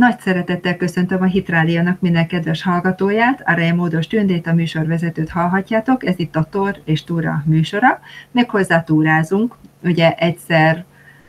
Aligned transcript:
Nagy 0.00 0.20
szeretettel 0.20 0.76
köszöntöm 0.76 1.22
a 1.22 1.24
Hitrádiónak 1.24 2.00
minden 2.00 2.26
kedves 2.26 2.62
hallgatóját, 2.62 3.42
Arai 3.44 3.72
Módos 3.72 4.06
Tündét, 4.06 4.46
a 4.46 4.52
műsorvezetőt 4.52 5.30
hallhatjátok, 5.30 6.06
ez 6.06 6.14
itt 6.16 6.36
a 6.36 6.48
Tor 6.50 6.80
és 6.84 7.04
Túra 7.04 7.42
műsora, 7.46 8.00
hozzá 8.46 8.82
túrázunk, 8.82 9.54
ugye 9.82 10.12
egyszer 10.12 10.84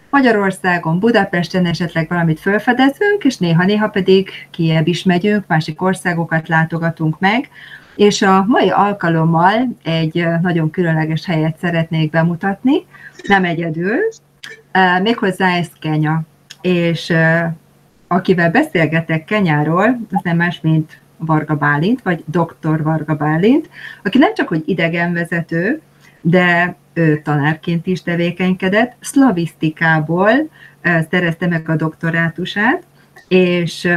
Magyarországon, 0.10 1.00
Budapesten 1.00 1.66
esetleg 1.66 2.08
valamit 2.10 2.40
felfedezünk, 2.40 3.24
és 3.24 3.38
néha-néha 3.38 3.88
pedig 3.90 4.30
kiebb 4.52 4.88
is 4.88 5.04
megyünk, 5.04 5.48
másik 5.48 5.82
országokat 5.82 6.48
látogatunk 6.48 7.20
meg, 7.20 7.50
és 7.96 8.22
a 8.22 8.46
mai 8.48 8.70
alkalommal 8.70 9.68
egy 9.84 10.28
nagyon 10.42 10.70
különleges 10.70 11.26
helyet 11.26 11.58
szeretnék 11.58 12.10
bemutatni, 12.10 12.86
nem 13.28 13.44
egyedül, 13.44 13.98
méghozzá 15.02 15.56
ez 15.56 15.70
Kenya. 15.80 16.22
És 16.62 17.14
akivel 18.08 18.52
beszélgetek 18.52 19.26
Kenyáról, 19.26 20.00
az 20.12 20.20
nem 20.24 20.38
más, 20.38 20.62
mint 20.62 21.00
Varga 21.18 21.56
Bálint, 21.56 22.02
vagy 22.02 22.24
Dr. 22.26 22.84
Varga 22.84 23.16
Bálint, 23.16 23.70
aki 24.04 24.18
nem 24.18 24.34
csak 24.34 24.48
hogy 24.48 24.64
idegenvezető, 24.66 25.82
de 26.22 26.76
ő 26.94 27.22
tanárként 27.24 27.88
is 27.88 28.02
tevékenykedett, 28.02 28.96
szlavisztikából 29.00 30.32
szerezte 31.10 31.48
meg 31.48 31.70
a 31.70 31.76
doktorátusát, 31.76 32.84
és 33.28 33.90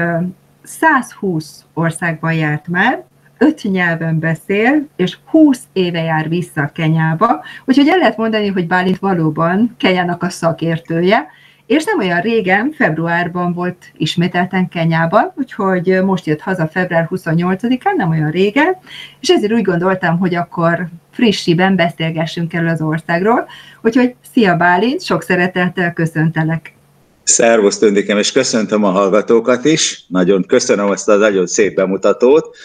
120 0.63 1.65
országban 1.75 2.33
járt 2.33 2.69
már, 2.69 3.05
öt 3.39 3.63
nyelven 3.63 4.19
beszél, 4.19 4.87
és 4.97 5.19
20 5.25 5.63
éve 5.73 6.03
jár 6.03 6.29
vissza 6.29 6.71
Kenyába, 6.75 7.45
úgyhogy 7.65 7.89
el 7.89 7.99
lehet 7.99 8.17
mondani, 8.17 8.49
hogy 8.49 8.67
Bálint 8.67 8.99
valóban 8.99 9.75
Kenyának 9.79 10.23
a 10.23 10.29
szakértője, 10.29 11.27
és 11.71 11.85
nem 11.85 11.99
olyan 11.99 12.21
régen, 12.21 12.75
februárban 12.77 13.53
volt 13.53 13.77
ismételten 13.97 14.69
Kenyában, 14.69 15.33
úgyhogy 15.37 16.03
most 16.05 16.27
jött 16.27 16.41
haza 16.41 16.69
február 16.69 17.09
28-án, 17.11 17.97
nem 17.97 18.11
olyan 18.11 18.31
régen, 18.31 18.77
és 19.21 19.29
ezért 19.29 19.53
úgy 19.53 19.63
gondoltam, 19.63 20.19
hogy 20.19 20.35
akkor 20.35 20.89
frissiben 21.13 21.77
beszélgessünk 21.77 22.53
el 22.55 22.67
az 22.67 22.81
országról. 22.81 23.49
Úgyhogy 23.83 24.15
szia 24.33 24.57
Bálint, 24.57 25.03
sok 25.03 25.23
szeretettel 25.23 25.93
köszöntelek. 25.93 26.75
Szervusz 27.23 27.79
Töndikem, 27.79 28.19
és 28.19 28.33
köszöntöm 28.33 28.85
a 28.85 28.91
hallgatókat 28.91 29.65
is. 29.65 30.05
Nagyon 30.09 30.45
köszönöm 30.47 30.89
azt 30.89 31.09
a 31.09 31.17
nagyon 31.17 31.47
szép 31.47 31.75
bemutatót. 31.75 32.57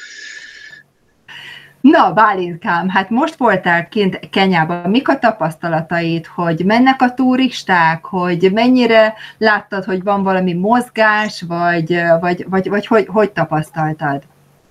Na, 1.91 2.13
Bálintkám, 2.13 2.89
hát 2.89 3.09
most 3.09 3.35
voltál 3.35 3.87
kint 3.87 4.29
Kenyában, 4.29 4.89
mik 4.89 5.09
a 5.09 5.19
tapasztalataid, 5.19 6.25
hogy 6.25 6.65
mennek 6.65 7.01
a 7.01 7.13
turisták, 7.13 8.05
hogy 8.05 8.49
mennyire 8.53 9.13
láttad, 9.37 9.83
hogy 9.83 10.03
van 10.03 10.23
valami 10.23 10.53
mozgás, 10.53 11.43
vagy, 11.47 12.01
vagy, 12.19 12.45
vagy, 12.49 12.69
vagy 12.69 12.87
hogy, 12.87 13.07
hogy 13.07 13.31
tapasztaltad? 13.31 14.23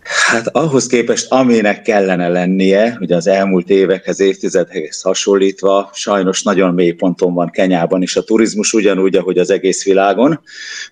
Hát 0.04 0.48
ahhoz 0.48 0.86
képest, 0.86 1.32
aminek 1.32 1.82
kellene 1.82 2.28
lennie, 2.28 2.94
hogy 2.98 3.12
az 3.12 3.26
elmúlt 3.26 3.70
évekhez, 3.70 4.20
évtizedhez 4.20 5.00
hasonlítva, 5.00 5.90
sajnos 5.92 6.42
nagyon 6.42 6.74
mély 6.74 6.92
ponton 6.92 7.34
van 7.34 7.50
Kenyában 7.50 8.02
is 8.02 8.16
a 8.16 8.22
turizmus, 8.22 8.72
ugyanúgy, 8.72 9.16
ahogy 9.16 9.38
az 9.38 9.50
egész 9.50 9.84
világon. 9.84 10.40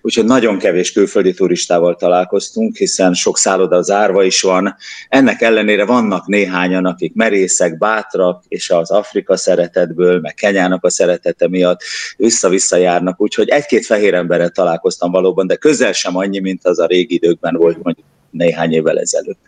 Úgyhogy 0.01 0.25
nagyon 0.25 0.57
kevés 0.57 0.91
külföldi 0.91 1.33
turistával 1.33 1.95
találkoztunk, 1.95 2.75
hiszen 2.75 3.13
sok 3.13 3.37
szálloda 3.37 3.81
zárva 3.81 4.23
is 4.23 4.41
van. 4.41 4.75
Ennek 5.09 5.41
ellenére 5.41 5.85
vannak 5.85 6.27
néhányan, 6.27 6.85
akik 6.85 7.13
merészek, 7.13 7.77
bátrak, 7.77 8.43
és 8.47 8.69
az 8.69 8.91
Afrika 8.91 9.37
szeretetből, 9.37 10.19
meg 10.19 10.33
Kenyának 10.33 10.83
a 10.83 10.89
szeretete 10.89 11.47
miatt 11.47 11.81
vissza-vissza 12.17 12.77
járnak. 12.77 13.21
Úgyhogy 13.21 13.49
egy-két 13.49 13.85
fehér 13.85 14.13
emberrel 14.13 14.49
találkoztam 14.49 15.11
valóban, 15.11 15.47
de 15.47 15.55
közel 15.55 15.91
sem 15.91 16.17
annyi, 16.17 16.39
mint 16.39 16.65
az 16.65 16.79
a 16.79 16.85
régi 16.85 17.13
időkben 17.13 17.55
volt 17.55 17.83
mondjuk 17.83 18.11
néhány 18.33 18.73
évvel 18.73 18.99
ezelőtt. 18.99 19.39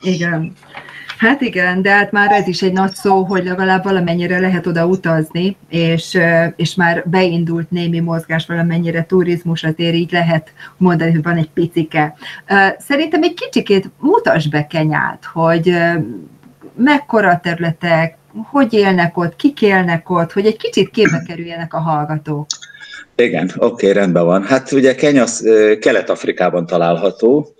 Igen. 0.00 0.52
Hát 1.18 1.40
igen, 1.40 1.82
de 1.82 1.90
hát 1.90 2.12
már 2.12 2.32
ez 2.32 2.48
is 2.48 2.62
egy 2.62 2.72
nagy 2.72 2.94
szó, 2.94 3.22
hogy 3.22 3.44
legalább 3.44 3.84
valamennyire 3.84 4.38
lehet 4.38 4.66
oda 4.66 4.86
utazni, 4.86 5.56
és, 5.68 6.18
és 6.56 6.74
már 6.74 7.02
beindult 7.06 7.70
némi 7.70 8.00
mozgás, 8.00 8.46
valamennyire 8.46 9.04
turizmus, 9.04 9.64
azért 9.64 9.94
így 9.94 10.12
lehet 10.12 10.52
mondani, 10.76 11.10
hogy 11.10 11.22
van 11.22 11.36
egy 11.36 11.50
picike. 11.50 12.14
Szerintem 12.78 13.22
egy 13.22 13.34
kicsikét 13.34 13.90
mutas 13.98 14.48
be 14.48 14.66
Kenyát, 14.66 15.24
hogy 15.32 15.74
mekkora 16.76 17.40
területek, 17.42 18.18
hogy 18.50 18.72
élnek 18.72 19.16
ott, 19.16 19.36
kik 19.36 19.62
élnek 19.62 20.10
ott, 20.10 20.32
hogy 20.32 20.46
egy 20.46 20.56
kicsit 20.56 20.90
képbe 20.90 21.22
kerüljenek 21.26 21.74
a 21.74 21.78
hallgatók. 21.78 22.46
Igen, 23.16 23.50
oké, 23.56 23.64
okay, 23.66 23.92
rendben 23.92 24.24
van. 24.24 24.42
Hát 24.42 24.72
ugye 24.72 24.94
Kenya 24.94 25.24
Kelet-Afrikában 25.80 26.66
található, 26.66 27.54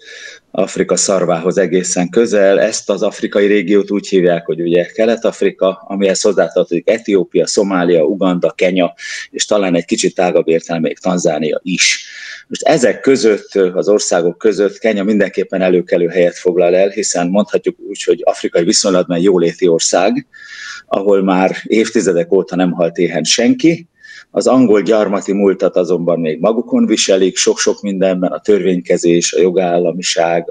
Afrika 0.50 0.96
szarvához 0.96 1.58
egészen 1.58 2.08
közel. 2.08 2.60
Ezt 2.60 2.90
az 2.90 3.02
afrikai 3.02 3.46
régiót 3.46 3.90
úgy 3.90 4.08
hívják, 4.08 4.46
hogy 4.46 4.60
ugye 4.60 4.84
Kelet-Afrika, 4.84 5.82
amihez 5.86 6.20
hozzátartozik 6.20 6.90
Etiópia, 6.90 7.46
Szomália, 7.46 8.02
Uganda, 8.02 8.50
Kenya, 8.50 8.94
és 9.30 9.44
talán 9.46 9.74
egy 9.74 9.84
kicsit 9.84 10.14
tágabb 10.14 10.48
értelme 10.48 10.88
még 10.88 10.98
Tanzánia 10.98 11.60
is. 11.62 12.04
Most 12.48 12.62
ezek 12.62 13.00
között, 13.00 13.54
az 13.54 13.88
országok 13.88 14.38
között 14.38 14.78
Kenya 14.78 15.04
mindenképpen 15.04 15.62
előkelő 15.62 16.06
helyet 16.06 16.36
foglal 16.36 16.74
el, 16.74 16.88
hiszen 16.88 17.28
mondhatjuk 17.28 17.76
úgy, 17.88 18.02
hogy 18.02 18.20
afrikai 18.24 18.64
viszonylatban 18.64 19.18
jóléti 19.18 19.68
ország, 19.68 20.26
ahol 20.86 21.22
már 21.22 21.56
évtizedek 21.64 22.32
óta 22.32 22.56
nem 22.56 22.70
halt 22.70 22.96
éhen 22.96 23.24
senki, 23.24 23.88
az 24.30 24.46
angol 24.46 24.82
gyarmati 24.82 25.32
múltat 25.32 25.76
azonban 25.76 26.20
még 26.20 26.40
magukon 26.40 26.86
viselik, 26.86 27.36
sok-sok 27.36 27.80
mindenben, 27.80 28.32
a 28.32 28.40
törvénykezés, 28.40 29.32
a 29.32 29.40
jogállamiság, 29.40 30.44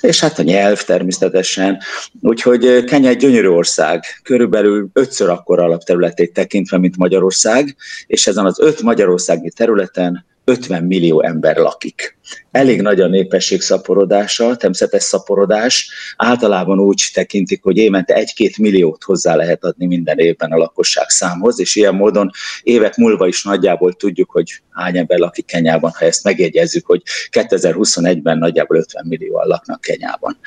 és 0.00 0.20
hát 0.20 0.38
a 0.38 0.42
nyelv 0.42 0.82
természetesen. 0.82 1.78
Úgyhogy 2.20 2.84
Kenya 2.84 3.08
egy 3.08 3.16
gyönyörű 3.16 3.48
ország, 3.48 4.04
körülbelül 4.22 4.88
ötször 4.92 5.28
akkora 5.28 5.62
alapterületét 5.62 6.32
tekintve, 6.32 6.78
mint 6.78 6.96
Magyarország, 6.96 7.76
és 8.06 8.26
ezen 8.26 8.46
az 8.46 8.60
öt 8.60 8.82
magyarországi 8.82 9.50
területen 9.50 10.26
50 10.48 10.82
millió 10.82 11.22
ember 11.22 11.56
lakik. 11.56 12.16
Elég 12.50 12.82
nagy 12.82 13.00
a 13.00 13.06
népesség 13.06 13.60
szaporodása, 13.60 14.56
természetes 14.56 15.02
szaporodás. 15.02 15.90
Általában 16.16 16.80
úgy 16.80 17.10
tekintik, 17.12 17.62
hogy 17.62 17.76
évente 17.76 18.14
egy-két 18.14 18.58
milliót 18.58 19.02
hozzá 19.02 19.34
lehet 19.34 19.64
adni 19.64 19.86
minden 19.86 20.18
évben 20.18 20.52
a 20.52 20.56
lakosság 20.56 21.08
számhoz, 21.08 21.60
és 21.60 21.76
ilyen 21.76 21.94
módon 21.94 22.30
évek 22.62 22.96
múlva 22.96 23.26
is 23.26 23.44
nagyjából 23.44 23.92
tudjuk, 23.92 24.30
hogy 24.30 24.62
hány 24.70 24.96
ember 24.96 25.18
lakik 25.18 25.46
Kenyában, 25.46 25.92
ha 25.98 26.04
ezt 26.04 26.24
megjegyezzük, 26.24 26.86
hogy 26.86 27.02
2021-ben 27.30 28.38
nagyjából 28.38 28.76
50 28.76 29.06
millióan 29.06 29.46
laknak 29.46 29.80
Kenyában. 29.80 30.38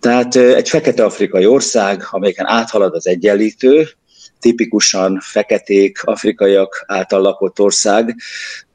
Tehát 0.00 0.36
egy 0.36 0.68
fekete-afrikai 0.68 1.46
ország, 1.46 2.02
amelyen 2.10 2.46
áthalad 2.46 2.94
az 2.94 3.06
egyenlítő, 3.06 3.88
tipikusan 4.40 5.18
feketék, 5.22 6.04
afrikaiak 6.04 6.84
által 6.86 7.20
lakott 7.20 7.60
ország, 7.60 8.16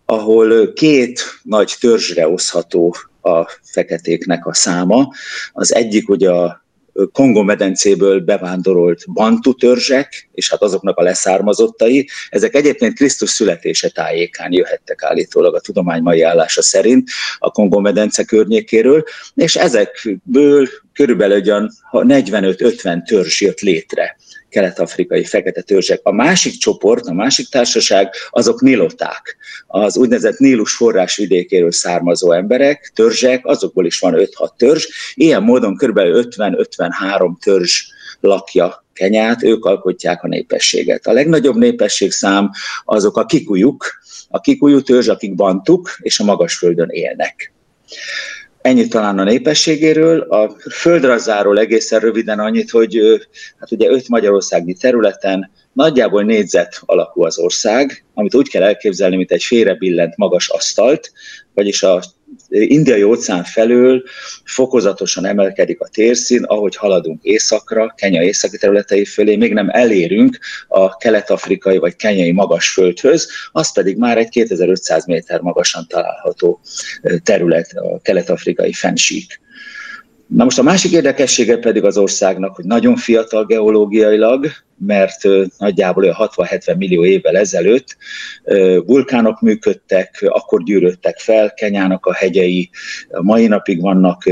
ahol 0.06 0.74
két 0.74 1.22
nagy 1.44 1.76
törzsre 1.80 2.28
oszható 2.28 2.96
a 3.22 3.50
feketéknek 3.64 4.46
a 4.46 4.54
száma. 4.54 5.14
Az 5.54 5.74
egyik 5.74 6.10
ugye 6.10 6.30
a 6.32 6.66
Kongo 7.12 7.44
medencéből 7.44 8.20
bevándorolt 8.20 9.04
bantu 9.14 9.54
törzsek, 9.54 10.30
és 10.32 10.50
hát 10.50 10.62
azoknak 10.62 10.98
a 10.98 11.02
leszármazottai, 11.02 12.10
ezek 12.30 12.56
egyébként 12.56 12.96
Krisztus 12.96 13.30
születése 13.30 13.90
tájékán 13.90 14.52
jöhettek 14.52 15.04
állítólag 15.04 15.56
a 15.56 15.60
tudomány 15.60 16.02
mai 16.02 16.22
állása 16.22 16.62
szerint 16.62 17.10
a 17.38 17.52
Kongo 17.52 17.80
medence 17.80 18.24
környékéről, 18.24 19.04
és 19.36 19.56
ezekből 19.56 20.68
körülbelül 20.94 21.70
45-50 21.92 23.08
törzs 23.08 23.42
jött 23.42 23.60
létre 23.60 24.18
kelet-afrikai 24.56 25.24
fekete 25.24 25.62
törzsek. 25.62 26.00
A 26.04 26.12
másik 26.12 26.58
csoport, 26.58 27.06
a 27.06 27.14
másik 27.14 27.50
társaság, 27.50 28.14
azok 28.30 28.62
niloták, 28.62 29.38
az 29.68 29.98
úgynevezett 29.98 30.38
Nílus 30.38 30.76
forrásvidékéről 30.76 31.72
származó 31.72 32.32
emberek, 32.32 32.92
törzsek, 32.94 33.46
azokból 33.46 33.86
is 33.86 34.00
van 34.00 34.14
5-6 34.18 34.50
törzs, 34.58 34.86
ilyen 35.14 35.44
módon 35.44 35.76
kb. 35.76 36.00
50-53 36.00 37.44
törzs 37.44 37.82
lakja 38.20 38.84
Kenyát, 38.94 39.44
ők 39.44 39.66
alkotják 39.66 40.24
a 40.24 40.28
népességet. 40.28 41.08
A 41.08 41.12
legnagyobb 41.12 41.56
népességszám 41.56 42.52
azok 42.86 43.18
a 43.18 43.26
kikujuk, 43.26 43.86
a 44.30 44.40
kikujú 44.40 44.82
törzs, 44.82 45.08
akik 45.08 45.36
bantuk 45.36 45.98
és 46.02 46.20
a 46.20 46.24
magasföldön 46.24 46.90
élnek. 46.90 47.54
Ennyit 48.66 48.90
talán 48.90 49.20
a 49.20 49.24
népességéről. 49.24 50.20
A 50.20 50.56
földrajzáról 50.72 51.60
egészen 51.60 52.00
röviden 52.00 52.40
annyit, 52.40 52.70
hogy 52.70 53.00
hát 53.60 53.72
ugye 53.72 53.90
öt 53.90 54.08
magyarországi 54.08 54.74
területen 54.74 55.52
nagyjából 55.76 56.24
négyzet 56.24 56.82
alakú 56.86 57.24
az 57.24 57.38
ország, 57.38 58.06
amit 58.14 58.36
úgy 58.36 58.50
kell 58.50 58.64
elképzelni, 58.64 59.16
mint 59.16 59.32
egy 59.32 59.44
félrebillent 59.44 60.18
magas 60.18 60.50
asztalt, 60.50 61.12
vagyis 61.54 61.84
a 61.84 62.04
indiai 62.50 63.04
óceán 63.04 63.44
felől 63.44 64.04
fokozatosan 64.44 65.26
emelkedik 65.26 65.82
a 65.82 65.88
térszín, 65.88 66.44
ahogy 66.44 66.76
haladunk 66.76 67.24
északra, 67.24 67.94
Kenya 67.98 68.24
északi 68.24 68.58
területei 68.58 69.06
fölé, 69.06 69.36
még 69.36 69.54
nem 69.54 69.70
elérünk 69.70 70.40
a 70.68 70.98
kelet-afrikai 70.98 71.78
vagy 71.78 71.96
kenyai 71.96 72.32
magas 72.32 72.70
földhöz, 72.70 73.30
az 73.52 73.74
pedig 73.74 73.98
már 73.98 74.18
egy 74.18 74.30
2500 74.30 75.06
méter 75.06 75.42
magasan 75.42 75.86
található 75.88 76.60
terület, 77.24 77.72
a 77.76 78.00
kelet-afrikai 78.02 78.74
fensík. 78.74 79.40
Na 80.28 80.44
most 80.44 80.60
a 80.60 80.64
másik 80.64 80.92
érdekessége 80.92 81.58
pedig 81.58 81.84
az 81.84 81.98
országnak, 81.98 82.56
hogy 82.56 82.66
nagyon 82.66 82.96
fiatal 82.96 83.46
geológiailag, 83.46 84.48
mert 84.78 85.22
nagyjából 85.58 86.16
60-70 86.20 86.78
millió 86.78 87.06
évvel 87.06 87.38
ezelőtt 87.38 87.98
vulkánok 88.86 89.42
működtek, 89.42 90.26
akkor 90.28 90.64
gyűrődtek 90.64 91.18
fel, 91.18 91.54
Kenyának 91.54 92.06
a 92.06 92.14
hegyei 92.14 92.70
mai 93.10 93.48
napig 93.48 93.82
vannak 93.82 94.24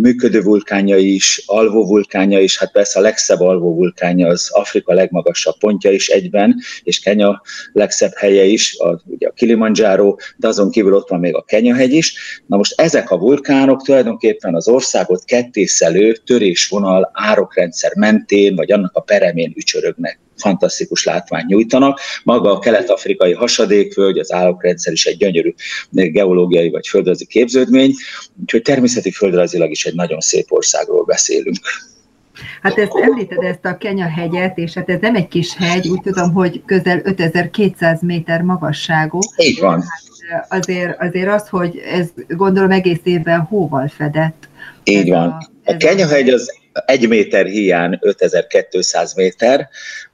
működő 0.00 0.40
vulkánjai 0.40 1.14
is, 1.14 1.42
alvó 1.46 1.86
vulkánja 1.86 2.40
is, 2.40 2.58
hát 2.58 2.72
persze 2.72 2.98
a 2.98 3.02
legszebb 3.02 3.40
alvó 3.40 3.74
vulkánja 3.74 4.28
az 4.28 4.50
Afrika 4.50 4.94
legmagasabb 4.94 5.58
pontja 5.58 5.90
is 5.90 6.08
egyben, 6.08 6.60
és 6.82 6.98
Kenya 6.98 7.42
legszebb 7.72 8.12
helye 8.14 8.44
is, 8.44 8.78
a, 8.78 9.00
ugye 9.04 9.28
a 9.28 9.32
Kilimanjaro, 9.32 10.16
de 10.36 10.48
azon 10.48 10.70
kívül 10.70 10.94
ott 10.94 11.08
van 11.08 11.20
még 11.20 11.34
a 11.34 11.42
Kenya-hegy 11.42 11.92
is. 11.92 12.40
Na 12.46 12.56
most 12.56 12.80
ezek 12.80 13.10
a 13.10 13.18
vulkánok 13.18 13.82
tulajdonképpen 13.82 14.54
az 14.54 14.68
országot 14.68 15.24
kettészelő 15.24 16.12
törésvonal 16.12 17.10
árokrendszer 17.12 17.92
mentén, 17.96 18.54
vagy 18.54 18.72
annak 18.72 18.96
a 18.96 19.00
peremén 19.00 19.52
ücsör 19.56 19.81
pörögnek, 19.82 20.18
fantasztikus 20.36 21.04
látványt 21.04 21.46
nyújtanak. 21.46 22.00
Maga 22.24 22.52
a 22.52 22.58
kelet-afrikai 22.58 23.32
hasadékvölgy, 23.32 24.18
az 24.18 24.32
állokrendszer 24.32 24.92
is 24.92 25.06
egy 25.06 25.16
gyönyörű 25.16 25.54
geológiai 25.90 26.70
vagy 26.70 26.86
földrajzi 26.86 27.26
képződmény, 27.26 27.94
úgyhogy 28.40 28.62
természeti 28.62 29.10
földrajzilag 29.10 29.70
is 29.70 29.84
egy 29.84 29.94
nagyon 29.94 30.20
szép 30.20 30.52
országról 30.52 31.04
beszélünk. 31.04 31.56
Hát 32.62 32.78
ezt 32.78 32.92
említed 33.02 33.42
ezt 33.42 33.64
a 33.64 33.76
Kenya 33.76 34.08
hegyet, 34.08 34.58
és 34.58 34.72
hát 34.72 34.88
ez 34.88 35.00
nem 35.00 35.14
egy 35.14 35.28
kis 35.28 35.56
hegy, 35.56 35.88
úgy 35.88 36.00
tudom, 36.00 36.32
hogy 36.32 36.62
közel 36.66 37.00
5200 37.04 38.02
méter 38.02 38.42
magasságú. 38.42 39.18
Így 39.36 39.60
van. 39.60 39.82
Hát 40.28 40.46
azért, 40.48 41.00
azért 41.00 41.28
az, 41.28 41.48
hogy 41.48 41.82
ez 41.92 42.08
gondolom 42.28 42.70
egész 42.70 43.00
évben 43.02 43.40
hóval 43.40 43.88
fedett. 43.88 44.48
Így 44.84 45.08
van. 45.08 45.28
A, 45.28 45.72
a 45.72 45.76
Kenya 45.76 46.06
hegy 46.06 46.28
az 46.28 46.61
egy 46.86 47.08
méter 47.08 47.46
hiány 47.46 47.98
5200 48.00 49.14
méter, 49.14 49.68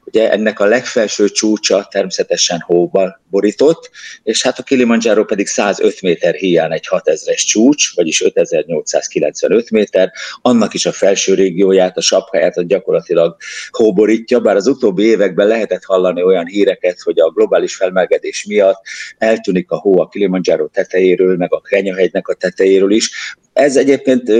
ugye 0.08 0.30
ennek 0.30 0.60
a 0.60 0.64
legfelső 0.64 1.28
csúcsa 1.28 1.88
természetesen 1.90 2.60
hóba 2.60 3.20
borított, 3.30 3.90
és 4.22 4.42
hát 4.42 4.58
a 4.58 4.62
Kilimanjaro 4.62 5.24
pedig 5.24 5.46
105 5.46 6.02
méter 6.02 6.34
hiány 6.34 6.72
egy 6.72 6.86
6000-es 6.90 7.46
csúcs, 7.46 7.94
vagyis 7.94 8.22
5895 8.22 9.70
méter, 9.70 10.12
annak 10.42 10.74
is 10.74 10.86
a 10.86 10.92
felső 10.92 11.34
régióját, 11.34 11.96
a 11.96 12.00
sapkáját 12.00 12.56
a 12.56 12.62
gyakorlatilag 12.62 13.36
hóborítja, 13.70 14.40
bár 14.40 14.56
az 14.56 14.66
utóbbi 14.66 15.02
években 15.04 15.46
lehetett 15.46 15.84
hallani 15.84 16.22
olyan 16.22 16.46
híreket, 16.46 17.00
hogy 17.00 17.20
a 17.20 17.30
globális 17.30 17.76
felmelegedés 17.76 18.44
miatt 18.44 18.82
eltűnik 19.18 19.70
a 19.70 19.76
hó 19.76 20.00
a 20.00 20.08
Kilimanjaro 20.08 20.66
tetejéről, 20.66 21.36
meg 21.36 21.52
a 21.54 21.60
Kenyahegynek 21.60 22.28
a 22.28 22.34
tetejéről 22.34 22.90
is. 22.90 23.36
Ez 23.52 23.76
egyébként 23.76 24.32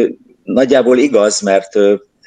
nagyjából 0.43 0.99
igaz, 0.99 1.41
mert 1.41 1.79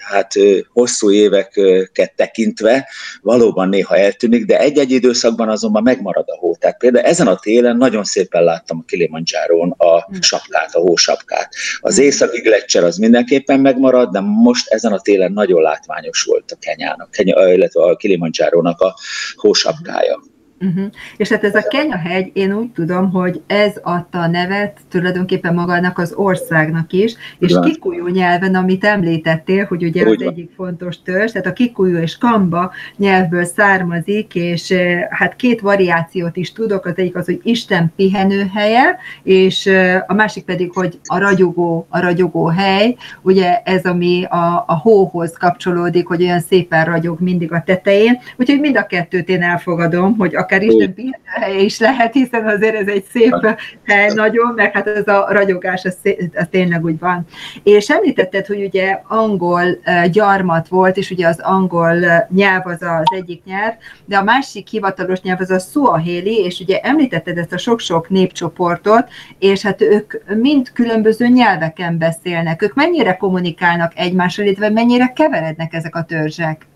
hát 0.01 0.33
hosszú 0.69 1.11
éveket 1.11 2.13
tekintve 2.15 2.87
valóban 3.21 3.69
néha 3.69 3.97
eltűnik, 3.97 4.45
de 4.45 4.59
egy-egy 4.59 4.91
időszakban 4.91 5.49
azonban 5.49 5.83
megmarad 5.83 6.25
a 6.27 6.37
hó. 6.37 6.55
Tehát 6.55 6.77
például 6.77 7.05
ezen 7.05 7.27
a 7.27 7.35
télen 7.35 7.77
nagyon 7.77 8.03
szépen 8.03 8.43
láttam 8.43 8.77
a 8.81 8.85
Kilimanjáron 8.85 9.73
a 9.77 10.03
hmm. 10.03 10.21
sapkát, 10.21 10.75
a 10.75 10.79
hósapkát. 10.79 11.53
Az 11.79 11.95
hmm. 11.95 12.05
északi 12.05 12.41
gletszer 12.41 12.83
az 12.83 12.97
mindenképpen 12.97 13.59
megmarad, 13.59 14.11
de 14.11 14.19
most 14.19 14.67
ezen 14.67 14.91
a 14.91 14.99
télen 14.99 15.31
nagyon 15.31 15.61
látványos 15.61 16.23
volt 16.23 16.51
a 16.51 16.57
Kenyának, 16.59 17.11
Kenya, 17.11 17.53
illetve 17.53 17.83
a 17.83 17.95
Kilimanjárónak 17.95 18.79
a 18.79 18.95
hósapkája. 19.35 20.30
Uh-huh. 20.61 20.85
És 21.17 21.29
hát 21.29 21.43
ez 21.43 21.55
a 21.55 21.67
Kenya-hegy, 21.67 22.29
én 22.33 22.53
úgy 22.53 22.69
tudom, 22.69 23.11
hogy 23.11 23.41
ez 23.47 23.73
adta 23.81 24.19
a 24.19 24.27
nevet 24.27 24.79
tulajdonképpen 24.89 25.53
magának 25.53 25.97
az 25.97 26.13
országnak 26.13 26.93
is, 26.93 27.15
és 27.39 27.49
Igen. 27.49 27.61
kikujú 27.61 28.07
nyelven, 28.07 28.55
amit 28.55 28.83
említettél, 28.83 29.65
hogy 29.65 29.83
ugye 29.83 30.03
Úgy 30.05 30.21
az 30.21 30.27
egyik 30.27 30.51
fontos 30.55 31.01
törzs, 31.01 31.31
tehát 31.31 31.47
a 31.47 31.53
kikujú 31.53 31.97
és 31.97 32.17
kamba 32.17 32.71
nyelvből 32.97 33.43
származik, 33.43 34.35
és 34.35 34.73
hát 35.09 35.35
két 35.35 35.61
variációt 35.61 36.37
is 36.37 36.51
tudok, 36.51 36.85
az 36.85 36.93
egyik 36.95 37.15
az, 37.15 37.25
hogy 37.25 37.39
Isten 37.43 37.91
pihenőhelye, 37.95 38.97
és 39.23 39.69
a 40.07 40.13
másik 40.13 40.45
pedig, 40.45 40.71
hogy 40.71 40.99
a 41.03 41.17
ragyogó, 41.17 41.87
a 41.89 41.99
ragyogó 41.99 42.45
hely, 42.45 42.95
ugye 43.21 43.61
ez, 43.63 43.83
ami 43.83 44.23
a, 44.23 44.63
a 44.67 44.77
hóhoz 44.81 45.37
kapcsolódik, 45.37 46.07
hogy 46.07 46.23
olyan 46.23 46.39
szépen 46.39 46.85
ragyog 46.85 47.19
mindig 47.19 47.51
a 47.51 47.63
tetején, 47.65 48.19
úgyhogy 48.37 48.59
mind 48.59 48.77
a 48.77 48.85
kettőt 48.85 49.29
én 49.29 49.41
elfogadom, 49.41 50.17
hogy 50.17 50.35
a 50.35 50.45
akár 50.51 50.63
Isten 50.63 50.93
pihenőhelye 50.93 51.59
is 51.63 51.79
lehet, 51.79 52.13
hiszen 52.13 52.47
azért 52.47 52.75
ez 52.75 52.87
egy 52.87 53.03
szép 53.03 53.57
hely 53.85 54.13
nagyon, 54.13 54.53
meg 54.55 54.73
hát 54.73 54.87
ez 54.87 55.07
a 55.07 55.27
ragyogás, 55.29 55.85
az, 55.85 55.97
az 56.35 56.47
tényleg 56.49 56.83
úgy 56.83 56.99
van. 56.99 57.25
És 57.63 57.89
említetted, 57.89 58.45
hogy 58.45 58.63
ugye 58.63 59.01
angol 59.07 59.63
gyarmat 60.11 60.67
volt, 60.67 60.97
és 60.97 61.11
ugye 61.11 61.27
az 61.27 61.39
angol 61.39 61.95
nyelv 62.29 62.65
az 62.65 62.81
az 62.81 63.17
egyik 63.17 63.43
nyelv, 63.43 63.73
de 64.05 64.17
a 64.17 64.23
másik 64.23 64.67
hivatalos 64.67 65.21
nyelv 65.21 65.39
az 65.41 65.49
a 65.49 65.59
suaheli, 65.59 66.43
és 66.43 66.59
ugye 66.59 66.79
említetted 66.79 67.37
ezt 67.37 67.53
a 67.53 67.57
sok-sok 67.57 68.09
népcsoportot, 68.09 69.07
és 69.39 69.61
hát 69.61 69.81
ők 69.81 70.13
mind 70.35 70.71
különböző 70.71 71.27
nyelveken 71.27 71.97
beszélnek. 71.97 72.61
Ők 72.61 72.73
mennyire 72.73 73.13
kommunikálnak 73.17 73.91
egymással, 73.95 74.45
illetve 74.45 74.69
mennyire 74.69 75.11
keverednek 75.15 75.73
ezek 75.73 75.95
a 75.95 76.03
törzsek? 76.03 76.69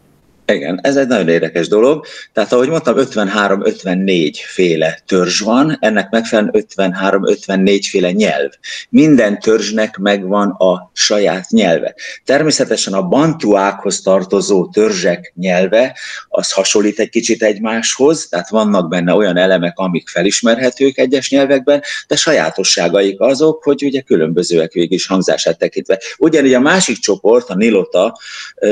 Igen, 0.47 0.79
ez 0.83 0.95
egy 0.95 1.07
nagyon 1.07 1.29
érdekes 1.29 1.67
dolog. 1.67 2.05
Tehát 2.33 2.53
ahogy 2.53 2.69
mondtam, 2.69 2.95
53-54 2.97 4.33
féle 4.45 4.99
törzs 5.05 5.39
van, 5.39 5.77
ennek 5.79 6.09
megfelelően 6.09 6.65
53-54 6.75 7.85
féle 7.89 8.11
nyelv. 8.11 8.51
Minden 8.89 9.39
törzsnek 9.39 9.97
megvan 9.97 10.49
a 10.49 10.91
saját 10.93 11.49
nyelve. 11.49 11.95
Természetesen 12.25 12.93
a 12.93 13.01
bantuákhoz 13.01 14.01
tartozó 14.01 14.67
törzsek 14.67 15.33
nyelve, 15.35 15.97
az 16.27 16.51
hasonlít 16.51 16.99
egy 16.99 17.09
kicsit 17.09 17.43
egymáshoz, 17.43 18.27
tehát 18.27 18.49
vannak 18.49 18.89
benne 18.89 19.13
olyan 19.13 19.37
elemek, 19.37 19.77
amik 19.77 20.07
felismerhetők 20.07 20.97
egyes 20.97 21.29
nyelvekben, 21.29 21.81
de 22.07 22.15
sajátosságaik 22.15 23.19
azok, 23.19 23.63
hogy 23.63 23.83
ugye 23.83 24.01
különbözőek 24.01 24.71
végig 24.71 24.91
is 24.91 25.07
hangzását 25.07 25.57
tekintve. 25.57 25.99
Ugyanígy 26.17 26.53
a 26.53 26.59
másik 26.59 26.97
csoport, 26.97 27.49
a 27.49 27.55
nilota 27.55 28.19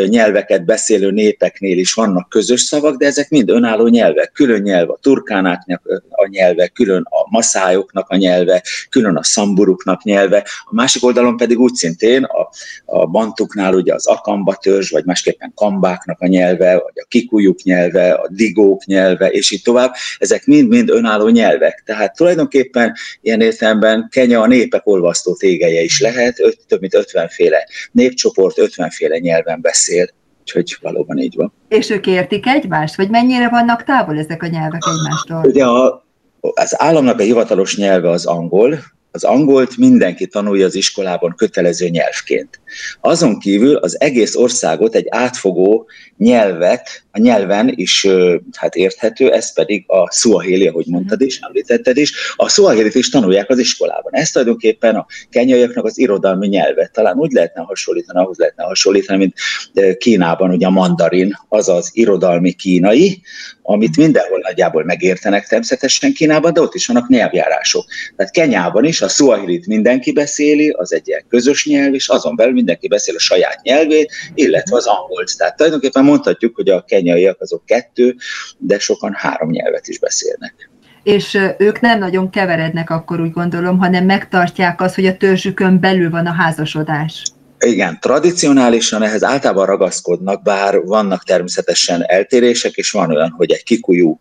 nyelveket 0.07 0.65
beszélő 0.65 1.11
népek 1.11 1.61
nyelveknél 1.63 1.77
is 1.77 1.93
vannak 1.93 2.29
közös 2.29 2.61
szavak, 2.61 2.97
de 2.97 3.05
ezek 3.05 3.29
mind 3.29 3.49
önálló 3.49 3.87
nyelvek. 3.87 4.31
Külön 4.31 4.61
nyelv 4.61 4.89
a 4.89 4.97
turkánáknak 5.01 5.81
a 6.09 6.27
nyelve, 6.27 6.67
külön 6.67 7.01
a 7.09 7.29
maszájoknak 7.29 8.09
a 8.09 8.15
nyelve, 8.15 8.63
külön 8.89 9.15
a 9.15 9.23
szamburuknak 9.23 10.03
nyelve. 10.03 10.45
A 10.63 10.73
másik 10.75 11.03
oldalon 11.03 11.37
pedig 11.37 11.59
úgy 11.59 11.73
szintén 11.73 12.23
a, 12.23 12.49
a 12.85 13.05
bantuknál 13.05 13.73
ugye 13.73 13.93
az 13.93 14.07
akamba 14.07 14.55
törzs, 14.55 14.91
vagy 14.91 15.05
másképpen 15.05 15.51
kambáknak 15.55 16.21
a 16.21 16.27
nyelve, 16.27 16.73
vagy 16.73 16.93
a 16.95 17.05
kikujuk 17.07 17.61
nyelve, 17.63 18.13
a 18.13 18.27
digók 18.29 18.85
nyelve, 18.85 19.27
és 19.27 19.51
így 19.51 19.61
tovább. 19.61 19.93
Ezek 20.17 20.45
mind-mind 20.45 20.89
önálló 20.89 21.27
nyelvek. 21.27 21.83
Tehát 21.85 22.15
tulajdonképpen 22.15 22.93
ilyen 23.21 23.41
értelemben 23.41 24.07
Kenya 24.11 24.41
a 24.41 24.47
népek 24.47 24.87
olvasztó 24.87 25.35
tégeje 25.35 25.81
is 25.81 26.01
lehet, 26.01 26.39
öt, 26.39 26.57
több 26.67 26.81
mint 26.81 26.95
50 26.95 27.27
féle 27.27 27.67
népcsoport, 27.91 28.57
50 28.57 28.89
féle 28.89 29.17
nyelven 29.17 29.61
beszél. 29.61 30.07
Úgyhogy 30.43 30.77
valóban 30.81 31.17
így 31.17 31.35
van. 31.35 31.53
És 31.67 31.89
ők 31.89 32.07
értik 32.07 32.47
egymást? 32.47 32.95
Vagy 32.95 33.09
mennyire 33.09 33.49
vannak 33.49 33.83
távol 33.83 34.19
ezek 34.19 34.43
a 34.43 34.47
nyelvek 34.47 34.81
egymástól? 34.95 35.43
Ugye 35.45 35.65
a, 35.65 36.05
az 36.39 36.81
államnak 36.81 37.19
a 37.19 37.23
hivatalos 37.23 37.77
nyelve 37.77 38.09
az 38.09 38.25
angol, 38.25 38.79
az 39.11 39.23
angolt 39.23 39.77
mindenki 39.77 40.27
tanulja 40.27 40.65
az 40.65 40.75
iskolában 40.75 41.33
kötelező 41.35 41.87
nyelvként. 41.87 42.59
Azon 43.01 43.39
kívül 43.39 43.75
az 43.75 44.01
egész 44.01 44.35
országot 44.35 44.95
egy 44.95 45.07
átfogó 45.09 45.87
nyelvet, 46.17 47.02
a 47.15 47.19
nyelven 47.19 47.71
is 47.75 48.07
hát 48.51 48.75
érthető, 48.75 49.31
ez 49.31 49.53
pedig 49.53 49.83
a 49.87 50.11
suaheli, 50.11 50.67
ahogy 50.67 50.85
mondtad 50.87 51.21
is, 51.21 51.39
említetted 51.39 51.97
is. 51.97 52.13
A 52.35 52.49
suahelit 52.49 52.95
is 52.95 53.09
tanulják 53.09 53.49
az 53.49 53.59
iskolában. 53.59 54.15
Ez 54.15 54.31
tulajdonképpen 54.31 54.95
a 54.95 55.05
kenyaiaknak 55.29 55.85
az 55.85 55.97
irodalmi 55.97 56.47
nyelve. 56.47 56.89
Talán 56.93 57.17
úgy 57.17 57.31
lehetne 57.31 57.61
hasonlítani, 57.61 58.19
ahhoz 58.19 58.37
lehetne 58.37 58.63
hasonlítani, 58.63 59.17
mint 59.17 59.97
Kínában 59.97 60.49
ugye 60.49 60.65
a 60.65 60.69
mandarin, 60.69 61.37
az 61.49 61.69
az 61.69 61.89
irodalmi 61.93 62.51
kínai, 62.51 63.21
amit 63.61 63.97
mindenhol 63.97 64.39
nagyjából 64.39 64.83
megértenek 64.83 65.47
természetesen 65.47 66.13
Kínában, 66.13 66.53
de 66.53 66.61
ott 66.61 66.73
is 66.73 66.87
vannak 66.87 67.09
nyelvjárások. 67.09 67.85
Tehát 68.15 68.31
Kenyában 68.31 68.85
is 68.85 69.01
a 69.01 69.07
suahilit 69.07 69.67
mindenki 69.67 70.11
beszéli, 70.11 70.69
az 70.69 70.93
egy 70.93 71.07
ilyen 71.07 71.25
közös 71.29 71.65
nyelv, 71.65 71.93
és 71.93 72.07
azon 72.07 72.35
belül 72.35 72.53
mindenki 72.53 72.87
beszél 72.87 73.15
a 73.15 73.19
saját 73.19 73.61
nyelvét, 73.61 74.11
illetve 74.33 74.75
az 74.75 74.85
angolt. 74.85 75.37
Tehát 75.37 75.55
tulajdonképpen 75.55 76.03
mondhatjuk, 76.03 76.55
hogy 76.55 76.69
a 76.69 76.83
kenyaiak 77.03 77.41
azok 77.41 77.65
kettő, 77.65 78.15
de 78.57 78.79
sokan 78.79 79.13
három 79.13 79.49
nyelvet 79.49 79.87
is 79.87 79.99
beszélnek 79.99 80.71
és 81.03 81.37
ők 81.57 81.79
nem 81.79 81.99
nagyon 81.99 82.29
keverednek 82.29 82.89
akkor 82.89 83.21
úgy 83.21 83.31
gondolom, 83.31 83.77
hanem 83.77 84.05
megtartják 84.05 84.81
azt, 84.81 84.95
hogy 84.95 85.05
a 85.05 85.17
törzsükön 85.17 85.79
belül 85.79 86.09
van 86.09 86.25
a 86.25 86.31
házasodás. 86.31 87.23
Igen, 87.59 87.97
tradicionálisan 88.01 89.01
ehhez 89.01 89.23
általában 89.23 89.65
ragaszkodnak, 89.65 90.43
bár 90.43 90.81
vannak 90.85 91.23
természetesen 91.23 92.03
eltérések, 92.05 92.73
és 92.73 92.91
van 92.91 93.11
olyan, 93.11 93.33
hogy 93.37 93.51
egy 93.51 93.63
kikujú 93.63 94.19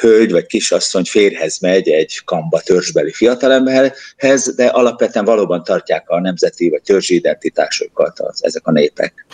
hölgy 0.00 0.32
vagy 0.32 0.46
kisasszony 0.46 1.04
férhez 1.04 1.58
megy 1.58 1.88
egy 1.88 2.20
kamba 2.24 2.60
törzsbeli 2.60 3.12
fiatalemberhez, 3.12 4.54
de 4.56 4.66
alapvetően 4.66 5.24
valóban 5.24 5.64
tartják 5.64 6.08
a 6.08 6.20
nemzeti 6.20 6.70
vagy 6.70 6.82
törzsi 6.82 7.14
identitásokat 7.14 8.20
az, 8.20 8.44
ezek 8.44 8.66
a 8.66 8.70
népek. 8.70 9.26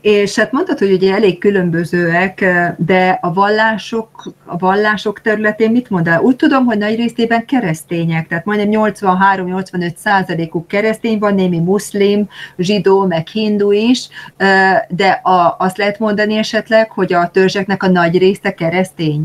És 0.00 0.34
hát 0.34 0.52
mondtad, 0.52 0.78
hogy 0.78 0.92
ugye 0.92 1.14
elég 1.14 1.38
különbözőek, 1.38 2.44
de 2.78 3.18
a 3.22 3.32
vallások, 3.32 4.34
a 4.44 4.56
vallások 4.56 5.20
területén 5.20 5.70
mit 5.70 5.90
mondál? 5.90 6.20
Úgy 6.20 6.36
tudom, 6.36 6.64
hogy 6.64 6.78
nagy 6.78 6.96
részében 6.96 7.44
keresztények, 7.44 8.28
tehát 8.28 8.44
majdnem 8.44 8.92
83-85 8.92 9.96
százalékuk 9.96 10.68
keresztény 10.68 11.18
van, 11.18 11.34
némi 11.34 11.58
muszlim, 11.58 12.28
zsidó, 12.58 13.04
meg 13.06 13.26
hindu 13.26 13.70
is, 13.70 14.08
de 14.88 15.08
a, 15.22 15.56
azt 15.58 15.76
lehet 15.76 15.98
mondani 15.98 16.36
esetleg, 16.36 16.90
hogy 16.90 17.12
a 17.12 17.30
törzseknek 17.30 17.82
a 17.82 17.88
nagy 17.88 18.18
része 18.18 18.54
keresztény? 18.54 19.24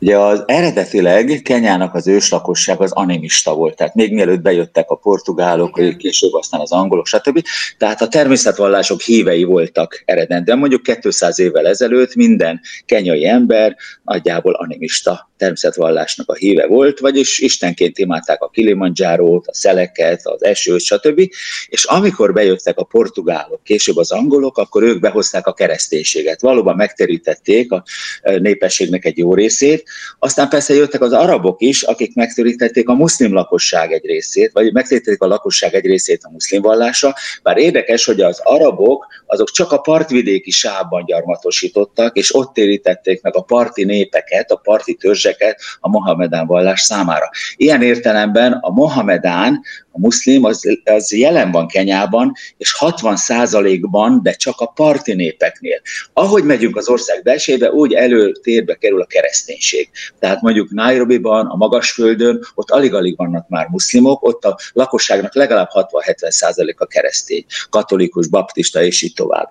Ugye 0.00 0.18
az 0.18 0.42
eredetileg 0.46 1.40
Kenyának 1.44 1.94
az 1.94 2.06
őslakosság 2.06 2.80
az 2.80 2.92
animista 2.92 3.54
volt, 3.54 3.76
tehát 3.76 3.94
még 3.94 4.12
mielőtt 4.12 4.40
bejöttek 4.40 4.90
a 4.90 4.94
portugálok, 4.94 5.78
Igen. 5.78 5.96
később 5.96 6.32
aztán 6.32 6.60
az 6.60 6.72
angolok, 6.72 7.06
stb. 7.06 7.42
Tehát 7.78 8.02
a 8.02 8.08
természetvallások 8.08 9.00
hívei 9.00 9.44
voltak 9.44 10.02
eredendően. 10.04 10.58
Mondjuk 10.58 10.82
200 11.00 11.38
évvel 11.38 11.66
ezelőtt 11.66 12.14
minden 12.14 12.60
kenyai 12.86 13.26
ember 13.26 13.76
nagyjából 14.02 14.52
animista 14.52 15.29
természetvallásnak 15.40 16.30
a 16.30 16.34
híve 16.34 16.66
volt, 16.66 16.98
vagyis 16.98 17.38
istenként 17.38 17.98
imádták 17.98 18.42
a 18.42 18.48
Kilimanjárót, 18.48 19.46
a 19.46 19.54
szeleket, 19.54 20.20
az 20.26 20.44
esőt, 20.44 20.80
stb. 20.80 21.20
És 21.68 21.84
amikor 21.84 22.32
bejöttek 22.32 22.78
a 22.78 22.84
portugálok, 22.84 23.64
később 23.64 23.96
az 23.96 24.12
angolok, 24.12 24.58
akkor 24.58 24.82
ők 24.82 25.00
behozták 25.00 25.46
a 25.46 25.52
kereszténységet. 25.52 26.40
Valóban 26.40 26.76
megterítették 26.76 27.72
a 27.72 27.84
népességnek 28.22 29.04
egy 29.04 29.18
jó 29.18 29.34
részét, 29.34 29.88
aztán 30.18 30.48
persze 30.48 30.74
jöttek 30.74 31.00
az 31.00 31.12
arabok 31.12 31.60
is, 31.60 31.82
akik 31.82 32.14
megtörítették 32.14 32.88
a 32.88 32.94
muszlim 32.94 33.32
lakosság 33.32 33.92
egy 33.92 34.04
részét, 34.04 34.50
vagy 34.52 34.72
megtörítették 34.72 35.22
a 35.22 35.26
lakosság 35.26 35.74
egy 35.74 35.86
részét 35.86 36.20
a 36.24 36.30
muszlim 36.30 36.62
vallásra. 36.62 37.14
Bár 37.42 37.58
érdekes, 37.58 38.04
hogy 38.04 38.20
az 38.20 38.40
arabok 38.44 39.06
azok 39.26 39.50
csak 39.50 39.72
a 39.72 39.78
partvidéki 39.78 40.50
sávban 40.50 41.04
gyarmatosítottak, 41.04 42.16
és 42.16 42.34
ott 42.34 42.54
térítették 42.54 43.22
meg 43.22 43.36
a 43.36 43.42
parti 43.42 43.84
népeket, 43.84 44.50
a 44.50 44.56
parti 44.56 44.94
törzseket 44.94 45.29
a 45.80 45.88
Mohamedán 45.88 46.46
vallás 46.46 46.80
számára. 46.80 47.30
Ilyen 47.56 47.82
értelemben 47.82 48.52
a 48.52 48.70
Mohamedán 48.70 49.62
muszlim 50.00 50.44
az, 50.44 50.78
az 50.84 51.12
jelen 51.12 51.50
van 51.50 51.66
Kenyában, 51.66 52.32
és 52.56 52.72
60 52.72 53.16
ban 53.90 54.20
de 54.22 54.32
csak 54.32 54.60
a 54.60 54.66
parti 54.66 55.14
népeknél. 55.14 55.80
Ahogy 56.12 56.44
megyünk 56.44 56.76
az 56.76 56.88
ország 56.88 57.22
belsébe, 57.22 57.70
úgy 57.70 57.92
előtérbe 57.92 58.74
kerül 58.74 59.00
a 59.00 59.06
kereszténység. 59.06 59.88
Tehát 60.18 60.40
mondjuk 60.40 60.70
Nairobi-ban, 60.70 61.46
a 61.46 61.56
Magasföldön, 61.56 62.46
ott 62.54 62.70
alig-alig 62.70 63.16
vannak 63.16 63.48
már 63.48 63.66
muszlimok, 63.68 64.22
ott 64.22 64.44
a 64.44 64.58
lakosságnak 64.72 65.34
legalább 65.34 65.68
60-70 65.72 66.74
a 66.76 66.86
keresztény, 66.86 67.44
katolikus, 67.70 68.28
baptista 68.28 68.82
és 68.82 69.02
így 69.02 69.14
tovább. 69.14 69.48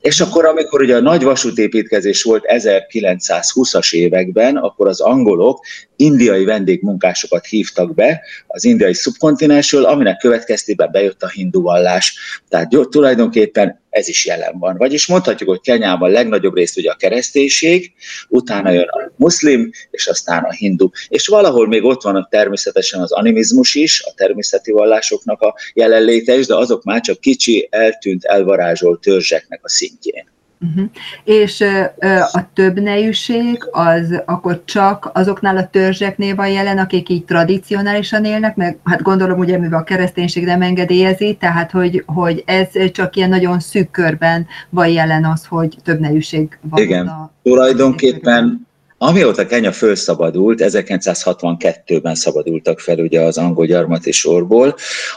És 0.00 0.20
akkor, 0.20 0.44
amikor 0.44 0.82
ugye 0.82 0.96
a 0.96 1.00
nagy 1.00 1.22
vasútépítkezés 1.22 2.22
volt 2.22 2.44
1920-as 2.46 3.92
években, 3.92 4.56
akkor 4.56 4.88
az 4.88 5.00
angolok 5.00 5.64
indiai 5.96 6.44
vendégmunkásokat 6.44 7.46
hívtak 7.46 7.94
be 7.94 8.22
az 8.46 8.64
indiai 8.64 8.94
szubkontinensről, 8.94 9.84
aminek 9.90 10.16
következtében 10.16 10.90
bejött 10.90 11.22
a 11.22 11.28
hindu 11.28 11.62
vallás. 11.62 12.18
Tehát 12.48 12.68
tulajdonképpen 12.90 13.80
ez 13.90 14.08
is 14.08 14.26
jelen 14.26 14.58
van. 14.58 14.76
Vagyis 14.76 15.06
mondhatjuk, 15.06 15.48
hogy 15.48 15.60
Kenyában 15.60 16.10
legnagyobb 16.10 16.54
részt 16.54 16.78
ugye 16.78 16.90
a 16.90 16.96
kereszténység, 16.96 17.92
utána 18.28 18.70
jön 18.70 18.88
a 18.88 19.12
muszlim, 19.16 19.70
és 19.90 20.06
aztán 20.06 20.44
a 20.44 20.52
hindu. 20.52 20.88
És 21.08 21.26
valahol 21.26 21.66
még 21.66 21.84
ott 21.84 22.02
van 22.02 22.26
természetesen 22.30 23.00
az 23.00 23.12
animizmus 23.12 23.74
is, 23.74 24.02
a 24.02 24.12
természeti 24.16 24.70
vallásoknak 24.72 25.40
a 25.40 25.54
jelenléte 25.74 26.34
is, 26.34 26.46
de 26.46 26.56
azok 26.56 26.84
már 26.84 27.00
csak 27.00 27.20
kicsi, 27.20 27.68
eltűnt, 27.70 28.24
elvarázsolt 28.24 29.00
törzseknek 29.00 29.60
a 29.62 29.68
szintjén. 29.68 30.28
Uh-huh. 30.68 30.90
És 31.24 31.60
uh, 31.60 32.36
a 32.36 32.50
több 32.54 32.80
nejűség 32.80 33.68
az 33.70 34.22
akkor 34.24 34.62
csak 34.64 35.10
azoknál 35.14 35.56
a 35.56 35.66
törzseknél 35.66 36.34
van 36.34 36.48
jelen, 36.48 36.78
akik 36.78 37.08
így 37.08 37.24
tradicionálisan 37.24 38.24
élnek, 38.24 38.56
meg 38.56 38.78
hát 38.84 39.02
gondolom 39.02 39.38
ugye, 39.38 39.58
mivel 39.58 39.78
a 39.78 39.84
kereszténység 39.84 40.44
nem 40.44 40.62
engedélyezi, 40.62 41.36
tehát 41.40 41.70
hogy, 41.70 42.02
hogy 42.06 42.42
ez 42.46 42.92
csak 42.92 43.16
ilyen 43.16 43.28
nagyon 43.28 43.60
szűk 43.60 43.90
körben 43.90 44.46
van 44.70 44.88
jelen 44.88 45.24
az, 45.24 45.46
hogy 45.46 45.76
több 45.82 46.00
nejűség 46.00 46.58
van. 46.60 46.82
Igen, 46.82 47.06
a, 47.06 47.30
tulajdonképpen 47.42 48.68
Amióta 49.02 49.46
Kenya 49.46 49.72
fölszabadult, 49.72 50.60
1962-ben 50.62 52.14
szabadultak 52.14 52.80
fel 52.80 52.98
ugye 52.98 53.20
az 53.20 53.38
angol 53.38 53.66
gyarmati 53.66 54.12
sorból, 54.12 54.74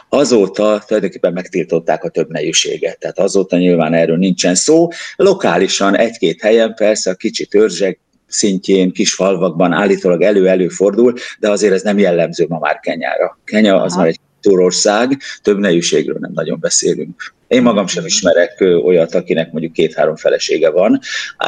azóta 0.10 0.84
tulajdonképpen 0.88 1.34
megtiltották 1.34 2.04
a 2.04 2.10
több 2.10 2.30
nejuséget. 2.30 3.00
Tehát 3.00 3.20
azóta 3.20 3.58
nyilván 3.58 3.94
erről 3.94 4.18
nincsen 4.18 4.56
szó. 4.56 4.88
Lokálisan 5.16 5.98
egy-két 5.98 6.42
helyen 6.42 6.74
persze 6.74 7.12
a 7.12 7.14
kicsi 7.14 7.46
törzsek 7.46 8.00
szintjén, 8.28 8.92
kis 8.92 9.14
falvakban 9.14 9.72
állítólag 9.72 10.22
elő-előfordul, 10.22 11.14
de 11.40 11.50
azért 11.50 11.74
ez 11.74 11.82
nem 11.82 11.98
jellemző 11.98 12.46
ma 12.50 12.60
már 12.60 12.80
Kenyára. 12.80 13.40
Kenya 13.46 13.82
az 13.82 13.92
Aha. 13.92 14.02
már 14.02 14.10
egy 14.10 14.20
kultúrország, 14.44 15.22
több 15.42 15.58
nejűségről 15.58 16.18
nem 16.20 16.32
nagyon 16.34 16.60
beszélünk. 16.60 17.34
Én 17.48 17.62
magam 17.62 17.88
sem 17.88 18.06
ismerek 18.06 18.64
olyat, 18.84 19.16
akinek 19.16 19.52
mondjuk 19.52 19.74
két-három 19.74 20.16
felesége 20.16 20.70
van. 20.70 21.00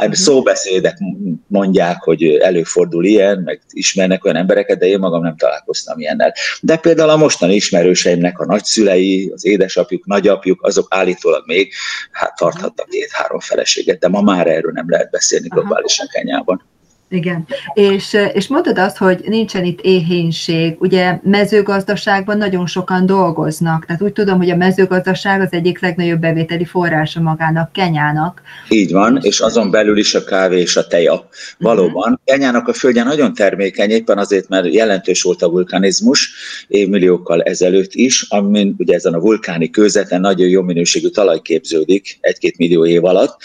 Mhm. 0.02 0.12
Szóbeszédek 0.12 0.98
mondják, 1.46 2.02
hogy 2.02 2.24
előfordul 2.24 3.04
ilyen, 3.04 3.38
meg 3.38 3.60
ismernek 3.70 4.24
olyan 4.24 4.36
embereket, 4.36 4.78
de 4.78 4.86
én 4.86 4.98
magam 4.98 5.22
nem 5.22 5.36
találkoztam 5.36 5.98
ilyennel. 5.98 6.34
De 6.60 6.76
például 6.76 7.10
a 7.10 7.16
mostani 7.16 7.54
ismerőseimnek 7.54 8.38
a 8.38 8.44
nagyszülei, 8.44 9.30
az 9.34 9.46
édesapjuk, 9.46 10.06
nagyapjuk, 10.06 10.62
azok 10.62 10.86
állítólag 10.90 11.42
még 11.46 11.72
hát 12.10 12.36
tarthattak 12.36 12.88
két-három 12.88 13.40
feleséget, 13.40 13.98
de 13.98 14.08
ma 14.08 14.20
már 14.20 14.46
erről 14.46 14.72
nem 14.72 14.90
lehet 14.90 15.10
beszélni 15.10 15.48
globálisan 15.48 16.06
Kenyában. 16.12 16.62
Igen, 17.08 17.46
és, 17.74 18.16
és 18.32 18.48
mondod 18.48 18.78
azt, 18.78 18.96
hogy 18.96 19.20
nincsen 19.26 19.64
itt 19.64 19.80
éhénység. 19.80 20.76
Ugye 20.78 21.18
mezőgazdaságban 21.22 22.38
nagyon 22.38 22.66
sokan 22.66 23.06
dolgoznak, 23.06 23.86
tehát 23.86 24.02
úgy 24.02 24.12
tudom, 24.12 24.38
hogy 24.38 24.50
a 24.50 24.56
mezőgazdaság 24.56 25.40
az 25.40 25.48
egyik 25.50 25.80
legnagyobb 25.80 26.20
bevételi 26.20 26.64
forrása 26.64 27.20
magának, 27.20 27.72
Kenyának. 27.72 28.42
Így 28.68 28.92
van, 28.92 29.18
és 29.22 29.40
azon 29.40 29.70
belül 29.70 29.98
is 29.98 30.14
a 30.14 30.24
kávé 30.24 30.60
és 30.60 30.76
a 30.76 30.86
teja. 30.86 31.28
Valóban. 31.58 32.12
Uh-huh. 32.12 32.18
Kenyának 32.24 32.68
a 32.68 32.72
földje 32.72 33.02
nagyon 33.02 33.34
termékeny, 33.34 33.90
éppen 33.90 34.18
azért, 34.18 34.48
mert 34.48 34.74
jelentős 34.74 35.22
volt 35.22 35.42
a 35.42 35.50
vulkanizmus 35.50 36.34
évmilliókkal 36.68 37.42
ezelőtt 37.42 37.94
is, 37.94 38.22
amin 38.28 38.74
ugye 38.78 38.94
ezen 38.94 39.14
a 39.14 39.20
vulkáni 39.20 39.70
kőzeten 39.70 40.20
nagyon 40.20 40.48
jó 40.48 40.62
minőségű 40.62 41.08
talaj 41.08 41.40
képződik 41.40 42.18
egy-két 42.20 42.56
millió 42.58 42.86
év 42.86 43.04
alatt, 43.04 43.36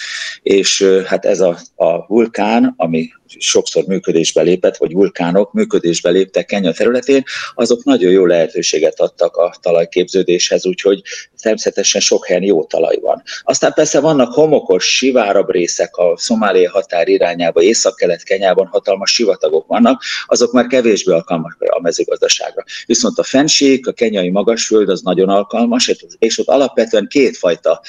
és 0.42 0.86
hát 1.06 1.26
ez 1.26 1.40
a, 1.40 1.58
a 1.76 2.06
vulkán, 2.08 2.74
ami 2.78 3.10
sokszor 3.40 3.84
működésbe 3.84 4.42
lépett, 4.42 4.78
vagy 4.78 4.94
vulkánok 4.94 5.54
működésbe 5.54 6.10
léptek 6.10 6.46
Kenya 6.46 6.72
területén, 6.72 7.24
azok 7.54 7.84
nagyon 7.84 8.12
jó 8.12 8.26
lehetőséget 8.26 9.00
adtak 9.00 9.36
a 9.36 9.56
talajképződéshez, 9.62 10.66
úgyhogy 10.66 11.02
természetesen 11.42 12.02
sok 12.02 12.26
helyen 12.26 12.44
jó 12.44 12.64
talaj 12.64 12.98
van. 13.02 13.24
Aztán 13.44 13.74
persze 13.74 14.00
vannak 14.00 14.34
homokos, 14.34 14.96
sivárabb 14.96 15.52
részek 15.52 15.96
a 15.96 16.18
Szomália 16.18 16.72
határ 16.72 17.08
irányába, 17.08 17.62
észak-kelet 17.62 18.24
Kenyában 18.24 18.68
hatalmas 18.68 19.14
sivatagok 19.14 19.68
vannak, 19.68 20.04
azok 20.26 20.52
már 20.52 20.68
kevésbé 20.68 21.12
alkalmasak 21.12 21.62
a 21.62 21.82
mezőgazdaságra. 21.82 22.64
Viszont 22.86 23.18
a 23.18 23.24
fenség, 23.24 23.88
a 23.88 23.92
kenyai 23.92 24.30
magasföld 24.30 24.90
az 24.90 25.02
nagyon 25.02 25.30
alkalmas, 25.30 25.96
és 26.20 26.40
ott 26.40 26.48
alapvetően 26.48 27.08
kétfajta 27.08 27.82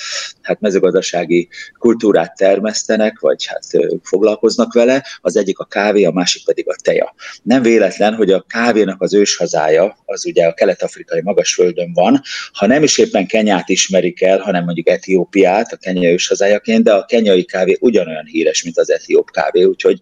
hát 0.42 0.60
mezőgazdasági 0.60 1.48
kultúrát 1.78 2.36
termesztenek, 2.36 3.20
vagy 3.20 3.46
hát 3.46 3.64
foglalkoznak 4.02 4.72
vele. 4.72 5.06
Az 5.20 5.31
egyik 5.36 5.58
a 5.58 5.64
kávé, 5.64 6.04
a 6.04 6.10
másik 6.10 6.44
pedig 6.44 6.68
a 6.68 6.74
teja. 6.82 7.14
Nem 7.42 7.62
véletlen, 7.62 8.14
hogy 8.14 8.32
a 8.32 8.44
kávénak 8.48 9.02
az 9.02 9.14
őshazája 9.14 9.96
az 10.04 10.26
ugye 10.26 10.46
a 10.46 10.54
kelet-afrikai 10.54 11.20
magasföldön 11.22 11.92
van, 11.92 12.20
ha 12.52 12.66
nem 12.66 12.82
is 12.82 12.98
éppen 12.98 13.26
Kenyát 13.26 13.68
ismerik 13.68 14.22
el, 14.22 14.38
hanem 14.38 14.64
mondjuk 14.64 14.88
Etiópiát 14.88 15.72
a 15.72 15.76
Kenya 15.76 16.10
őshazájaként, 16.10 16.84
de 16.84 16.92
a 16.92 17.04
kenyai 17.04 17.44
kávé 17.44 17.76
ugyanolyan 17.80 18.24
híres, 18.24 18.62
mint 18.62 18.78
az 18.78 18.90
etióp 18.90 19.30
kávé, 19.30 19.62
úgyhogy 19.62 19.98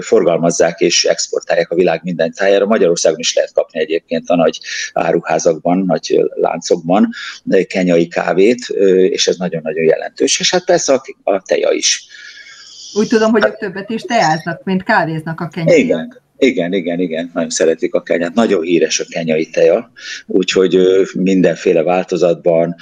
forgalmazzák 0.00 0.80
és 0.80 1.04
exportálják 1.04 1.70
a 1.70 1.74
világ 1.74 2.00
minden 2.02 2.32
tájára. 2.32 2.66
Magyarországon 2.66 3.18
is 3.18 3.34
lehet 3.34 3.52
kapni 3.52 3.80
egyébként 3.80 4.28
a 4.28 4.36
nagy 4.36 4.60
áruházakban, 4.92 5.78
nagy 5.78 6.20
láncokban 6.34 7.08
kenyai 7.66 8.06
kávét, 8.08 8.68
és 9.10 9.26
ez 9.26 9.36
nagyon-nagyon 9.36 9.84
jelentős. 9.84 10.40
És 10.40 10.50
hát 10.50 10.64
persze 10.64 11.00
a 11.22 11.42
teja 11.42 11.70
is. 11.70 12.06
Úgy 12.94 13.08
tudom, 13.08 13.30
hogy 13.30 13.44
ők 13.46 13.56
többet 13.56 13.90
is 13.90 14.02
teáznak, 14.02 14.64
mint 14.64 14.82
kávéznak 14.82 15.40
a 15.40 15.48
kenyai. 15.48 15.80
Igen, 15.80 16.20
igen, 16.42 16.72
igen, 16.72 17.00
igen, 17.00 17.30
nagyon 17.34 17.50
szeretik 17.50 17.94
a 17.94 18.02
kenyát. 18.02 18.34
Nagyon 18.34 18.62
híres 18.62 19.00
a 19.00 19.04
kenyai 19.08 19.46
teja, 19.46 19.92
úgyhogy 20.26 20.78
mindenféle 21.14 21.82
változatban, 21.82 22.74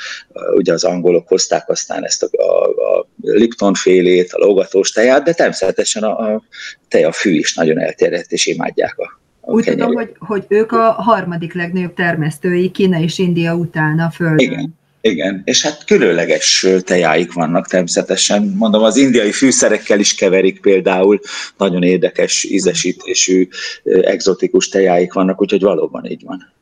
ugye 0.54 0.72
az 0.72 0.84
angolok 0.84 1.28
hozták 1.28 1.68
aztán 1.68 2.04
ezt 2.04 2.22
a, 2.22 2.28
a, 2.42 2.64
a 2.98 3.06
Lipton 3.20 3.74
félét, 3.74 4.32
a 4.32 4.44
lógatós 4.44 4.90
teját, 4.90 5.22
de 5.22 5.32
természetesen 5.32 6.02
a, 6.02 6.34
a 6.34 6.42
tejafű 6.88 7.30
is 7.30 7.54
nagyon 7.54 7.80
elterjedt, 7.80 8.32
és 8.32 8.46
imádják 8.46 8.98
a, 8.98 9.20
a 9.40 9.52
Úgy 9.52 9.64
kenyeri. 9.64 9.80
tudom, 9.80 9.94
hogy, 9.94 10.12
hogy 10.18 10.44
ők 10.48 10.72
a 10.72 10.90
harmadik 10.92 11.54
legnagyobb 11.54 11.94
termesztői 11.94 12.70
Kína 12.70 12.98
és 12.98 13.18
India 13.18 13.54
után 13.54 13.98
a 13.98 14.10
Földön. 14.10 14.38
Igen, 14.38 14.79
igen, 15.00 15.42
és 15.44 15.62
hát 15.62 15.84
különleges 15.84 16.66
tejáik 16.84 17.32
vannak 17.32 17.66
természetesen. 17.68 18.42
Mondom, 18.42 18.82
az 18.82 18.96
indiai 18.96 19.32
fűszerekkel 19.32 19.98
is 19.98 20.14
keverik 20.14 20.60
például, 20.60 21.20
nagyon 21.56 21.82
érdekes 21.82 22.44
ízesítésű, 22.44 23.48
egzotikus 23.84 24.68
tejáik 24.68 25.12
vannak, 25.12 25.40
úgyhogy 25.40 25.62
valóban 25.62 26.04
így 26.04 26.22
van. 26.24 26.52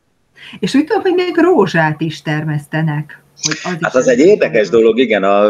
És 0.59 0.73
úgy 0.73 0.85
tudom, 0.85 1.01
hogy 1.01 1.13
még 1.13 1.37
rózsát 1.37 2.01
is 2.01 2.21
termesztenek. 2.21 3.23
Az 3.47 3.77
hát 3.81 3.95
az 3.95 4.07
egy 4.07 4.19
érdekes 4.19 4.69
dolog, 4.69 4.99
igen, 4.99 5.23
a, 5.23 5.49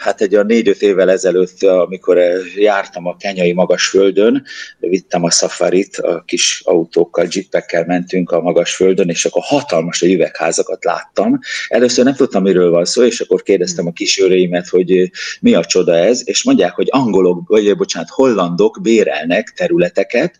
hát 0.00 0.20
egy 0.20 0.34
a 0.34 0.42
négy-öt 0.42 0.82
évvel 0.82 1.10
ezelőtt, 1.10 1.62
amikor 1.62 2.18
jártam 2.56 3.06
a 3.06 3.16
kenyai 3.16 3.52
magasföldön, 3.52 4.44
vittem 4.78 5.24
a 5.24 5.30
safarit, 5.30 5.96
a 5.96 6.22
kis 6.26 6.62
autókkal, 6.64 7.26
jeepekkel 7.30 7.84
mentünk 7.86 8.30
a 8.30 8.40
magasföldön, 8.40 9.08
és 9.08 9.24
akkor 9.24 9.42
hatalmas 9.44 10.02
üvegházakat 10.02 10.84
láttam. 10.84 11.38
Először 11.68 12.04
nem 12.04 12.14
tudtam, 12.14 12.42
miről 12.42 12.70
van 12.70 12.84
szó, 12.84 13.02
és 13.02 13.20
akkor 13.20 13.42
kérdeztem 13.42 13.86
a 13.86 13.92
kisőreimet, 13.92 14.68
hogy 14.68 15.10
mi 15.40 15.54
a 15.54 15.64
csoda 15.64 15.94
ez, 15.94 16.22
és 16.24 16.44
mondják, 16.44 16.74
hogy 16.74 16.88
angolok, 16.90 17.48
vagy 17.48 17.76
bocsánat, 17.76 18.08
hollandok 18.08 18.78
bérelnek 18.82 19.52
területeket, 19.56 20.38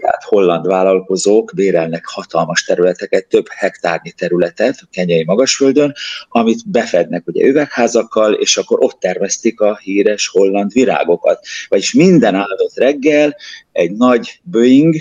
tehát 0.00 0.15
holland 0.28 0.66
vállalkozók 0.66 1.52
bérelnek 1.54 2.06
hatalmas 2.06 2.64
területeket, 2.64 3.26
több 3.26 3.46
hektárnyi 3.48 4.10
területet 4.10 4.78
a 4.80 4.88
kenyai 4.90 5.24
magasföldön, 5.24 5.94
amit 6.28 6.70
befednek 6.70 7.26
ugye 7.26 7.46
üvegházakkal, 7.46 8.34
és 8.34 8.56
akkor 8.56 8.78
ott 8.80 9.00
terveztik 9.00 9.60
a 9.60 9.78
híres 9.82 10.28
holland 10.28 10.72
virágokat. 10.72 11.46
Vagyis 11.68 11.92
minden 11.92 12.34
áldott 12.34 12.74
reggel 12.74 13.36
egy 13.72 13.92
nagy 13.92 14.40
Boeing, 14.42 14.94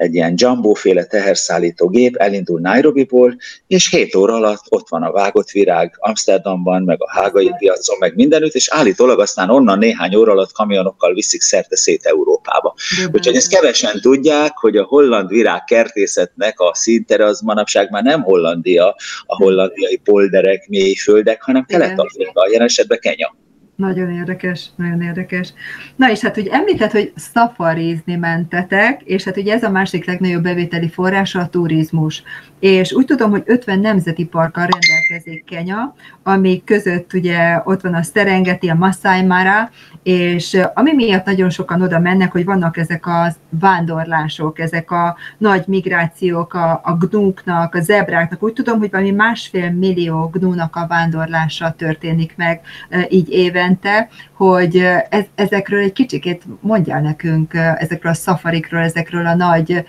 egy 0.00 0.14
ilyen 0.14 0.34
jumbo-féle 0.36 1.04
teherszállító 1.04 1.88
gép 1.88 2.16
elindul 2.16 2.60
Nairobiból, 2.60 3.36
és 3.66 3.90
7 3.90 4.14
óra 4.14 4.34
alatt 4.34 4.62
ott 4.68 4.88
van 4.88 5.02
a 5.02 5.12
vágott 5.12 5.50
virág 5.50 5.94
Amsterdamban, 5.98 6.82
meg 6.82 7.02
a 7.02 7.10
hágai 7.10 7.54
piacon, 7.58 7.96
meg 7.98 8.14
mindenütt, 8.14 8.54
és 8.54 8.68
állítólag 8.70 9.20
aztán 9.20 9.50
onnan 9.50 9.78
néhány 9.78 10.14
óra 10.14 10.32
alatt 10.32 10.52
kamionokkal 10.52 11.14
viszik 11.14 11.40
szerte 11.40 11.76
szét 11.76 12.04
Európába. 12.04 12.74
Úgyhogy 13.12 13.36
ezt 13.36 13.50
kevesen 13.50 14.00
tudják, 14.00 14.56
hogy 14.56 14.76
a 14.76 14.84
holland 14.84 15.28
virág 15.28 15.64
kertészetnek 15.64 16.60
a 16.60 16.74
szintere 16.74 17.24
az 17.24 17.40
manapság 17.40 17.90
már 17.90 18.02
nem 18.02 18.22
Hollandia, 18.22 18.96
a 19.26 19.36
hollandiai 19.36 19.96
polderek, 19.96 20.68
mélyföldek, 20.68 21.42
hanem 21.42 21.64
Kelet-Afrika, 21.64 22.48
jelen 22.50 22.66
esetben 22.66 22.98
Kenya. 22.98 23.34
Nagyon 23.80 24.10
érdekes, 24.10 24.70
nagyon 24.76 25.02
érdekes. 25.02 25.52
Na 25.96 26.10
és 26.10 26.20
hát 26.20 26.36
ugye 26.36 26.50
említett, 26.50 26.90
hogy 26.90 27.12
szafarizni 27.16 28.16
mentetek, 28.16 29.02
és 29.02 29.24
hát 29.24 29.36
ugye 29.36 29.54
ez 29.54 29.62
a 29.62 29.70
másik 29.70 30.04
legnagyobb 30.04 30.42
bevételi 30.42 30.88
forrása 30.88 31.40
a 31.40 31.48
turizmus. 31.48 32.22
És 32.58 32.92
úgy 32.92 33.04
tudom, 33.04 33.30
hogy 33.30 33.42
50 33.46 33.78
nemzeti 33.78 34.24
parkkal 34.24 34.66
rendelkezik 34.66 35.44
Kenya, 35.44 35.94
ami 36.22 36.62
között 36.64 37.12
ugye 37.12 37.60
ott 37.64 37.80
van 37.80 37.94
a 37.94 38.02
Serengeti, 38.02 38.68
a 38.68 38.74
Masai 38.74 39.22
Mara, 39.22 39.70
és 40.02 40.60
ami 40.74 40.94
miatt 40.94 41.24
nagyon 41.24 41.50
sokan 41.50 41.82
oda 41.82 41.98
mennek, 41.98 42.32
hogy 42.32 42.44
vannak 42.44 42.76
ezek 42.76 43.06
a 43.06 43.34
vándorlások, 43.48 44.58
ezek 44.58 44.90
a 44.90 45.16
nagy 45.38 45.64
migrációk 45.66 46.54
a, 46.54 46.80
a 46.84 46.96
gnúknak, 46.96 47.74
a 47.74 47.80
zebráknak. 47.80 48.42
Úgy 48.42 48.52
tudom, 48.52 48.78
hogy 48.78 48.90
valami 48.90 49.10
másfél 49.10 49.70
millió 49.70 50.30
gnúnak 50.32 50.76
a 50.76 50.86
vándorlása 50.86 51.74
történik 51.78 52.32
meg 52.36 52.60
így 53.08 53.28
évente, 53.70 54.08
hogy 54.34 54.76
ez, 55.08 55.24
ezekről 55.34 55.80
egy 55.80 55.92
kicsikét 55.92 56.42
mondjál 56.60 57.00
nekünk, 57.00 57.54
ezekről 57.54 58.12
a 58.12 58.14
szafarikról, 58.14 58.80
ezekről 58.80 59.26
a 59.26 59.34
nagy 59.34 59.84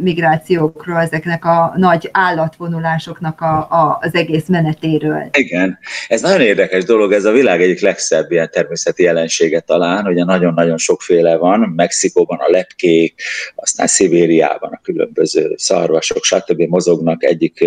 migrációkról, 0.00 1.00
ezeknek 1.00 1.44
a 1.44 1.72
nagy 1.76 2.08
állatvonulásoknak 2.12 3.40
a, 3.40 3.56
a, 3.56 3.98
az 4.00 4.14
egész 4.14 4.46
menetéről. 4.46 5.28
Igen, 5.32 5.78
ez 6.08 6.20
nagyon 6.20 6.40
érdekes 6.40 6.84
dolog, 6.84 7.12
ez 7.12 7.24
a 7.24 7.32
világ 7.32 7.62
egyik 7.62 7.80
legszebb 7.80 8.30
ilyen 8.30 8.50
természeti 8.52 9.02
jelensége 9.02 9.60
talán, 9.60 10.06
ugye 10.06 10.24
nagyon-nagyon 10.24 10.78
sokféle 10.78 11.36
van, 11.36 11.72
Mexikóban 11.76 12.38
a 12.38 12.50
lepkék, 12.50 13.22
aztán 13.54 13.86
Szibériában 13.86 14.70
a 14.72 14.80
különböző 14.82 15.54
szarvasok, 15.56 16.24
stb. 16.24 16.62
mozognak 16.68 17.24
egyik 17.24 17.64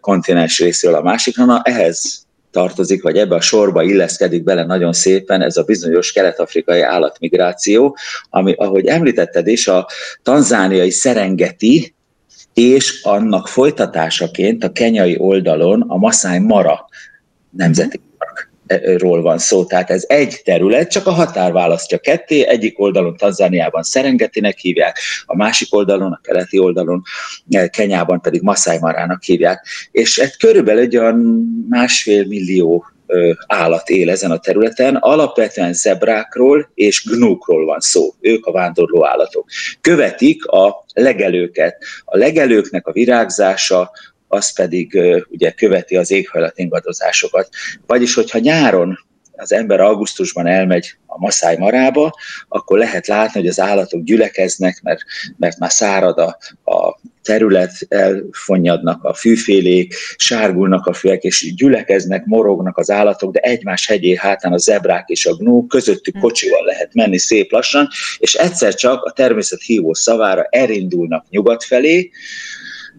kontinens 0.00 0.58
részről 0.58 0.94
a 0.94 1.02
másikra, 1.02 1.44
na 1.44 1.60
ehhez 1.64 2.27
tartozik, 2.50 3.02
vagy 3.02 3.16
ebbe 3.16 3.34
a 3.34 3.40
sorba 3.40 3.82
illeszkedik 3.82 4.44
bele 4.44 4.64
nagyon 4.64 4.92
szépen 4.92 5.42
ez 5.42 5.56
a 5.56 5.62
bizonyos 5.62 6.12
kelet-afrikai 6.12 6.80
állatmigráció, 6.80 7.96
ami, 8.30 8.52
ahogy 8.52 8.86
említetted 8.86 9.46
is, 9.46 9.68
a 9.68 9.86
tanzániai 10.22 10.90
szerengeti 10.90 11.94
és 12.54 13.02
annak 13.02 13.48
folytatásaként 13.48 14.64
a 14.64 14.72
kenyai 14.72 15.18
oldalon 15.18 15.80
a 15.80 15.96
Masai 15.96 16.38
Mara 16.38 16.88
nemzeti 17.50 18.00
ról 18.96 19.22
van 19.22 19.38
szó, 19.38 19.64
tehát 19.64 19.90
ez 19.90 20.04
egy 20.08 20.40
terület, 20.44 20.90
csak 20.90 21.06
a 21.06 21.10
határ 21.10 21.52
választja 21.52 21.98
ketté, 21.98 22.46
egyik 22.46 22.80
oldalon 22.80 23.16
Tanzániában 23.16 23.82
Szerengetinek 23.82 24.58
hívják, 24.58 24.98
a 25.26 25.36
másik 25.36 25.74
oldalon, 25.74 26.12
a 26.12 26.20
keleti 26.22 26.58
oldalon, 26.58 27.02
eh, 27.50 27.68
Kenyában 27.68 28.20
pedig 28.20 28.42
Masai 28.42 28.78
Marának 28.78 29.22
hívják, 29.22 29.66
és 29.90 30.18
egy 30.18 30.36
körülbelül 30.36 30.80
egy 30.80 30.96
olyan 30.96 31.16
másfél 31.68 32.26
millió 32.26 32.84
állat 33.46 33.88
él 33.88 34.10
ezen 34.10 34.30
a 34.30 34.38
területen. 34.38 34.96
Alapvetően 34.96 35.72
zebrákról 35.72 36.70
és 36.74 37.04
gnúkról 37.04 37.64
van 37.64 37.80
szó, 37.80 38.14
ők 38.20 38.46
a 38.46 38.52
vándorló 38.52 39.06
állatok. 39.06 39.48
Követik 39.80 40.46
a 40.46 40.84
legelőket. 40.94 41.76
A 42.04 42.16
legelőknek 42.16 42.86
a 42.86 42.92
virágzása, 42.92 43.90
az 44.28 44.52
pedig 44.52 45.00
ugye 45.28 45.50
követi 45.50 45.96
az 45.96 46.10
éghajlat 46.10 46.58
ingadozásokat. 46.58 47.48
Vagyis, 47.86 48.14
hogyha 48.14 48.38
nyáron 48.38 48.98
az 49.38 49.52
ember 49.52 49.80
augusztusban 49.80 50.46
elmegy 50.46 50.96
a 51.06 51.18
Maszáj 51.18 51.56
Marába, 51.56 52.14
akkor 52.48 52.78
lehet 52.78 53.06
látni, 53.06 53.40
hogy 53.40 53.48
az 53.48 53.60
állatok 53.60 54.02
gyülekeznek, 54.02 54.80
mert, 54.82 55.00
mert 55.36 55.58
már 55.58 55.70
szárad 55.70 56.18
a, 56.18 56.38
a 56.70 57.00
terület, 57.22 57.72
elfonyadnak 57.88 59.04
a 59.04 59.14
fűfélék, 59.14 59.94
sárgulnak 60.16 60.86
a 60.86 60.92
fűek, 60.92 61.22
és 61.22 61.54
gyülekeznek, 61.54 62.24
morognak 62.24 62.78
az 62.78 62.90
állatok, 62.90 63.32
de 63.32 63.40
egymás 63.40 63.86
hegyé 63.86 64.14
hátán 64.14 64.52
a 64.52 64.58
zebrák 64.58 65.08
és 65.08 65.26
a 65.26 65.34
gnú, 65.34 65.66
közöttük 65.66 66.14
hm. 66.14 66.20
kocsival 66.20 66.64
lehet 66.64 66.94
menni 66.94 67.18
szép 67.18 67.52
lassan, 67.52 67.88
és 68.18 68.34
egyszer 68.34 68.74
csak 68.74 69.04
a 69.04 69.12
természet 69.12 69.62
hívó 69.62 69.94
szavára 69.94 70.46
elindulnak 70.50 71.24
nyugat 71.28 71.64
felé, 71.64 72.10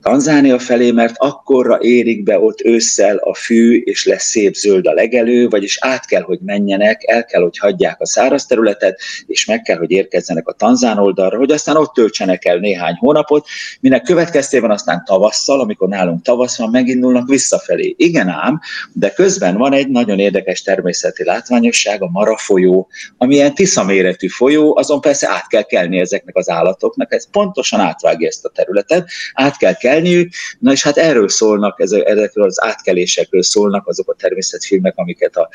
Tanzánia 0.02 0.60
felé, 0.60 0.92
mert 0.92 1.16
akkorra 1.18 1.78
érik 1.82 2.24
be 2.24 2.40
ott 2.40 2.62
ősszel 2.62 3.18
a 3.18 3.34
fű, 3.34 3.78
és 3.78 4.06
lesz 4.06 4.24
szép 4.24 4.54
zöld 4.54 4.88
a 4.88 4.94
legelő, 4.94 5.48
vagyis 5.48 5.78
át 5.82 6.06
kell, 6.06 6.22
hogy 6.22 6.40
menjenek, 6.42 7.02
el 7.06 7.26
kell, 7.26 7.42
hogy 7.42 7.58
hagyják 7.58 8.02
a 8.02 8.06
száraz 8.06 8.46
területet, 8.46 9.00
és 9.28 9.46
meg 9.46 9.62
kell, 9.62 9.78
hogy 9.78 9.92
érkezzenek 9.92 10.48
a 10.48 10.54
tanzán 10.54 10.98
oldalra, 10.98 11.38
hogy 11.38 11.52
aztán 11.52 11.76
ott 11.76 11.94
töltsenek 11.94 12.46
el 12.46 12.58
néhány 12.58 12.96
hónapot, 12.96 13.48
minek 13.80 14.02
következtében 14.02 14.72
aztán 14.72 15.04
tavasszal, 15.06 15.60
amikor 15.60 15.88
nálunk 15.88 16.22
tavasz 16.22 16.58
van, 16.58 16.70
megindulnak 16.70 17.28
visszafelé. 17.28 17.96
Igen 17.98 18.28
ám, 18.28 18.60
de 18.94 19.12
közben 19.12 19.58
van 19.58 19.74
egy 19.74 19.88
nagyon 19.88 20.20
érdekes 20.20 20.62
természeti 20.62 21.24
látványosság, 21.24 22.02
a 22.02 22.10
Mara 22.10 22.38
folyó, 22.38 22.88
ami 23.18 23.36
ilyen 23.36 23.54
tiszaméretű 23.54 24.28
folyó, 24.28 24.78
azon 24.78 25.02
persze 25.02 25.30
át 25.30 25.48
kell 25.48 25.64
kelni 25.64 26.00
ezeknek 26.00 26.36
az 26.36 26.50
állatoknak, 26.50 27.14
ez 27.14 27.30
pontosan 27.32 27.80
átvágja 27.80 28.28
ezt 28.28 28.46
a 28.46 28.50
területet, 28.50 29.10
át 29.34 29.58
kell 29.58 29.74
kelniük. 29.90 30.32
Na 30.60 30.72
és 30.72 30.84
hát 30.84 30.98
erről 30.98 31.30
szólnak, 31.30 31.80
ezekről 31.80 32.46
az 32.46 32.64
átkelésekről 32.64 33.44
szólnak 33.44 33.88
azok 33.88 34.10
a 34.10 34.16
természetfilmek, 34.16 34.94
amiket 34.98 35.36
a 35.36 35.50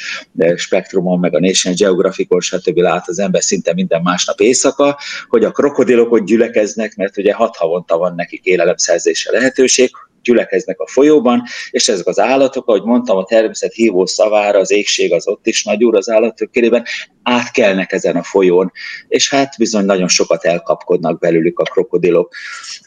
Spektrumon, 0.56 1.18
meg 1.18 1.34
a 1.34 1.40
Nation 1.40 1.74
Geographicon, 1.74 2.40
stb. 2.40 2.76
lát 2.76 3.08
az 3.08 3.18
ember 3.18 3.42
szinte 3.42 3.74
minden 3.74 4.02
másnap 4.02 4.40
éjszaka, 4.40 4.98
hogy 5.28 5.44
a 5.44 5.50
krokodilok 5.50 6.12
ott 6.12 6.26
gyülekeznek, 6.26 6.96
mert 6.96 7.16
ugye 7.16 7.32
hat 7.34 7.56
havonta 7.56 7.96
van 7.96 8.14
nekik 8.14 8.44
élelemszerzése 8.44 9.32
lehetőség, 9.32 9.90
gyülekeznek 10.24 10.80
a 10.80 10.86
folyóban, 10.86 11.42
és 11.70 11.88
ezek 11.88 12.06
az 12.06 12.18
állatok, 12.18 12.68
ahogy 12.68 12.82
mondtam, 12.82 13.16
a 13.16 13.24
természet 13.24 13.72
hívó 13.72 14.06
szavára, 14.06 14.58
az 14.58 14.70
égség 14.70 15.12
az 15.12 15.28
ott 15.28 15.46
is 15.46 15.64
nagy 15.64 15.84
úr 15.84 15.96
az 15.96 16.10
állatok 16.10 16.50
körében, 16.52 16.84
átkelnek 17.24 17.92
ezen 17.92 18.16
a 18.16 18.22
folyón, 18.22 18.72
és 19.08 19.30
hát 19.30 19.54
bizony 19.58 19.84
nagyon 19.84 20.08
sokat 20.08 20.44
elkapkodnak 20.44 21.18
belőlük 21.18 21.58
a 21.58 21.62
krokodilok. 21.62 22.34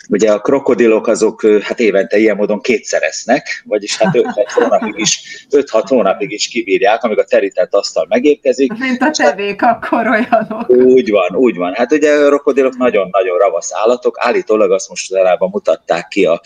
Ugye 0.10 0.32
a 0.32 0.40
krokodilok 0.40 1.08
azok 1.08 1.46
hát 1.62 1.80
évente 1.80 2.18
ilyen 2.18 2.36
módon 2.36 2.62
kétszereznek, 2.62 3.64
vagyis 3.66 3.98
hát 3.98 4.14
5-6 4.14 4.24
hónapig 4.54 4.94
is, 4.98 5.46
5-6 5.50 5.84
hónapig 5.88 6.32
is 6.32 6.48
kibírják, 6.48 7.04
amíg 7.04 7.20
a 7.20 7.24
terített 7.24 7.74
asztal 7.74 8.06
megérkezik. 8.10 8.74
Mint 8.78 9.02
a 9.02 9.10
tevék 9.10 9.62
akkor 9.62 10.08
olyanok. 10.08 10.70
Úgy 10.70 11.10
van, 11.10 11.36
úgy 11.36 11.56
van. 11.56 11.74
Hát 11.74 11.92
ugye 11.92 12.14
a 12.14 12.28
krokodilok 12.28 12.78
nagyon-nagyon 12.78 13.38
ravasz 13.38 13.74
állatok, 13.74 14.16
állítólag 14.20 14.72
azt 14.72 14.90
most 14.90 15.12
talában 15.12 15.50
mutatták 15.50 16.08
ki 16.08 16.26
a 16.26 16.42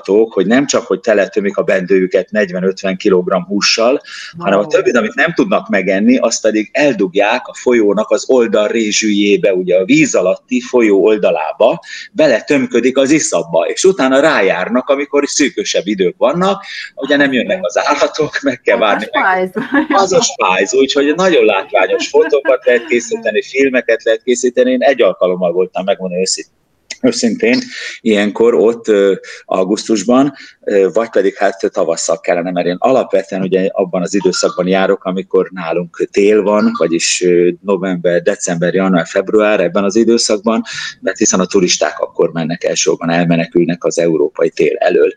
kutatók, 0.00 0.32
hogy 0.32 0.46
nem 0.46 0.66
csak, 0.66 0.86
hogy 0.86 1.00
teletömik 1.00 1.56
a 1.56 1.62
bendőjüket 1.62 2.28
40-50 2.32 2.94
kg 3.04 3.46
hússal, 3.46 4.00
hanem 4.38 4.58
a 4.58 4.66
többit, 4.66 4.96
amit 4.96 5.14
nem 5.14 5.32
tudnak 5.34 5.68
megenni, 5.68 6.16
azt 6.16 6.42
pedig 6.42 6.68
eldugják 6.72 7.46
a 7.46 7.54
folyónak 7.54 8.10
az 8.10 8.24
oldal 8.28 8.68
rézsűjébe, 8.68 9.54
ugye 9.54 9.76
a 9.76 9.84
víz 9.84 10.14
alatti 10.14 10.60
folyó 10.60 11.04
oldalába, 11.04 11.80
beletömködik 12.12 12.98
az 12.98 13.10
iszabba, 13.10 13.66
és 13.66 13.84
utána 13.84 14.20
rájárnak, 14.20 14.88
amikor 14.88 15.22
szűkösebb 15.26 15.86
idők 15.86 16.14
vannak, 16.16 16.64
ugye 16.94 17.16
nem 17.16 17.32
jönnek 17.32 17.58
az 17.62 17.78
állatok, 17.78 18.40
meg 18.42 18.60
kell 18.60 18.78
várni. 18.78 19.06
Az 19.88 20.12
a 20.12 20.20
spájz, 20.20 20.74
úgyhogy 20.74 21.14
nagyon 21.14 21.44
látványos 21.44 22.08
fotókat 22.08 22.64
lehet 22.64 22.86
készíteni, 22.86 23.42
filmeket 23.42 24.04
lehet 24.04 24.22
készíteni. 24.22 24.70
Én 24.70 24.82
egy 24.82 25.02
alkalommal 25.02 25.52
voltam, 25.52 25.84
megmondani 25.84 26.20
őszintén, 26.20 26.59
őszintén 27.02 27.58
ilyenkor 28.00 28.54
ott 28.54 28.84
augusztusban, 29.44 30.32
vagy 30.92 31.08
pedig 31.10 31.36
hát 31.36 31.70
tavasszal 31.72 32.20
kellene, 32.20 32.50
mert 32.50 32.66
én 32.66 32.76
alapvetően 32.78 33.42
ugye 33.42 33.68
abban 33.72 34.02
az 34.02 34.14
időszakban 34.14 34.66
járok, 34.66 35.04
amikor 35.04 35.48
nálunk 35.52 36.08
tél 36.10 36.42
van, 36.42 36.70
vagyis 36.78 37.24
november, 37.60 38.22
december, 38.22 38.74
január, 38.74 39.06
február 39.06 39.60
ebben 39.60 39.84
az 39.84 39.96
időszakban, 39.96 40.62
mert 41.00 41.18
hiszen 41.18 41.40
a 41.40 41.46
turisták 41.46 41.98
akkor 41.98 42.32
mennek 42.32 42.64
elsősorban, 42.64 43.10
elmenekülnek 43.10 43.84
az 43.84 43.98
európai 43.98 44.50
tél 44.50 44.76
elől 44.76 45.14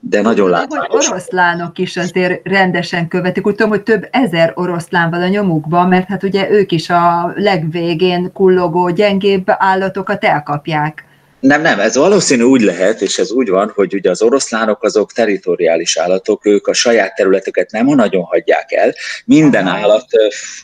de 0.00 0.20
nagyon 0.20 0.50
látványos. 0.50 1.08
Oroszlánok 1.08 1.78
is 1.78 1.96
azért 1.96 2.48
rendesen 2.48 3.08
követik. 3.08 3.46
Úgy 3.46 3.54
tudom, 3.54 3.70
hogy 3.70 3.82
több 3.82 4.08
ezer 4.10 4.52
oroszlán 4.54 5.10
van 5.10 5.22
a 5.22 5.28
nyomukban, 5.28 5.88
mert 5.88 6.08
hát 6.08 6.22
ugye 6.22 6.50
ők 6.50 6.72
is 6.72 6.90
a 6.90 7.32
legvégén 7.34 8.32
kullogó, 8.32 8.90
gyengébb 8.90 9.44
állatokat 9.46 10.24
elkapják. 10.24 11.04
Nem, 11.40 11.62
nem, 11.62 11.80
ez 11.80 11.96
valószínű 11.96 12.42
úgy 12.42 12.60
lehet, 12.60 13.00
és 13.00 13.18
ez 13.18 13.30
úgy 13.30 13.48
van, 13.48 13.72
hogy 13.74 13.94
ugye 13.94 14.10
az 14.10 14.22
oroszlánok 14.22 14.82
azok 14.82 15.12
teritoriális 15.12 15.96
állatok, 15.96 16.46
ők 16.46 16.66
a 16.66 16.72
saját 16.72 17.14
területüket 17.14 17.70
nem 17.70 17.86
nagyon 17.86 18.22
hagyják 18.22 18.72
el. 18.72 18.94
Minden 19.24 19.66
állat, 19.66 20.04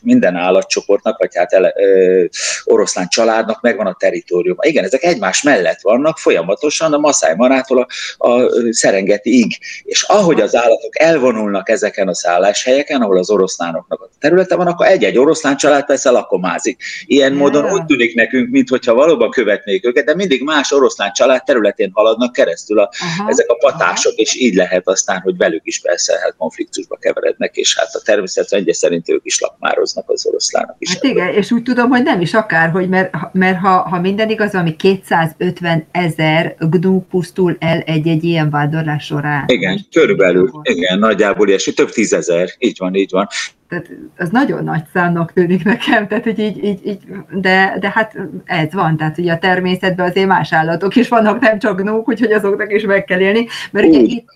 minden 0.02 0.34
állatcsoportnak, 0.34 1.18
vagy 1.18 1.36
hát 1.36 1.52
ele, 1.52 1.72
ö, 1.76 2.24
oroszlán 2.64 3.08
családnak 3.08 3.60
megvan 3.60 3.86
a 3.86 3.96
teritorium. 3.98 4.56
Igen, 4.60 4.84
ezek 4.84 5.02
egymás 5.02 5.42
mellett 5.42 5.80
vannak 5.80 6.18
folyamatosan 6.18 6.92
a 6.92 6.98
Maszáj 6.98 7.34
Marától 7.36 7.86
a, 8.16 8.28
a 8.28 8.50
Szerengetiig. 8.70 9.58
És 9.82 10.02
ahogy 10.02 10.40
az 10.40 10.54
állatok 10.54 11.00
elvonulnak 11.00 11.68
ezeken 11.68 12.08
a 12.08 12.14
szálláshelyeken, 12.14 13.02
ahol 13.02 13.18
az 13.18 13.30
oroszlánoknak 13.30 14.00
a 14.00 14.08
területe 14.20 14.56
van, 14.56 14.66
akkor 14.66 14.86
egy-egy 14.86 15.18
oroszlán 15.18 15.56
család 15.56 15.84
persze 15.84 16.10
lakomázik. 16.10 16.82
Ilyen 17.06 17.32
módon 17.32 17.72
úgy 17.72 17.84
tűnik 17.84 18.14
nekünk, 18.14 18.50
mintha 18.50 18.94
valóban 18.94 19.30
követnék 19.30 19.86
őket, 19.86 20.04
de 20.04 20.14
mindig 20.14 20.42
más 20.42 20.64
más 20.70 20.79
oroszlán 20.79 21.12
család 21.12 21.44
területén 21.44 21.90
haladnak 21.92 22.33
keresztül 22.33 22.79
a, 22.79 22.90
aha, 23.00 23.29
ezek 23.29 23.46
a 23.48 23.55
patások, 23.55 24.12
aha. 24.12 24.20
és 24.20 24.35
így 24.35 24.55
lehet 24.55 24.88
aztán, 24.88 25.20
hogy 25.20 25.37
velük 25.37 25.61
is 25.64 25.81
persze 25.81 26.18
hát 26.22 26.35
konfliktusba 26.38 26.96
keverednek, 26.96 27.57
és 27.57 27.79
hát 27.79 27.94
a 27.94 28.00
természet 28.05 28.50
rendje 28.50 28.72
szerint 28.72 29.09
ők 29.09 29.24
is 29.24 29.40
lakmároznak 29.40 30.11
az 30.11 30.26
oroszlánok 30.26 30.76
is. 30.79 30.92
Hát 30.92 31.05
igen, 31.05 31.29
és 31.29 31.50
úgy 31.50 31.62
tudom, 31.62 31.90
hogy 31.90 32.02
nem 32.02 32.20
is 32.20 32.35
akárhogy, 32.35 32.88
mert, 32.88 33.14
mert 33.33 33.59
ha, 33.59 33.79
ha 33.88 34.00
minden 34.00 34.31
igaz, 34.31 34.55
ami 34.55 34.76
250 34.76 35.87
ezer 35.90 36.57
gnú 36.59 37.07
pusztul 37.11 37.57
el 37.61 37.81
egy-egy 37.81 38.24
ilyen 38.24 38.50
vándorlás 38.50 39.05
során. 39.05 39.44
Igen, 39.46 39.87
körülbelül, 39.92 40.50
igen, 40.62 40.98
nagyjából 40.98 41.48
ilyesmi, 41.48 41.72
több 41.72 41.90
tízezer, 41.90 42.48
így 42.59 42.76
van, 42.79 42.94
így 42.94 43.11
van 43.11 43.29
tehát 43.68 43.90
az 44.16 44.29
nagyon 44.29 44.64
nagy 44.64 44.83
számnak 44.92 45.33
tűnik 45.33 45.64
nekem, 45.64 46.07
tehát 46.07 46.24
hogy 46.24 46.38
így, 46.38 46.64
így, 46.64 46.87
így 46.87 46.98
de, 47.31 47.76
de 47.81 47.90
hát 47.94 48.16
ez 48.44 48.72
van, 48.72 48.96
tehát 48.96 49.18
ugye 49.18 49.33
a 49.33 49.38
természetben 49.38 50.09
azért 50.09 50.26
más 50.26 50.52
állatok 50.52 50.96
is 50.96 51.09
vannak, 51.09 51.40
nem 51.40 51.59
csak 51.59 51.81
gnók, 51.81 52.09
úgyhogy 52.09 52.33
azoknak 52.33 52.72
is 52.72 52.85
meg 52.85 53.05
kell 53.05 53.20
élni, 53.20 53.46
mert 53.70 53.87
ugye 53.87 53.98
itt, 53.98 54.33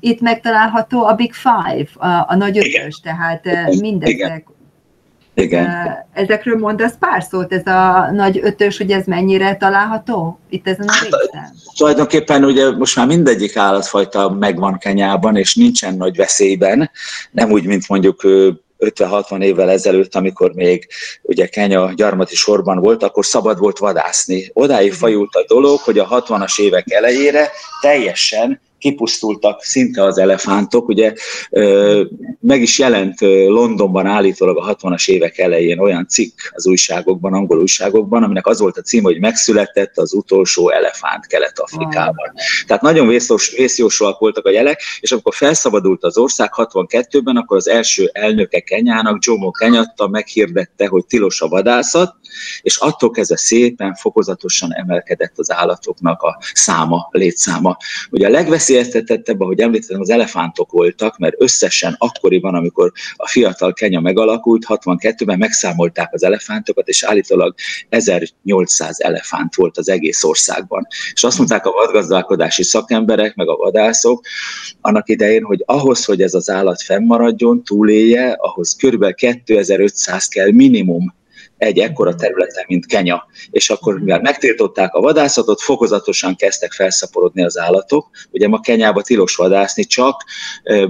itt 0.00 0.20
megtalálható 0.20 1.04
a 1.04 1.14
Big 1.14 1.32
Five, 1.32 1.88
a, 1.94 2.24
a 2.28 2.36
nagy 2.36 2.58
ötös, 2.58 3.00
tehát 3.00 3.48
mindezek. 3.80 4.48
Igen. 5.40 5.68
Ezekről 6.12 6.58
mondasz 6.58 6.94
pár 6.98 7.22
szót, 7.22 7.52
ez 7.52 7.66
a 7.66 8.10
nagy 8.12 8.40
ötös, 8.42 8.78
hogy 8.78 8.90
ez 8.90 9.06
mennyire 9.06 9.56
található 9.56 10.38
itt 10.48 10.68
ezen 10.68 10.88
a 10.88 10.92
hát, 10.92 11.02
részen? 11.02 11.54
Tulajdonképpen 11.76 12.44
ugye 12.44 12.70
most 12.70 12.96
már 12.96 13.06
mindegyik 13.06 13.56
állatfajta 13.56 14.30
megvan 14.30 14.78
Kenyában, 14.78 15.36
és 15.36 15.54
nincsen 15.54 15.94
nagy 15.94 16.16
veszélyben, 16.16 16.90
nem 17.30 17.50
úgy, 17.50 17.66
mint 17.66 17.88
mondjuk 17.88 18.20
50-60 18.78 19.42
évvel 19.42 19.70
ezelőtt, 19.70 20.14
amikor 20.14 20.52
még 20.52 20.88
ugye 21.22 21.46
Kenya 21.46 21.92
gyarmati 21.94 22.34
sorban 22.34 22.78
volt, 22.78 23.02
akkor 23.02 23.26
szabad 23.26 23.58
volt 23.58 23.78
vadászni. 23.78 24.50
Odáig 24.52 24.92
fajult 24.92 25.34
a 25.34 25.44
dolog, 25.46 25.78
hogy 25.78 25.98
a 25.98 26.08
60-as 26.08 26.60
évek 26.60 26.92
elejére 26.92 27.50
teljesen 27.80 28.60
kipusztultak 28.80 29.62
szinte 29.62 30.04
az 30.04 30.18
elefántok. 30.18 30.88
Ugye 30.88 31.12
meg 32.40 32.62
is 32.62 32.78
jelent 32.78 33.20
Londonban 33.20 34.06
állítólag 34.06 34.56
a 34.56 34.76
60-as 34.76 35.08
évek 35.08 35.38
elején 35.38 35.78
olyan 35.78 36.06
cikk 36.08 36.38
az 36.50 36.66
újságokban, 36.66 37.34
angol 37.34 37.60
újságokban, 37.60 38.22
aminek 38.22 38.46
az 38.46 38.60
volt 38.60 38.76
a 38.76 38.82
cím, 38.82 39.02
hogy 39.02 39.20
megszületett 39.20 39.98
az 39.98 40.12
utolsó 40.12 40.70
elefánt 40.70 41.26
Kelet-Afrikában. 41.26 42.32
Tehát 42.66 42.82
nagyon 42.82 43.08
vészos, 43.08 43.54
vészjósóak 43.56 44.18
voltak 44.18 44.46
a 44.46 44.50
jelek, 44.50 44.82
és 45.00 45.12
amikor 45.12 45.34
felszabadult 45.34 46.04
az 46.04 46.18
ország 46.18 46.50
62-ben, 46.56 47.36
akkor 47.36 47.56
az 47.56 47.68
első 47.68 48.10
elnöke 48.12 48.60
Kenyának, 48.60 49.24
Jomo 49.24 49.50
Kenyatta 49.50 50.08
meghirdette, 50.08 50.86
hogy 50.86 51.06
tilos 51.06 51.40
a 51.40 51.48
vadászat, 51.48 52.14
és 52.62 52.76
attól 52.76 53.10
kezdve 53.10 53.36
szépen 53.36 53.94
fokozatosan 53.94 54.74
emelkedett 54.74 55.32
az 55.36 55.52
állatoknak 55.52 56.22
a 56.22 56.38
száma, 56.52 57.08
létszáma. 57.10 57.76
Ugye 58.10 58.26
a 58.26 58.30
legveszélyeztetettebb, 58.70 59.40
ahogy 59.40 59.60
említettem, 59.60 60.00
az 60.00 60.10
elefántok 60.10 60.70
voltak, 60.70 61.18
mert 61.18 61.34
összesen 61.38 61.94
akkoriban, 61.98 62.54
amikor 62.54 62.92
a 63.16 63.28
fiatal 63.28 63.72
Kenya 63.72 64.00
megalakult, 64.00 64.64
62-ben 64.68 65.38
megszámolták 65.38 66.12
az 66.12 66.22
elefántokat, 66.22 66.88
és 66.88 67.02
állítólag 67.02 67.54
1800 67.88 69.00
elefánt 69.00 69.54
volt 69.54 69.78
az 69.78 69.88
egész 69.88 70.24
országban. 70.24 70.86
És 71.12 71.24
azt 71.24 71.38
mondták 71.38 71.66
a 71.66 71.70
vadgazdálkodási 71.70 72.62
szakemberek, 72.62 73.34
meg 73.34 73.48
a 73.48 73.56
vadászok 73.56 74.24
annak 74.80 75.08
idején, 75.08 75.42
hogy 75.42 75.62
ahhoz, 75.66 76.04
hogy 76.04 76.22
ez 76.22 76.34
az 76.34 76.50
állat 76.50 76.82
fennmaradjon, 76.82 77.64
túlélje, 77.64 78.36
ahhoz 78.38 78.76
kb. 78.82 79.14
2500 79.14 80.28
kell 80.28 80.50
minimum 80.50 81.18
egy 81.60 81.78
ekkora 81.78 82.14
területen, 82.14 82.64
mint 82.66 82.86
Kenya. 82.86 83.26
És 83.50 83.70
akkor, 83.70 83.98
mivel 83.98 84.20
megtiltották 84.20 84.94
a 84.94 85.00
vadászatot, 85.00 85.60
fokozatosan 85.60 86.36
kezdtek 86.36 86.72
felszaporodni 86.72 87.44
az 87.44 87.58
állatok. 87.58 88.10
Ugye 88.30 88.48
ma 88.48 88.60
Kenyába 88.60 89.02
tilos 89.02 89.36
vadászni, 89.36 89.84
csak 89.84 90.24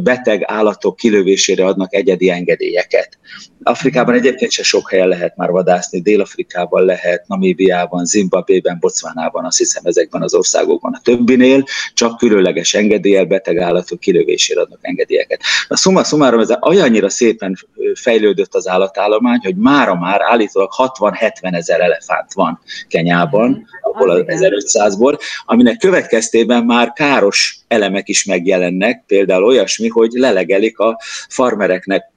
beteg 0.02 0.42
állatok 0.46 0.96
kilövésére 0.96 1.64
adnak 1.64 1.94
egyedi 1.94 2.30
engedélyeket. 2.30 3.18
Afrikában 3.62 4.14
egyébként 4.14 4.50
se 4.50 4.62
sok 4.62 4.90
helyen 4.90 5.08
lehet 5.08 5.36
már 5.36 5.50
vadászni, 5.50 6.00
Dél-Afrikában 6.00 6.84
lehet, 6.84 7.26
Namíbiában, 7.26 8.04
Zimbabében, 8.04 8.76
Botswanában, 8.80 9.44
azt 9.44 9.58
hiszem 9.58 9.82
ezekben 9.84 10.22
az 10.22 10.34
országokban. 10.34 10.92
A 10.94 11.00
többinél 11.02 11.64
csak 11.94 12.16
különleges 12.16 12.74
engedéllyel 12.74 13.24
beteg 13.24 13.58
állatok 13.58 14.00
kilövésére 14.00 14.60
adnak 14.60 14.78
engedélyeket. 14.82 15.40
A 15.68 15.76
szuma 15.76 16.04
szumárom, 16.04 16.40
ez 16.40 16.50
olyannyira 16.66 17.08
szépen 17.08 17.56
fejlődött 17.94 18.54
az 18.54 18.68
állatállomány, 18.68 19.40
hogy 19.42 19.56
mára 19.56 19.94
már 19.94 20.20
állítólag 20.22 20.59
60-70 20.68 21.54
ezer 21.54 21.80
elefánt 21.80 22.32
van 22.32 22.60
Kenyában, 22.88 23.50
mhm. 23.50 23.60
ahol 23.82 24.10
az 24.10 24.22
1500-ból, 24.26 25.20
aminek 25.44 25.76
következtében 25.76 26.64
már 26.64 26.92
káros 26.92 27.58
elemek 27.68 28.08
is 28.08 28.24
megjelennek, 28.24 29.04
például 29.06 29.44
olyasmi, 29.44 29.88
hogy 29.88 30.10
lelegelik 30.12 30.78
a 30.78 30.98
farmereknek 31.28 32.09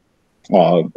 a 0.47 0.89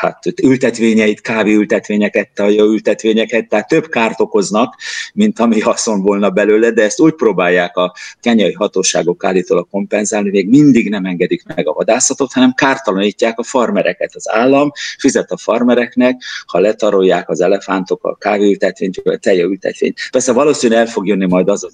hát, 0.00 0.18
ültetvényeit, 0.42 1.20
kávéültetvényeket, 1.20 2.28
ültetvényeket, 2.58 3.48
tehát 3.48 3.68
több 3.68 3.88
kárt 3.88 4.20
okoznak, 4.20 4.76
mint 5.14 5.38
ami 5.38 5.60
haszon 5.60 6.02
volna 6.02 6.30
belőle, 6.30 6.70
de 6.70 6.82
ezt 6.82 7.00
úgy 7.00 7.14
próbálják 7.14 7.76
a 7.76 7.94
kenyai 8.20 8.52
hatóságok 8.52 9.24
állítólag 9.24 9.68
kompenzálni, 9.70 10.30
még 10.30 10.48
mindig 10.48 10.88
nem 10.88 11.04
engedik 11.04 11.42
meg 11.54 11.68
a 11.68 11.72
vadászatot, 11.72 12.32
hanem 12.32 12.52
kártalanítják 12.52 13.38
a 13.38 13.42
farmereket. 13.42 14.14
Az 14.14 14.30
állam 14.30 14.70
fizet 14.98 15.30
a 15.30 15.36
farmereknek, 15.36 16.22
ha 16.46 16.58
letarolják 16.58 17.28
az 17.28 17.40
elefántok 17.40 18.04
a 18.04 18.16
kávéültetvényt, 18.16 19.00
vagy 19.04 19.14
a 19.14 19.18
tejaültetvényt. 19.18 19.98
Persze 20.10 20.32
valószínűleg 20.32 20.82
el 20.82 20.92
fog 20.92 21.06
jönni 21.06 21.26
majd 21.26 21.48
az 21.48 21.68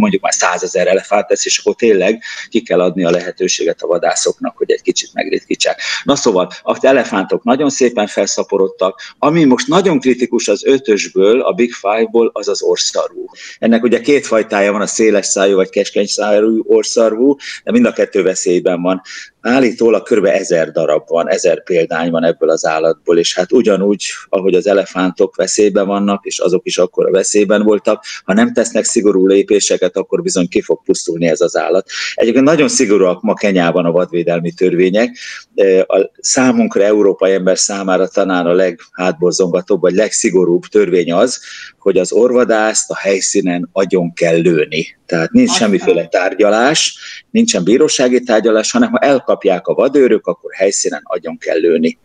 mondjuk 0.00 0.22
már 0.22 0.32
százezer 0.32 0.86
elefánt 0.86 1.28
lesz, 1.28 1.46
és 1.46 1.58
akkor 1.58 1.74
tényleg 1.74 2.22
ki 2.48 2.62
kell 2.62 2.80
adni 2.80 3.04
a 3.04 3.10
lehetőséget 3.10 3.82
a 3.82 3.86
vadászoknak, 3.86 4.56
hogy 4.56 4.70
egy 4.70 4.82
kicsit 4.82 5.10
megritkítsák. 5.12 5.80
Na 6.04 6.16
szóval, 6.16 6.50
a 6.62 6.86
elefántok 6.86 7.44
nagyon 7.44 7.70
szépen 7.70 8.06
felszaporodtak, 8.06 9.00
ami 9.18 9.44
most 9.44 9.66
nagyon 9.66 10.00
kritikus 10.00 10.48
az 10.48 10.64
ötösből, 10.64 11.40
a 11.40 11.52
Big 11.52 11.72
Five-ból, 11.72 12.30
az 12.32 12.48
az 12.48 12.62
orszarvú. 12.62 13.24
Ennek 13.58 13.82
ugye 13.82 14.00
két 14.00 14.26
fajtája 14.26 14.72
van, 14.72 14.80
a 14.80 14.86
széles 14.86 15.26
szájú 15.26 15.54
vagy 15.54 15.70
keskeny 15.70 16.06
szájú 16.06 16.62
orszarvú, 16.66 17.36
de 17.64 17.70
mind 17.70 17.86
a 17.86 17.92
kettő 17.92 18.22
veszélyben 18.22 18.82
van 18.82 19.02
állítólag 19.42 20.02
kb. 20.02 20.24
ezer 20.24 20.70
darab 20.70 21.08
van, 21.08 21.30
ezer 21.30 21.62
példány 21.62 22.10
van 22.10 22.24
ebből 22.24 22.50
az 22.50 22.66
állatból, 22.66 23.18
és 23.18 23.34
hát 23.34 23.52
ugyanúgy, 23.52 24.04
ahogy 24.28 24.54
az 24.54 24.66
elefántok 24.66 25.36
veszélyben 25.36 25.86
vannak, 25.86 26.24
és 26.24 26.38
azok 26.38 26.66
is 26.66 26.78
akkor 26.78 27.06
a 27.06 27.10
veszélyben 27.10 27.62
voltak, 27.62 28.04
ha 28.24 28.32
nem 28.32 28.52
tesznek 28.52 28.84
szigorú 28.84 29.26
lépéseket, 29.26 29.96
akkor 29.96 30.22
bizony 30.22 30.48
ki 30.48 30.60
fog 30.60 30.82
pusztulni 30.84 31.26
ez 31.26 31.40
az 31.40 31.56
állat. 31.56 31.88
Egyébként 32.14 32.44
nagyon 32.44 32.68
szigorúak 32.68 33.22
ma 33.22 33.34
Kenyában 33.34 33.84
a 33.84 33.90
vadvédelmi 33.90 34.52
törvények. 34.52 35.16
A 35.86 36.10
számunkra, 36.20 36.82
európai 36.82 37.32
ember 37.32 37.58
számára 37.58 38.08
talán 38.08 38.46
a 38.46 38.52
leghátborzongatóbb, 38.52 39.80
vagy 39.80 39.94
legszigorúbb 39.94 40.62
törvény 40.62 41.12
az, 41.12 41.40
hogy 41.78 41.98
az 41.98 42.12
orvadászt 42.12 42.90
a 42.90 42.96
helyszínen 42.96 43.68
agyon 43.72 44.12
kell 44.12 44.36
lőni. 44.36 44.96
Tehát 45.06 45.30
nincs 45.30 45.50
semmiféle 45.50 46.06
tárgyalás, 46.06 46.98
nincsen 47.30 47.64
bírósági 47.64 48.22
tárgyalás, 48.22 48.70
hanem 48.70 48.90
ha 48.90 48.98
elkapják 49.32 49.66
a 49.66 49.74
vadőrök, 49.74 50.26
akkor 50.26 50.52
helyszínen 50.52 51.00
agyon 51.04 51.38
kell 51.38 51.58
lőni. 51.58 51.98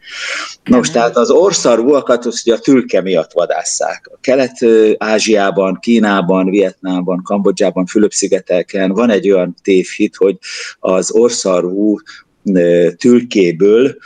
Nos, 0.63 0.89
tehát 0.89 1.17
az 1.17 1.29
orszarvúakat 1.29 2.25
ugye 2.25 2.53
a 2.53 2.59
tülke 2.59 3.01
miatt 3.01 3.31
vadásszák. 3.31 4.09
A 4.13 4.17
Kelet-Ázsiában, 4.21 5.77
Kínában, 5.81 6.49
Vietnámban, 6.49 7.21
Kambodzsában, 7.23 7.85
Fülöp-szigeteken 7.85 8.91
van 8.91 9.09
egy 9.09 9.31
olyan 9.31 9.55
tévhit, 9.63 10.15
hogy 10.15 10.37
az 10.79 11.11
orszarvú 11.11 11.97
tülkéből 12.97 13.97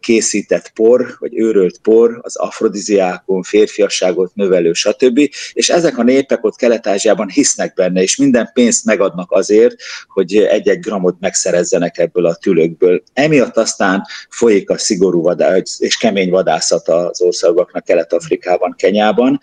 készített 0.00 0.70
por, 0.74 1.16
vagy 1.18 1.38
őrölt 1.38 1.78
por, 1.78 2.18
az 2.22 2.36
afrodiziákon, 2.36 3.42
férfiasságot 3.42 4.34
növelő, 4.34 4.72
stb. 4.72 5.20
És 5.52 5.68
ezek 5.68 5.98
a 5.98 6.02
népek 6.02 6.44
ott 6.44 6.56
Kelet-Ázsiában 6.56 7.28
hisznek 7.28 7.74
benne, 7.74 8.02
és 8.02 8.16
minden 8.16 8.50
pénzt 8.52 8.84
megadnak 8.84 9.30
azért, 9.30 9.74
hogy 10.08 10.36
egy-egy 10.36 10.80
gramot 10.80 11.16
megszerezzenek 11.20 11.98
ebből 11.98 12.26
a 12.26 12.34
tülökből. 12.34 13.02
Emiatt 13.12 13.56
aztán 13.56 14.02
folyik 14.28 14.70
a 14.70 14.78
szigorú 14.78 15.22
vadász, 15.22 15.80
és 15.80 15.96
kemény 15.96 16.30
vadászat 16.30 16.88
az 16.88 17.20
országoknak 17.20 17.84
Kelet-Afrikában, 17.84 18.74
Kenyában. 18.78 19.40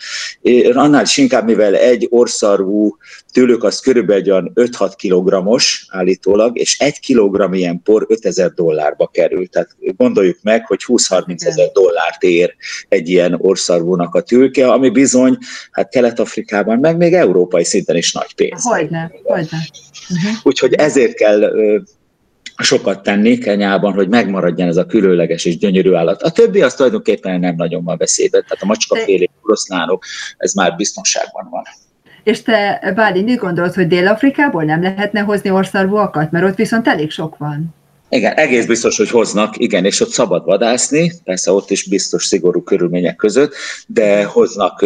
Annál 0.73 1.03
is 1.03 1.17
inkább, 1.17 1.45
mivel 1.45 1.75
egy 1.75 2.08
orszarvú 2.10 2.97
tőlük 3.34 3.63
az 3.63 3.79
körülbelül 3.79 4.51
5-6 4.55 4.93
kilogrammos 4.95 5.86
állítólag, 5.89 6.58
és 6.58 6.79
egy 6.79 6.99
kilogramm 6.99 7.53
ilyen 7.53 7.82
por 7.84 8.05
5000 8.08 8.53
dollárba 8.53 9.08
kerül. 9.08 9.47
Tehát 9.47 9.75
gondoljuk 10.13 10.38
meg, 10.41 10.65
hogy 10.65 10.80
20-30 10.88 11.45
ezer 11.45 11.72
dollárt 11.72 12.24
ér 12.24 12.56
egy 12.88 13.10
ilyen 13.10 13.36
orszarvúnak 13.38 14.15
a 14.15 14.22
tülke, 14.22 14.72
ami 14.72 14.89
bizony, 14.89 15.38
hát 15.72 15.89
Kelet-Afrikában, 15.89 16.80
meg 16.80 16.98
még 16.98 17.13
európai 17.13 17.63
szinten 17.63 17.95
is 17.95 18.12
nagy 18.12 18.36
pénz. 18.36 18.63
Hogyne, 18.63 19.12
hogyne. 19.24 19.58
Uh-huh. 20.10 20.32
Úgyhogy 20.43 20.74
ezért 20.74 21.13
kell 21.13 21.52
sokat 22.58 23.04
tenni 23.04 23.38
Kenyában, 23.38 23.93
hogy 23.93 24.10
megmaradjon 24.10 24.67
ez 24.67 24.78
a 24.78 24.86
különleges 24.86 25.45
és 25.45 25.58
gyönyörű 25.58 25.93
állat. 25.93 26.22
A 26.22 26.32
többi 26.32 26.62
az 26.62 26.74
tulajdonképpen 26.74 27.39
nem 27.39 27.56
nagyon 27.56 27.84
van 27.84 27.98
veszélyben, 27.98 28.43
tehát 28.48 28.63
a 28.63 28.65
macskafélék, 28.65 29.32
oroszlánok, 29.41 30.04
ez 30.38 30.54
már 30.54 30.76
biztonságban 30.76 31.48
van. 31.50 31.63
És 32.24 32.41
te, 32.41 32.91
Báli, 32.95 33.22
mit 33.22 33.39
gondolod, 33.39 33.74
hogy 33.74 33.88
Dél-Afrikából 33.88 34.63
nem 34.63 34.82
lehetne 34.82 35.19
hozni 35.19 35.50
orszarvúakat? 35.50 36.32
Mert 36.32 36.45
ott 36.45 36.56
viszont 36.56 36.88
elég 36.88 37.12
sok 37.12 37.38
van. 37.38 37.78
Igen, 38.10 38.34
egész 38.34 38.65
biztos, 38.65 38.98
hogy 38.98 39.10
hoznak, 39.10 39.58
igen, 39.58 39.86
és 39.86 40.00
ott 40.00 40.10
szabad 40.10 40.45
vadászni, 40.45 41.12
persze 41.24 41.52
ott 41.52 41.69
is 41.69 41.89
biztos 41.89 42.26
szigorú 42.26 42.63
körülmények 42.63 43.15
között, 43.15 43.54
de 43.88 44.24
hoznak 44.24 44.86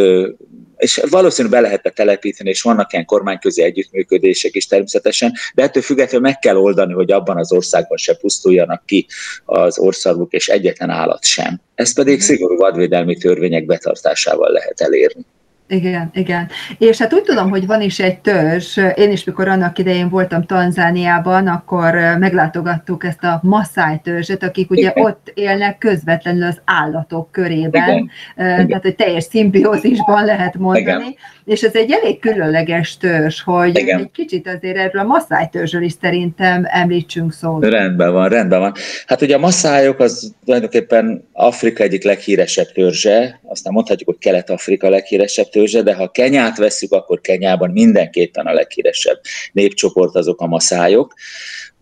és 0.77 1.01
valószínűleg 1.09 1.61
be 1.61 1.67
lehetne 1.67 1.89
telepíteni, 1.89 2.49
és 2.49 2.61
vannak 2.61 2.93
ilyen 2.93 3.05
kormányközi 3.05 3.61
együttműködések 3.61 4.55
is 4.55 4.67
természetesen, 4.67 5.33
de 5.53 5.63
ettől 5.63 5.83
függetlenül 5.83 6.27
meg 6.27 6.39
kell 6.39 6.55
oldani, 6.55 6.93
hogy 6.93 7.11
abban 7.11 7.37
az 7.37 7.51
országban 7.51 7.97
se 7.97 8.15
pusztuljanak 8.15 8.85
ki 8.85 9.05
az 9.45 9.79
orszarvuk, 9.79 10.31
és 10.31 10.47
egyetlen 10.47 10.89
állat 10.89 11.23
sem. 11.23 11.61
Ezt 11.75 11.95
pedig 11.95 12.15
mhm. 12.15 12.23
szigorú 12.23 12.55
vadvédelmi 12.55 13.17
törvények 13.17 13.65
betartásával 13.65 14.51
lehet 14.51 14.81
elérni. 14.81 15.25
Igen, 15.67 16.09
igen. 16.13 16.49
És 16.77 16.97
hát 16.97 17.13
úgy 17.13 17.21
tudom, 17.21 17.49
hogy 17.49 17.65
van 17.65 17.81
is 17.81 17.99
egy 17.99 18.19
törzs. 18.19 18.77
Én 18.95 19.11
is, 19.11 19.23
mikor 19.23 19.47
annak 19.47 19.79
idején 19.79 20.09
voltam 20.09 20.43
Tanzániában, 20.45 21.47
akkor 21.47 21.93
meglátogattuk 22.19 23.03
ezt 23.03 23.23
a 23.23 23.39
Maszáj 23.43 23.99
törzset, 24.03 24.43
akik 24.43 24.71
ugye 24.71 24.89
igen. 24.89 25.03
ott 25.03 25.31
élnek 25.33 25.77
közvetlenül 25.77 26.43
az 26.43 26.61
állatok 26.65 27.31
körében. 27.31 27.89
Igen. 27.89 28.09
Tehát, 28.35 28.63
igen. 28.63 28.79
hogy 28.81 28.95
teljes 28.95 29.23
szimbiózisban 29.23 30.25
lehet 30.25 30.57
mondani. 30.57 30.85
Igen. 30.85 31.15
És 31.45 31.61
ez 31.61 31.75
egy 31.75 31.91
elég 31.91 32.19
különleges 32.19 32.97
törzs, 32.97 33.41
hogy 33.41 33.77
igen. 33.77 33.99
egy 33.99 34.11
kicsit 34.11 34.47
azért 34.47 34.77
erről 34.77 35.01
a 35.01 35.05
Maszáj 35.05 35.49
törzsről 35.51 35.81
is 35.81 35.93
szerintem 36.01 36.63
említsünk 36.67 37.33
szót. 37.33 37.65
Rendben 37.65 38.13
van, 38.13 38.29
rendben 38.29 38.59
van. 38.59 38.73
Hát 39.07 39.21
ugye 39.21 39.35
a 39.35 39.39
Maszájok 39.39 39.99
az 39.99 40.33
tulajdonképpen 40.45 41.27
Afrika 41.33 41.83
egyik 41.83 42.03
leghíresebb 42.03 42.71
törzse, 42.73 43.39
aztán 43.43 43.73
mondhatjuk, 43.73 44.09
hogy 44.09 44.17
Kelet-Afrika 44.17 44.89
leghíresebb 44.89 45.49
törzse, 45.53 45.81
de 45.81 45.93
ha 45.93 46.11
Kenyát 46.11 46.57
veszük, 46.57 46.91
akkor 46.91 47.21
Kenyában 47.21 47.69
mindenképpen 47.69 48.45
a 48.45 48.53
leghíresebb 48.53 49.19
népcsoport 49.51 50.15
azok 50.15 50.41
a 50.41 50.47
maszájok 50.47 51.13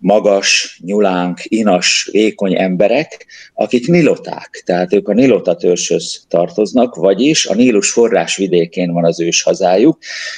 magas, 0.01 0.79
nyulánk, 0.83 1.39
inas, 1.43 2.09
vékony 2.11 2.55
emberek, 2.59 3.25
akik 3.53 3.87
niloták, 3.87 4.61
tehát 4.65 4.93
ők 4.93 5.07
a 5.07 5.13
nilota 5.13 5.55
törzshöz 5.55 6.25
tartoznak, 6.27 6.95
vagyis 6.95 7.45
a 7.45 7.53
Nílus 7.53 7.91
forrás 7.91 8.37
vidékén 8.37 8.91
van 8.93 9.05
az 9.05 9.19
ős 9.19 9.41
hazájuk, 9.41 9.97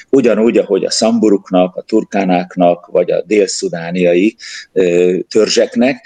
ugyanúgy, 0.09 0.57
ahogy 0.57 0.85
a 0.85 0.91
szamburuknak, 0.91 1.75
a 1.75 1.81
turkánáknak, 1.81 2.85
vagy 2.85 3.11
a 3.11 3.21
dél-szudániai 3.21 4.35
törzseknek, 5.27 6.05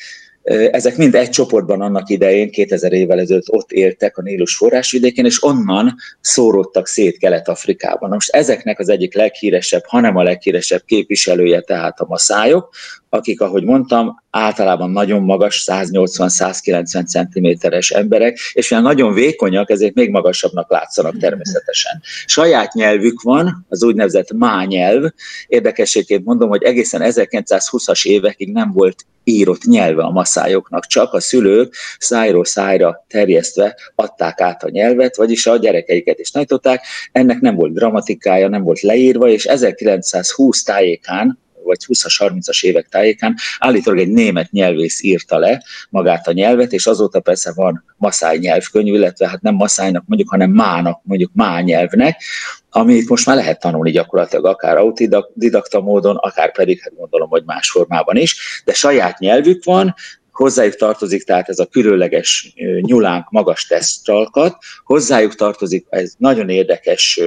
ezek 0.72 0.98
mind 0.98 1.16
egy 1.16 1.30
csoportban 1.30 1.82
annak 1.82 2.10
idején, 2.10 2.52
2000 2.52 2.94
évvel 2.94 3.20
ezelőtt 3.20 3.52
ott 3.52 3.72
éltek 3.72 4.18
a 4.18 4.22
Nílus 4.22 4.56
forrásvidékén, 4.56 5.26
és 5.26 5.44
onnan 5.44 5.96
szórodtak 6.22 6.88
szét 6.88 7.18
Kelet-Afrikában. 7.18 8.10
Most 8.10 8.30
ezeknek 8.30 8.80
az 8.80 8.90
egyik 8.90 9.16
leghíresebb, 9.16 9.84
hanem 9.86 10.16
a 10.16 10.24
leghíresebb 10.24 10.82
képviselője 10.86 11.62
tehát 11.62 12.00
a 12.00 12.06
maszájok, 12.08 12.74
akik, 13.10 13.42
ahogy 13.42 13.64
mondtam, 13.64 14.24
általában 14.30 14.92
nagyon 14.92 15.22
magas, 15.24 15.64
180-190 15.72 17.60
cm-es 17.62 17.92
emberek, 17.92 18.40
és 18.54 18.70
mivel 18.70 18.86
nagyon 18.86 19.14
vékonyak, 19.14 19.70
ezért 19.70 19.94
még 19.94 20.10
magasabbnak 20.10 20.72
látszanak 20.72 21.18
természetesen. 21.18 22.02
Saját 22.26 22.74
nyelvük 22.74 23.22
van, 23.22 23.66
az 23.70 23.84
úgynevezett 23.84 24.34
mányelv. 24.34 25.12
Érdekességként 25.48 26.26
mondom, 26.26 26.50
hogy 26.50 26.64
egészen 26.64 27.02
1920-as 27.04 28.06
évekig 28.06 28.52
nem 28.52 28.72
volt 28.72 29.06
írott 29.28 29.64
nyelve 29.64 30.04
a 30.04 30.12
maszájoknak, 30.12 30.86
csak 30.86 31.14
a 31.14 31.20
szülők 31.20 31.76
szájról 32.00 32.46
szájra 32.46 33.06
terjesztve 33.08 33.76
adták 33.96 34.42
át 34.42 34.64
a 34.64 34.70
nyelvet, 34.70 35.16
vagyis 35.16 35.48
a 35.48 35.58
gyerekeiket 35.58 36.20
is 36.20 36.32
tanították. 36.32 36.86
Ennek 37.12 37.40
nem 37.40 37.56
volt 37.56 37.74
dramatikája, 37.74 38.48
nem 38.48 38.64
volt 38.64 38.82
leírva, 38.82 39.28
és 39.30 39.46
1920 39.46 40.64
tájékán 40.64 41.40
vagy 41.68 41.86
20-as, 41.88 42.16
30-as 42.18 42.64
évek 42.64 42.88
tájékán. 42.88 43.36
Állítólag 43.60 44.00
egy 44.00 44.12
német 44.12 44.52
nyelvész 44.52 45.04
írta 45.04 45.38
le 45.38 45.64
magát 45.90 46.28
a 46.28 46.32
nyelvet, 46.32 46.72
és 46.72 46.86
azóta 46.86 47.20
persze 47.20 47.52
van 47.56 47.84
maszáj 47.98 48.38
nyelvkönyv, 48.38 48.94
illetve 48.94 49.30
hát 49.30 49.42
nem 49.42 49.56
maszájnak 49.56 50.04
mondjuk, 50.06 50.30
hanem 50.30 50.52
mának, 50.52 51.02
mondjuk 51.04 51.32
má 51.34 51.60
nyelvnek, 51.62 52.22
amit 52.70 53.10
most 53.10 53.26
már 53.26 53.36
lehet 53.36 53.60
tanulni 53.60 53.92
gyakorlatilag 53.92 54.46
akár 54.46 54.78
autodidakta 54.78 55.82
módon, 55.82 56.16
akár 56.16 56.52
pedig, 56.52 56.82
hát 56.82 56.96
gondolom, 56.96 57.30
hogy 57.30 57.44
más 57.46 57.70
formában 57.70 58.16
is, 58.16 58.62
de 58.66 58.74
saját 58.74 59.20
nyelvük 59.20 59.64
van, 59.64 59.96
hozzájuk 60.38 60.76
tartozik 60.76 61.24
tehát 61.24 61.50
ez 61.50 61.60
a 61.60 61.66
különleges 61.66 62.54
nyulánk 62.82 63.30
magas 63.30 63.66
tesztalkat, 63.66 64.58
hozzájuk 64.84 65.36
tartozik 65.36 65.86
ez 65.90 66.14
nagyon 66.18 66.50
érdekes, 66.50 67.20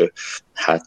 hát 0.52 0.84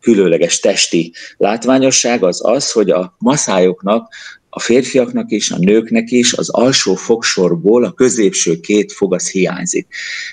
különleges 0.00 0.60
testi 0.60 1.12
látványosság 1.36 2.22
az 2.22 2.44
az, 2.44 2.72
hogy 2.72 2.90
a 2.90 3.14
maszájoknak 3.18 4.08
a 4.50 4.60
férfiaknak 4.60 5.30
is, 5.30 5.50
a 5.50 5.58
nőknek 5.58 6.10
is 6.10 6.32
az 6.32 6.48
alsó 6.48 6.94
fogsorból 6.94 7.84
a 7.84 7.92
középső 7.92 8.60
két 8.60 8.92
fog 8.92 9.14
az 9.14 9.30
hiányzik. 9.30 9.86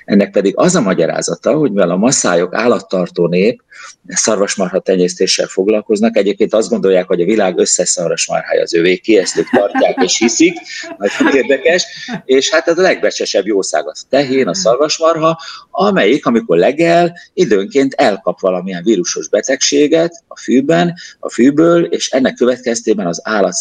Ennek 0.06 0.32
pedig 0.32 0.54
az 0.58 0.76
a 0.76 0.82
magyarázata, 0.82 1.54
hogy 1.54 1.72
mivel 1.72 1.90
a 1.90 1.98
maszájok 1.98 2.56
állattartó 2.56 3.28
nép, 3.28 3.62
szarvasmarha 4.08 4.80
tenyésztéssel 4.80 5.48
foglalkoznak, 5.48 6.18
egyébként 6.18 6.54
azt 6.54 6.70
gondolják, 6.70 7.08
hogy 7.08 7.22
a 7.22 7.26
világ 7.26 7.58
összes 7.58 7.90
szarvasmarhája 7.90 8.62
az 8.62 8.74
övéké, 8.74 9.18
ezt 9.18 9.38
ők 9.38 9.50
tartják 9.50 10.04
és 10.04 10.18
hiszik, 10.18 10.54
nagyon 10.98 11.36
érdekes, 11.36 11.86
és 12.26 12.50
hát 12.50 12.68
ez 12.68 12.78
a 12.78 12.82
legbecsesebb 12.82 13.46
jószág 13.46 13.88
az 13.88 14.06
tehén, 14.10 14.48
a 14.48 14.56
szarvasmarha, 14.56 15.40
amelyik, 15.72 16.26
amikor 16.26 16.58
legel, 16.58 17.14
időnként 17.34 17.94
elkap 17.94 18.40
valami 18.40 18.64
valamilyen 18.64 18.84
vírusos 18.84 19.30
betegséget 19.30 20.24
a 20.28 20.40
fűben, 20.40 20.94
a 21.20 21.30
fűből, 21.30 21.86
és 21.86 22.10
ennek 22.10 22.34
következtében 22.34 23.08
az 23.08 23.22
állat 23.24 23.54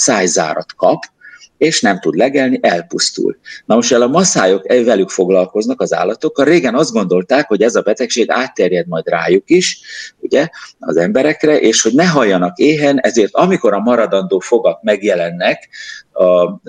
szájzárat 0.53 0.75
kap, 0.77 1.05
és 1.59 1.81
nem 1.81 2.01
tud 2.01 2.15
legelni, 2.15 2.59
elpusztul. 2.63 3.39
Na 3.65 3.75
most 3.75 3.93
el 3.93 4.03
a 4.03 4.07
maszályok 4.07 4.67
velük 4.67 5.11
foglalkoznak 5.11 5.81
az 5.81 5.93
állatokkal. 5.93 6.45
Régen 6.45 6.75
azt 6.75 6.93
gondolták, 6.93 7.49
hogy 7.49 7.63
ez 7.63 7.75
a 7.75 7.83
betegség 7.83 8.31
átterjed 8.31 8.87
majd 8.89 9.09
rájuk 9.09 9.51
is, 9.51 9.81
ugye, 10.19 10.49
az 10.79 10.97
emberekre, 10.97 11.61
és 11.61 11.83
hogy 11.83 11.95
ne 11.95 12.07
halljanak 12.07 12.59
éhen, 12.59 13.01
ezért 13.01 13.35
amikor 13.35 13.73
a 13.73 13.79
maradandó 13.79 14.39
fogak 14.39 14.83
megjelennek, 14.83 15.69
a, 16.23 16.61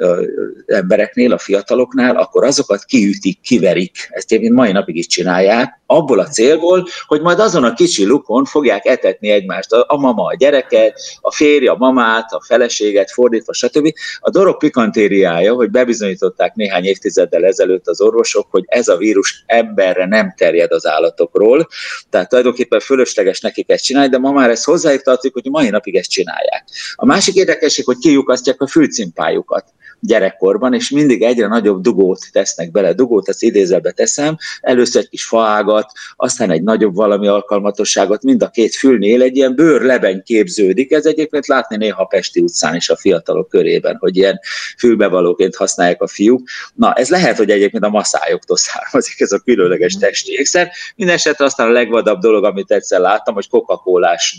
embereknél, 0.66 1.34
a 1.34 1.38
fiataloknál, 1.38 2.16
akkor 2.16 2.44
azokat 2.44 2.84
kiütik, 2.84 3.42
kiverik. 3.42 4.08
Ezt 4.10 4.32
én 4.32 4.54
mai 4.54 4.72
napig 4.72 4.96
is 4.96 5.08
csinálják, 5.08 5.82
abból 5.86 6.20
a 6.20 6.28
célból, 6.28 6.88
hogy 7.06 7.22
majd 7.22 7.40
azon 7.40 7.64
a 7.64 7.74
kicsi 7.74 8.06
lukon 8.06 8.46
fogják 8.46 8.86
etetni 8.86 9.30
egymást, 9.30 9.72
a, 9.72 9.86
a 9.88 9.98
mama 9.98 10.24
a 10.26 10.36
gyereket, 10.36 11.00
a 11.22 11.32
férje 11.32 11.72
a 11.72 11.78
mamát, 11.78 12.32
a 12.32 12.44
feleséget, 12.46 13.12
fordítva, 13.12 13.54
stb. 13.54 13.94
A 14.20 14.30
dolog 14.30 14.58
pikantériája, 14.58 15.54
hogy 15.54 15.70
bebizonyították 15.70 16.56
néhány 16.56 16.84
évtizeddel 16.84 17.46
ezelőtt 17.46 17.88
az 17.88 18.02
orvosok, 18.02 18.48
hogy 18.50 18.64
ez 18.66 18.88
a 18.88 18.98
vírus 18.98 19.44
emberre 19.46 20.06
nem 20.06 20.34
terjed 20.38 20.72
az 20.72 20.88
állatokról, 20.88 21.68
tehát 22.10 22.30
tulajdonképpen 22.30 22.80
fölösleges 22.80 23.42
nekik 23.42 23.70
ezt 23.70 23.84
csinálni, 23.84 24.10
de 24.10 24.18
ma 24.18 24.32
már 24.32 24.50
ez 24.50 24.64
hozzájuk 24.64 25.02
tartozik, 25.02 25.34
hogy 25.34 25.46
mai 25.52 25.70
napig 25.70 25.96
ezt 25.96 26.10
csinálják. 26.10 26.64
A 26.96 27.06
másik 27.06 27.36
érdekesség, 27.36 27.86
hogy 27.86 27.98
kiukasztják 27.98 28.62
a 28.62 28.68
fülcimpájukat 28.68 29.43
munkájukat 29.44 29.74
gyerekkorban, 30.00 30.74
és 30.74 30.90
mindig 30.90 31.22
egyre 31.22 31.48
nagyobb 31.48 31.82
dugót 31.82 32.20
tesznek 32.32 32.72
bele. 32.72 32.94
Dugót, 32.94 33.30
ezt 33.30 33.44
idézelbe 33.44 33.92
teszem, 33.92 34.38
először 34.62 35.02
egy 35.02 35.10
kis 35.10 35.26
faágat, 35.26 35.92
aztán 36.16 36.52
egy 36.52 36.64
nagyobb 36.64 36.96
valami 36.96 37.28
alkalmatosságot, 37.28 38.24
mind 38.24 38.44
a 38.44 38.50
két 38.50 38.76
fülnél 38.76 39.22
egy 39.22 39.36
ilyen 39.36 39.56
bőrlebeny 39.56 40.24
képződik. 40.24 40.92
Ez 40.92 41.06
egyébként 41.06 41.48
látni 41.48 41.76
néha 41.78 42.06
Pesti 42.06 42.40
utcán 42.40 42.76
is 42.76 42.90
a 42.90 42.96
fiatalok 42.96 43.50
körében, 43.50 43.96
hogy 44.00 44.18
ilyen 44.18 44.40
fülbevalóként 44.78 45.56
használják 45.56 46.02
a 46.02 46.08
fiúk. 46.08 46.48
Na, 46.76 46.94
ez 46.94 47.10
lehet, 47.10 47.38
hogy 47.38 47.50
egyébként 47.50 47.84
a 47.84 47.90
maszájoktól 47.90 48.58
származik 48.58 49.20
ez 49.20 49.32
a 49.32 49.40
különleges 49.40 49.94
testi 49.94 50.32
ékszer. 50.32 50.72
Mindenesetre 50.96 51.46
aztán 51.46 51.68
a 51.68 51.72
legvadabb 51.72 52.20
dolog, 52.20 52.44
amit 52.44 52.72
egyszer 52.72 53.00
láttam, 53.00 53.34
hogy 53.34 53.50
coca 53.50 53.82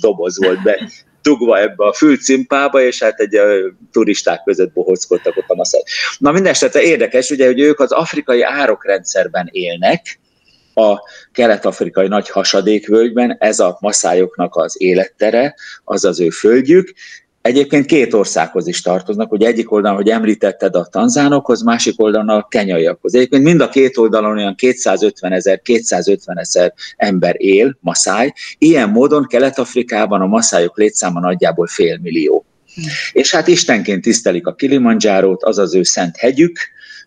doboz 0.01 0.39
volt 0.39 0.63
be 0.63 0.91
dugva 1.25 1.61
ebbe 1.61 1.85
a 1.87 1.93
fülcimpába, 1.93 2.83
és 2.83 3.03
hát 3.03 3.21
egy 3.21 3.41
turisták 3.93 4.43
között 4.45 4.73
bohockodtak 4.73 5.37
ott 5.37 5.49
a 5.49 5.55
maszáj. 5.55 5.83
Na 6.19 6.33
minden 6.33 6.53
esetre 6.53 6.83
érdekes, 6.83 7.31
ugye, 7.31 7.47
hogy 7.47 7.61
ők 7.61 7.81
az 7.81 7.93
afrikai 7.93 8.43
árokrendszerben 8.43 9.49
élnek, 9.53 10.19
a 10.75 11.01
kelet-afrikai 11.33 12.09
nagy 12.09 12.31
hasadékvölgyben, 12.31 13.37
ez 13.39 13.61
a 13.61 13.77
maszájoknak 13.81 14.57
az 14.57 14.81
élettere, 14.81 15.55
az 15.85 16.05
az 16.05 16.21
ő 16.21 16.31
földjük, 16.31 16.95
Egyébként 17.45 17.87
két 17.87 18.15
országhoz 18.15 18.67
is 18.67 18.81
tartoznak, 18.81 19.29
hogy 19.29 19.43
egyik 19.43 19.73
oldalon, 19.73 19.97
hogy 19.97 20.09
említetted 20.09 20.75
a 20.75 20.85
tanzánokhoz, 20.85 21.63
másik 21.63 22.03
oldalon 22.03 22.29
a 22.29 22.49
kenyaiakhoz. 22.49 23.15
Egyébként 23.15 23.43
mind 23.43 23.61
a 23.61 23.69
két 23.69 23.97
oldalon 23.97 24.37
olyan 24.37 24.55
250 24.55 25.33
ezer, 25.33 25.61
250 25.63 26.39
ezer 26.39 26.73
ember 26.97 27.35
él, 27.39 27.77
maszáj. 27.81 28.33
Ilyen 28.59 28.89
módon 28.89 29.27
Kelet-Afrikában 29.27 30.21
a 30.21 30.27
maszájok 30.27 30.77
létszáma 30.77 31.21
nagyjából 31.21 31.67
fél 31.67 31.99
millió. 32.03 32.45
Hm. 32.75 32.81
És 33.13 33.35
hát 33.35 33.49
istenként 33.49 34.03
tisztelik 34.03 34.47
a 34.47 34.55
Kilimanjárót, 34.55 35.43
az 35.43 35.59
az 35.59 35.75
ő 35.75 35.83
szent 35.83 36.17
hegyük, 36.17 36.59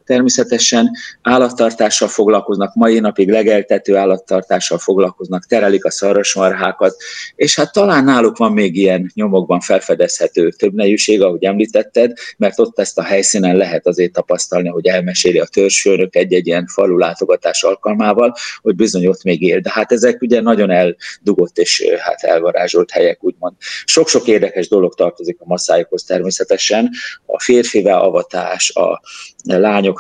természetesen 0.07 0.91
állattartással 1.21 2.07
foglalkoznak, 2.07 2.73
mai 2.73 2.99
napig 2.99 3.29
legeltető 3.29 3.95
állattartással 3.95 4.77
foglalkoznak, 4.77 5.45
terelik 5.45 5.85
a 5.85 5.91
szarvasmarhákat, 5.91 6.95
és 7.35 7.55
hát 7.55 7.71
talán 7.71 8.03
náluk 8.03 8.37
van 8.37 8.51
még 8.51 8.75
ilyen 8.75 9.11
nyomokban 9.13 9.59
felfedezhető 9.59 10.49
többnejűség, 10.49 11.21
ahogy 11.21 11.43
említetted, 11.43 12.13
mert 12.37 12.59
ott 12.59 12.79
ezt 12.79 12.97
a 12.97 13.03
helyszínen 13.03 13.55
lehet 13.55 13.87
azért 13.87 14.11
tapasztalni, 14.11 14.69
hogy 14.69 14.87
elmeséli 14.87 15.39
a 15.39 15.45
törzsfőnök 15.45 16.15
egy-egy 16.15 16.47
ilyen 16.47 16.65
falu 16.67 16.97
látogatás 16.97 17.63
alkalmával, 17.63 18.35
hogy 18.61 18.75
bizony 18.75 19.07
ott 19.07 19.23
még 19.23 19.41
él. 19.41 19.59
De 19.59 19.69
hát 19.73 19.91
ezek 19.91 20.21
ugye 20.21 20.41
nagyon 20.41 20.71
eldugott 20.71 21.57
és 21.57 21.83
hát 21.99 22.23
elvarázsolt 22.23 22.91
helyek, 22.91 23.23
úgymond. 23.23 23.55
Sok-sok 23.85 24.27
érdekes 24.27 24.67
dolog 24.67 24.95
tartozik 24.95 25.37
a 25.39 25.45
masszájokhoz 25.47 26.03
természetesen, 26.03 26.89
a 27.25 27.39
férfi 27.39 27.85
avatás, 27.87 28.75
a 28.75 29.01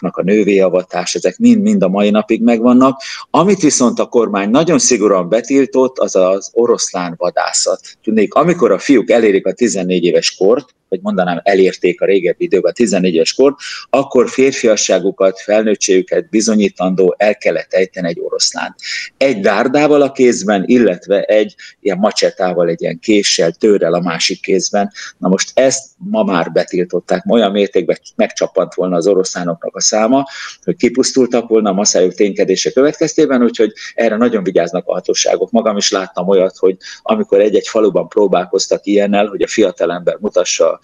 lányoknak 0.01 0.17
a 0.17 0.23
nővéjavatás, 0.23 1.15
ezek 1.15 1.37
mind-mind 1.37 1.83
a 1.83 1.87
mai 1.87 2.09
napig 2.09 2.41
megvannak. 2.43 3.01
Amit 3.29 3.61
viszont 3.61 3.99
a 3.99 4.05
kormány 4.05 4.49
nagyon 4.49 4.79
szigorúan 4.79 5.29
betiltott, 5.29 5.97
az 5.99 6.15
az 6.15 6.49
oroszlán 6.53 7.13
vadászat. 7.17 7.79
Tudnék, 8.03 8.33
amikor 8.33 8.71
a 8.71 8.79
fiúk 8.79 9.09
elérik 9.09 9.45
a 9.45 9.53
14 9.53 10.03
éves 10.03 10.35
kort, 10.35 10.75
vagy 10.89 10.99
mondanám 11.01 11.41
elérték 11.43 12.01
a 12.01 12.05
régebbi 12.05 12.43
időben 12.43 12.71
a 12.71 12.73
14 12.73 13.13
éves 13.13 13.33
kor, 13.33 13.55
akkor 13.89 14.29
férfiasságukat, 14.29 15.39
felnőttségüket 15.39 16.29
bizonyítandó 16.29 17.15
el 17.17 17.37
kellett 17.37 17.73
ejteni 17.73 18.07
egy 18.07 18.19
oroszlán. 18.19 18.75
Egy 19.17 19.39
dárdával 19.39 20.01
a 20.01 20.11
kézben, 20.11 20.63
illetve 20.65 21.21
egy 21.21 21.55
ilyen 21.79 21.97
macsetával, 21.97 22.67
egy 22.67 22.81
ilyen 22.81 22.99
késsel, 22.99 23.51
tőrrel 23.51 23.93
a 23.93 24.01
másik 24.01 24.41
kézben. 24.41 24.91
Na 25.17 25.27
most 25.27 25.51
ezt 25.53 25.85
ma 25.97 26.23
már 26.23 26.51
betiltották, 26.51 27.23
olyan 27.29 27.51
mértékben 27.51 27.97
megcsapant 28.15 28.73
volna 28.73 28.95
az 28.95 29.07
oroszlánoknak 29.07 29.75
a 29.75 29.81
száma, 29.87 30.25
hogy 30.63 30.75
kipusztultak 30.75 31.47
volna 31.47 31.69
a 31.69 31.73
maszájuk 31.73 32.13
ténykedése 32.13 32.71
következtében, 32.71 33.43
úgyhogy 33.43 33.73
erre 33.95 34.17
nagyon 34.17 34.43
vigyáznak 34.43 34.87
a 34.87 34.93
hatóságok. 34.93 35.51
Magam 35.51 35.77
is 35.77 35.91
láttam 35.91 36.27
olyat, 36.27 36.57
hogy 36.57 36.77
amikor 37.01 37.39
egy-egy 37.39 37.67
faluban 37.67 38.07
próbálkoztak 38.07 38.85
ilyennel, 38.85 39.25
hogy 39.25 39.41
a 39.41 39.47
fiatalember 39.47 40.17
mutassa 40.19 40.79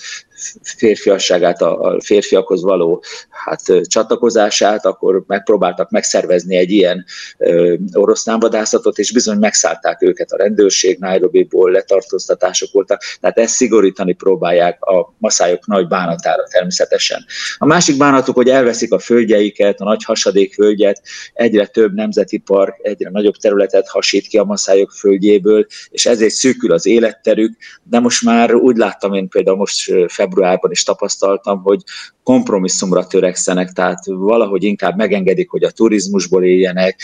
férfiasságát, 0.62 1.62
a 1.62 1.98
férfiakhoz 2.04 2.62
való 2.62 3.04
hát, 3.30 3.62
csatlakozását, 3.84 4.86
akkor 4.86 5.24
megpróbáltak 5.28 5.90
megszervezni 5.90 6.56
egy 6.56 6.72
ilyen 6.72 7.06
oroszlánvadászatot, 7.94 8.98
és 8.98 9.14
bizony 9.14 9.38
megszállták 9.38 10.02
őket 10.02 10.32
a 10.32 10.38
rendőrség, 10.38 11.00
Nairobi-ból 11.00 11.72
letartóztatások 11.72 12.72
voltak, 12.72 13.02
tehát 13.20 13.38
ezt 13.38 13.54
szigorítani 13.54 14.14
próbálják 14.14 14.84
a 14.84 15.14
maszályok 15.18 15.68
nagy 15.68 15.88
bánatára 15.88 16.44
természetesen. 16.44 17.26
A 17.58 17.66
másik 17.66 17.98
bánatuk, 17.98 18.36
hogy 18.36 18.50
elveszik 18.50 18.92
a 18.92 19.00
földjeiket, 19.00 19.80
a 19.80 19.84
nagy 19.84 20.04
hasadék 20.04 20.54
földjet, 20.54 21.02
egyre 21.34 21.66
több 21.66 21.94
nemzeti 21.94 22.38
park, 22.38 22.80
egyre 22.82 23.10
nagyobb 23.10 23.36
területet 23.36 23.90
hasít 23.90 24.28
ki 24.28 24.38
a 24.38 24.44
maszályok 24.44 24.92
földjéből, 24.92 25.66
és 25.90 26.06
ezért 26.06 26.34
szűkül 26.34 26.72
az 26.72 26.86
életterük, 26.86 27.58
de 27.84 28.00
most 28.00 28.24
már 28.24 28.54
úgy 28.54 28.78
láttam 28.78 29.14
én 29.14 29.28
például 29.30 29.58
most 29.58 29.92
februárban 30.34 30.72
is 30.72 30.84
tapasztaltam, 30.84 31.62
hogy 31.62 31.82
kompromisszumra 32.24 33.08
törekszenek, 33.08 33.72
tehát 33.72 34.00
valahogy 34.06 34.64
inkább 34.64 34.98
megengedik, 34.98 35.50
hogy 35.50 35.64
a 35.64 35.72
turizmusból 35.72 36.44
éljenek, 36.44 37.00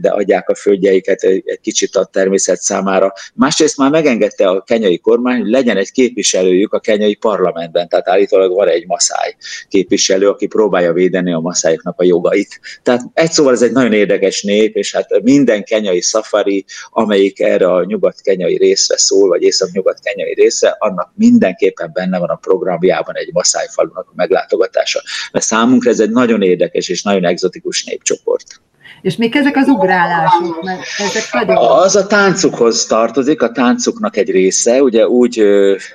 de 0.00 0.08
adják 0.08 0.48
a 0.48 0.54
földjeiket 0.54 1.22
egy 1.22 1.58
kicsit 1.62 1.96
a 1.96 2.04
természet 2.04 2.60
számára. 2.60 3.12
Másrészt 3.34 3.76
már 3.76 3.90
megengedte 3.90 4.48
a 4.48 4.62
kenyai 4.62 4.98
kormány, 4.98 5.40
hogy 5.40 5.50
legyen 5.50 5.76
egy 5.76 5.90
képviselőjük 5.90 6.72
a 6.72 6.78
kenyai 6.78 7.14
parlamentben, 7.14 7.88
tehát 7.88 8.08
állítólag 8.08 8.54
van 8.54 8.68
egy 8.68 8.86
maszáj 8.86 9.34
képviselő, 9.68 10.28
aki 10.28 10.46
próbálja 10.46 10.92
védeni 10.92 11.32
a 11.32 11.40
maszájoknak 11.40 12.00
a 12.00 12.04
jogait. 12.04 12.60
Tehát 12.82 13.02
egy 13.14 13.32
szóval 13.32 13.52
ez 13.52 13.62
egy 13.62 13.72
nagyon 13.72 13.92
érdekes 13.92 14.42
nép, 14.42 14.76
és 14.76 14.94
hát 14.94 15.22
minden 15.22 15.64
kenyai 15.64 16.00
szafari, 16.00 16.64
amelyik 16.90 17.40
erre 17.40 17.72
a 17.72 17.84
nyugat-kenyai 17.84 18.56
részre 18.56 18.98
szól, 18.98 19.28
vagy 19.28 19.42
észak-nyugat-kenyai 19.42 20.34
részre, 20.34 20.76
annak 20.78 21.12
mindenképpen 21.14 21.90
benne 21.92 22.18
van 22.18 22.28
a 22.28 22.36
programjában 22.56 23.16
egy 23.16 23.32
maszájfalunak 23.32 24.08
a 24.08 24.12
meglátása 24.14 24.42
látogatása. 24.54 25.02
Mert 25.32 25.44
számunkra 25.44 25.90
ez 25.90 26.00
egy 26.00 26.10
nagyon 26.10 26.42
érdekes 26.42 26.88
és 26.88 27.02
nagyon 27.02 27.24
egzotikus 27.24 27.84
népcsoport. 27.84 28.60
És 29.04 29.16
még 29.16 29.36
ezek 29.36 29.56
az 29.56 29.68
ugrálások? 29.68 30.62
Mert 30.62 30.80
ezek 30.98 31.32
nagyon... 31.32 31.56
Az 31.56 31.96
a 31.96 32.06
táncukhoz 32.06 32.86
tartozik, 32.86 33.42
a 33.42 33.50
táncuknak 33.50 34.16
egy 34.16 34.30
része, 34.30 34.82
ugye 34.82 35.08
úgy 35.08 35.42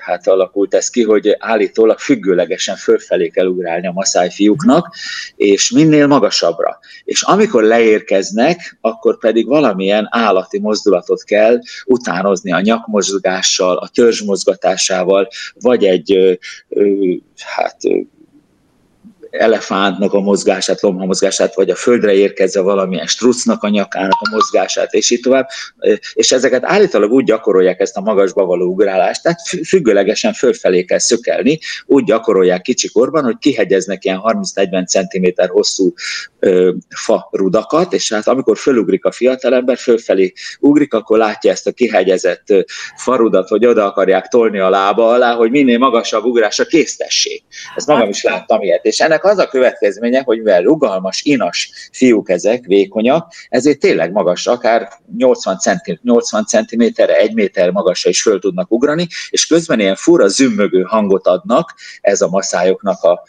hát 0.02 0.28
alakult 0.28 0.74
ez 0.74 0.90
ki, 0.90 1.04
hogy 1.04 1.36
állítólag 1.40 1.98
függőlegesen 1.98 2.76
fölfelé 2.76 3.28
kell 3.28 3.46
ugrálni 3.46 3.88
a 3.88 3.92
maszáj 3.92 4.30
fiúknak, 4.30 4.96
és 5.36 5.72
minél 5.72 6.08
magasabbra. 6.08 6.80
És 7.04 7.22
amikor 7.22 7.64
leérkeznek, 7.64 8.78
akkor 8.82 9.18
pedig 9.18 9.48
valamilyen 9.48 10.08
állati 10.10 10.60
mozdulatot 10.60 11.24
kell 11.24 11.60
utánozni 11.86 12.52
a 12.52 12.62
nyakmozgással, 12.62 13.78
a 13.78 13.88
törzsmozgatásával, 13.88 15.28
vagy 15.60 15.86
egy 15.86 16.40
hát 17.46 17.78
elefántnak 19.32 20.14
a 20.14 20.20
mozgását, 20.20 20.82
lomha 20.82 21.06
mozgását, 21.06 21.56
vagy 21.56 21.70
a 21.70 21.76
földre 21.76 22.14
érkezve 22.14 22.62
valamilyen 22.62 23.08
strucnak 23.08 23.64
a 23.64 23.70
nyakának 23.70 24.18
a 24.20 24.30
mozgását, 24.32 24.94
és 24.94 25.10
így 25.10 25.20
tovább. 25.20 25.48
És 26.14 26.32
ezeket 26.32 26.66
állítólag 26.66 27.12
úgy 27.12 27.24
gyakorolják 27.24 27.80
ezt 27.80 27.98
a 27.98 28.02
magasba 28.02 28.46
való 28.46 28.66
ugrálást, 28.66 29.24
tehát 29.24 29.40
függőlegesen 29.66 30.34
fölfelé 30.34 30.84
kell 30.84 31.00
szökelni, 31.00 31.60
úgy 31.86 32.04
gyakorolják 32.04 32.62
kicsikorban, 32.62 33.24
hogy 33.24 33.38
kihegyeznek 33.38 34.06
ilyen 34.06 34.22
30-40 34.24 34.86
cm 34.86 35.44
hosszú 35.48 35.94
ö, 36.40 36.72
fa 36.90 37.28
rudakat, 37.32 37.94
és 37.94 38.14
hát 38.14 38.28
amikor 38.28 38.58
fölugrik 38.58 39.06
a 39.06 39.12
fiatalember, 39.12 39.78
fölfelé 39.78 40.34
ugrik, 40.60 40.94
akkor 40.94 41.18
látja 41.18 41.52
ezt 41.52 41.68
a 41.68 41.72
kihegyezett 41.72 42.46
farudat, 42.96 43.48
hogy 43.48 43.66
oda 43.66 43.86
akarják 43.86 44.28
tolni 44.28 44.60
a 44.60 44.70
lába 44.70 45.10
alá, 45.10 45.34
hogy 45.34 45.52
minél 45.52 45.78
magasabb 45.78 46.24
ugrásra 46.24 46.66
késztessék. 46.66 47.44
Ezt 47.76 47.88
magam 47.88 48.10
is 48.10 48.24
láttam 48.24 48.62
ilyet. 48.62 48.86
És 48.86 49.00
ennek 49.00 49.19
az 49.24 49.38
a 49.38 49.48
következménye, 49.48 50.22
hogy 50.22 50.38
mivel 50.38 50.62
rugalmas, 50.62 51.22
inas 51.22 51.90
fiúk 51.92 52.30
ezek, 52.30 52.66
vékonyak, 52.66 53.34
ezért 53.50 53.80
tényleg 53.80 54.12
magas, 54.12 54.48
akár 54.48 54.90
80 55.18 55.58
cm, 55.58 55.94
80 56.02 56.46
cm-re, 56.46 57.18
1 57.18 57.34
méter 57.34 57.72
magasra 57.72 58.10
is 58.10 58.22
föl 58.22 58.40
tudnak 58.40 58.72
ugrani, 58.72 59.08
és 59.30 59.46
közben 59.46 59.80
ilyen 59.80 59.96
fura 59.96 60.28
zümmögő 60.28 60.82
hangot 60.82 61.28
adnak, 61.28 61.74
ez 62.02 62.22
a 62.22 62.30
maszájoknak 62.30 63.04
a, 63.04 63.24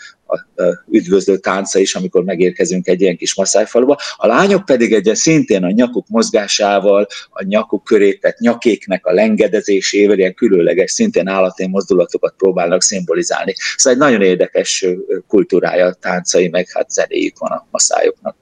üdvözlő 0.91 1.37
tánca 1.37 1.79
is, 1.79 1.95
amikor 1.95 2.25
megérkezünk 2.25 2.87
egy 2.87 3.01
ilyen 3.01 3.17
kis 3.17 3.35
maszájfaluba. 3.35 3.99
A 4.17 4.27
lányok 4.27 4.65
pedig 4.65 4.93
egy 4.93 5.11
szintén 5.15 5.65
a 5.65 5.71
nyakuk 5.71 6.09
mozgásával, 6.09 7.07
a 7.31 7.45
nyakuk 7.45 7.85
köré, 7.85 8.13
tehát 8.13 8.39
nyakéknek 8.39 9.07
a 9.07 9.13
lengedezésével, 9.13 10.19
ilyen 10.19 10.35
különleges, 10.35 10.91
szintén 10.91 11.29
állati 11.29 11.67
mozdulatokat 11.67 12.35
próbálnak 12.37 12.83
szimbolizálni. 12.83 13.55
Szóval 13.77 13.93
egy 13.93 14.11
nagyon 14.11 14.23
érdekes 14.23 14.87
kultúrája, 15.29 15.93
táncai, 15.93 16.49
meg 16.49 16.67
hát 16.73 16.91
zenéjük 16.91 17.39
van 17.39 17.51
a 17.51 17.67
maszájoknak. 17.71 18.37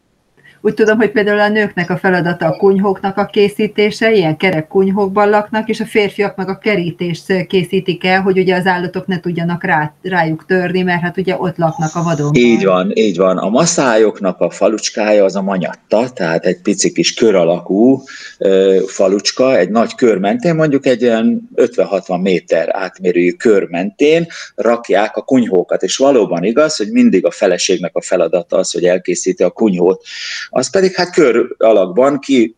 Úgy 0.61 0.75
tudom, 0.75 0.97
hogy 0.97 1.11
például 1.11 1.41
a 1.41 1.49
nőknek 1.49 1.91
a 1.91 1.97
feladata 1.97 2.47
a 2.47 2.57
kunyhóknak 2.57 3.17
a 3.17 3.25
készítése, 3.25 4.13
ilyen 4.13 4.37
kerek 4.37 4.67
kunyhókban 4.67 5.29
laknak, 5.29 5.69
és 5.69 5.81
a 5.81 5.85
férfiak 5.85 6.37
meg 6.37 6.49
a 6.49 6.59
kerítést 6.59 7.47
készítik 7.47 8.05
el, 8.05 8.21
hogy 8.21 8.39
ugye 8.39 8.57
az 8.57 8.67
állatok 8.67 9.07
ne 9.07 9.21
tudjanak 9.21 9.65
rá, 9.65 9.95
rájuk 10.03 10.45
törni, 10.47 10.83
mert 10.83 11.03
hát 11.03 11.17
ugye 11.17 11.37
ott 11.39 11.57
laknak 11.57 11.91
a 11.95 12.03
vadon. 12.03 12.35
Így 12.35 12.65
van, 12.65 12.91
így 12.95 13.17
van. 13.17 13.39
A 13.39 13.49
maszájoknak 13.49 14.41
a 14.41 14.51
falucskája 14.51 15.25
az 15.25 15.37
a 15.37 15.43
manyatta, 15.43 16.11
tehát 16.11 16.45
egy 16.45 16.61
pici 16.63 16.93
kis 16.93 17.15
kör 17.15 17.35
alakú 17.35 18.03
ö, 18.39 18.79
falucska, 18.87 19.59
egy 19.59 19.71
nagy 19.71 19.95
kör 19.95 20.19
mentén, 20.19 20.55
mondjuk 20.55 20.87
egy 20.87 21.03
ilyen 21.03 21.49
50-60 21.57 22.23
méter 22.23 22.69
átmérőjű 22.71 23.33
kör 23.33 23.69
mentén 23.69 24.27
rakják 24.55 25.17
a 25.17 25.23
kunyhókat, 25.23 25.83
és 25.83 25.97
valóban 25.97 26.45
igaz, 26.45 26.77
hogy 26.77 26.91
mindig 26.91 27.27
a 27.27 27.31
feleségnek 27.31 27.97
a 27.97 28.03
feladata 28.03 28.57
az, 28.57 28.73
hogy 28.73 28.85
elkészíti 28.85 29.43
a 29.43 29.51
kunyhót 29.51 30.03
az 30.51 30.71
pedig 30.71 30.95
hát 30.95 31.13
kör 31.13 31.55
alakban 31.59 32.19
ki 32.19 32.58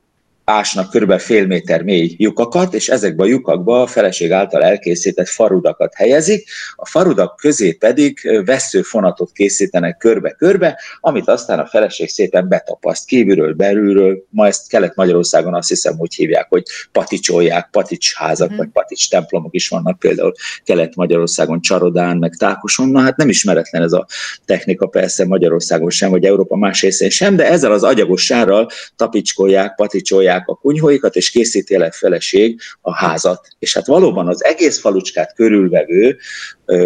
ásnak 0.51 0.91
kb. 0.91 1.19
fél 1.19 1.47
méter 1.47 1.83
mély 1.83 2.15
lyukakat, 2.19 2.75
és 2.75 2.89
ezekbe 2.89 3.23
a 3.23 3.27
lyukakba 3.27 3.83
a 3.83 3.87
feleség 3.87 4.33
által 4.33 4.63
elkészített 4.63 5.29
farudakat 5.29 5.95
helyezik, 5.95 6.49
a 6.77 6.87
farudak 6.87 7.37
közé 7.37 7.73
pedig 7.73 8.43
veszőfonatot 8.45 9.33
készítenek 9.33 9.97
körbe-körbe, 9.97 10.81
amit 11.01 11.29
aztán 11.29 11.59
a 11.59 11.67
feleség 11.67 12.09
szépen 12.09 12.49
betapaszt 12.49 13.07
kívülről, 13.07 13.55
belülről, 13.55 14.25
ma 14.31 14.47
ezt 14.47 14.69
Kelet-Magyarországon 14.69 15.55
azt 15.55 15.69
hiszem 15.69 15.95
úgy 15.99 16.15
hívják, 16.15 16.47
hogy 16.49 16.63
paticsolják, 16.93 17.69
paticsházak, 17.71 18.53
mm. 18.53 18.57
vagy 18.57 18.69
patics 18.73 19.11
templomok 19.11 19.55
is 19.55 19.69
vannak 19.69 19.99
például 19.99 20.33
Kelet-Magyarországon, 20.65 21.61
Csarodán, 21.61 22.17
meg 22.17 22.35
Tákoson, 22.39 22.89
na 22.89 23.01
hát 23.01 23.17
nem 23.17 23.29
ismeretlen 23.29 23.83
ez 23.83 23.93
a 23.93 24.07
technika 24.45 24.87
persze 24.87 25.27
Magyarországon 25.27 25.91
sem, 25.91 26.11
vagy 26.11 26.25
Európa 26.25 26.57
más 26.57 26.83
részén 26.83 27.11
sem, 27.11 27.37
de 27.37 27.51
ezzel 27.51 27.73
az 27.73 27.83
agyagossággal 27.83 28.69
tapicskolják, 28.97 29.75
paticsolják, 29.75 30.40
a 30.47 30.55
kunyhóikat, 30.55 31.17
és 31.17 31.31
készíti 31.31 31.75
el 31.75 31.83
a 31.83 31.93
feleség 31.93 32.61
a 32.81 32.95
házat. 32.95 33.49
És 33.59 33.75
hát 33.75 33.87
valóban 33.87 34.29
az 34.29 34.45
egész 34.45 34.81
falucskát 34.81 35.35
körülvevő 35.35 36.19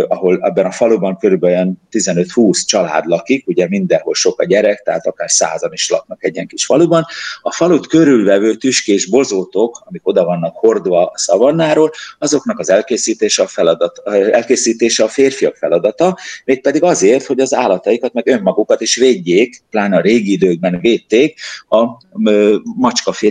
ahol 0.09 0.39
ebben 0.43 0.65
a 0.65 0.71
faluban 0.71 1.17
körülbelül 1.17 1.73
15-20 1.91 2.65
család 2.67 3.07
lakik, 3.07 3.47
ugye 3.47 3.69
mindenhol 3.69 4.15
sok 4.15 4.41
a 4.41 4.45
gyerek, 4.45 4.83
tehát 4.83 5.07
akár 5.07 5.31
százan 5.31 5.73
is 5.73 5.91
laknak 5.91 6.25
egy 6.25 6.35
ilyen 6.35 6.47
kis 6.47 6.65
faluban. 6.65 7.07
A 7.43 7.53
falut 7.53 7.87
körülvevő 7.87 8.55
tüskés 8.55 9.07
bozótok, 9.07 9.83
amik 9.87 10.07
oda 10.07 10.25
vannak 10.25 10.57
hordva 10.57 11.07
a 11.07 11.19
szavannáról, 11.19 11.91
azoknak 12.19 12.59
az 12.59 12.71
elkészítése 12.71 13.43
a, 13.43 13.47
feladat, 13.47 13.99
elkészítése 14.09 15.05
a 15.05 15.09
férfiak 15.09 15.57
feladata, 15.57 16.19
mégpedig 16.45 16.83
azért, 16.83 17.27
hogy 17.27 17.41
az 17.41 17.55
állataikat, 17.55 18.13
meg 18.13 18.29
önmagukat 18.29 18.81
is 18.81 18.97
védjék, 18.97 19.63
pláne 19.71 19.97
a 19.97 20.01
régi 20.01 20.33
időkben 20.33 20.81
védték 20.81 21.39
a 21.69 21.87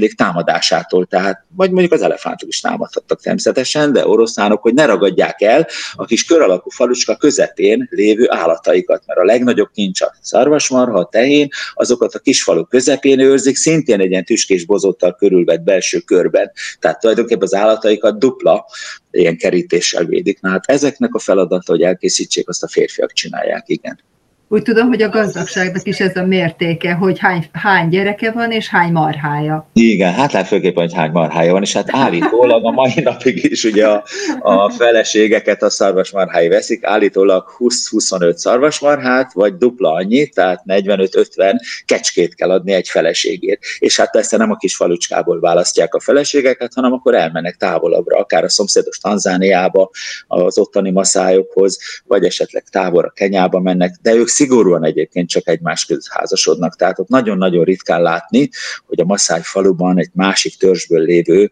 macskafélék 0.03 0.15
támadásától. 0.15 1.05
Tehát, 1.05 1.45
vagy 1.55 1.71
mondjuk 1.71 1.91
az 1.91 2.01
elefántok 2.01 2.49
is 2.49 2.61
támadhattak 2.61 3.21
természetesen, 3.21 3.93
de 3.93 4.07
oroszlánok, 4.07 4.61
hogy 4.61 4.73
ne 4.73 4.85
ragadják 4.85 5.41
el 5.41 5.67
a 5.93 6.05
kis 6.05 6.25
kör 6.25 6.41
alakú 6.41 6.69
falucska 6.69 7.15
közepén 7.15 7.87
lévő 7.89 8.25
állataikat, 8.29 9.03
mert 9.05 9.19
a 9.19 9.23
legnagyobb 9.23 9.69
kincs 9.73 10.01
a 10.01 10.15
szarvasmarha, 10.21 10.99
a 10.99 11.09
tehén, 11.11 11.47
azokat 11.73 12.15
a 12.15 12.19
kisfalu 12.19 12.65
közepén 12.65 13.19
őrzik, 13.19 13.55
szintén 13.55 13.99
egy 13.99 14.11
ilyen 14.11 14.25
tüskés 14.25 14.65
bozottal 14.65 15.15
körülvett 15.15 15.61
belső 15.61 15.99
körben. 15.99 16.51
Tehát 16.79 16.99
tulajdonképpen 16.99 17.43
az 17.43 17.53
állataikat 17.53 18.19
dupla 18.19 18.65
ilyen 19.11 19.37
kerítéssel 19.37 20.05
védik. 20.05 20.41
Na 20.41 20.49
hát 20.49 20.65
ezeknek 20.65 21.13
a 21.13 21.19
feladata, 21.19 21.71
hogy 21.71 21.81
elkészítsék, 21.81 22.49
azt 22.49 22.63
a 22.63 22.67
férfiak 22.67 23.11
csinálják, 23.11 23.63
igen. 23.67 23.99
Úgy 24.47 24.61
tudom, 24.61 24.87
hogy 24.87 25.01
a 25.01 25.09
gazdagságnak 25.09 25.87
is 25.87 25.99
ez 25.99 26.15
a 26.15 26.25
mértéke, 26.25 26.93
hogy 26.93 27.19
hány, 27.19 27.49
hány 27.51 27.89
gyereke 27.89 28.31
van, 28.31 28.51
és 28.51 28.69
hány 28.69 28.91
marhája. 28.91 29.69
Igen, 29.73 30.13
hát 30.13 30.31
legfőképpen, 30.31 30.83
hogy 30.83 30.93
hány 30.93 31.11
marhája 31.11 31.51
van, 31.51 31.61
és 31.61 31.73
hát 31.73 31.87
állítólag 31.91 32.65
a 32.65 32.71
mai 32.71 32.93
napig 33.03 33.43
is 33.43 33.63
ugye 33.63 33.87
a, 33.87 34.03
a 34.39 34.69
feleségeket 34.69 35.63
a 35.63 35.69
szarvasmarhái 35.69 36.47
veszik, 36.47 36.85
állítólag 36.85 37.45
20-25 37.59 38.33
szarvasmarhát, 38.33 39.33
vagy 39.33 39.57
dupla 39.57 39.91
annyit, 39.91 40.33
tehát 40.33 40.63
45-50 40.67 41.53
kecskét 41.85 42.35
kell 42.35 42.51
adni 42.51 42.71
egy 42.71 42.87
feleségért. 42.87 43.61
És 43.79 43.99
hát 43.99 44.11
persze 44.11 44.37
nem 44.37 44.51
a 44.51 44.55
kis 44.55 44.75
falucskából 44.75 45.39
választják 45.39 45.93
a 45.93 45.99
feleségeket, 45.99 46.71
hanem 46.75 46.93
akkor 46.93 47.15
elmennek 47.15 47.55
távolabbra, 47.55 48.17
akár 48.17 48.43
a 48.43 48.49
szomszédos 48.49 48.97
Tanzániába, 48.97 49.89
az 50.27 50.57
ottani 50.57 50.91
maszájokhoz, 50.91 51.77
vagy 52.07 52.23
esetleg 52.23 52.63
távol 52.63 53.03
a 53.03 53.13
Kenyába 53.15 53.59
mennek, 53.59 53.95
de 54.01 54.13
ők 54.13 54.27
szigorúan 54.33 54.85
egyébként 54.85 55.29
csak 55.29 55.47
egymás 55.47 55.85
között 55.85 56.07
házasodnak. 56.09 56.75
Tehát 56.75 56.99
ott 56.99 57.07
nagyon-nagyon 57.07 57.63
ritkán 57.63 58.01
látni, 58.01 58.49
hogy 58.85 58.99
a 58.99 59.05
Maszáj 59.05 59.41
faluban 59.43 59.99
egy 59.99 60.09
másik 60.13 60.57
törzsből 60.57 61.01
lévő 61.01 61.51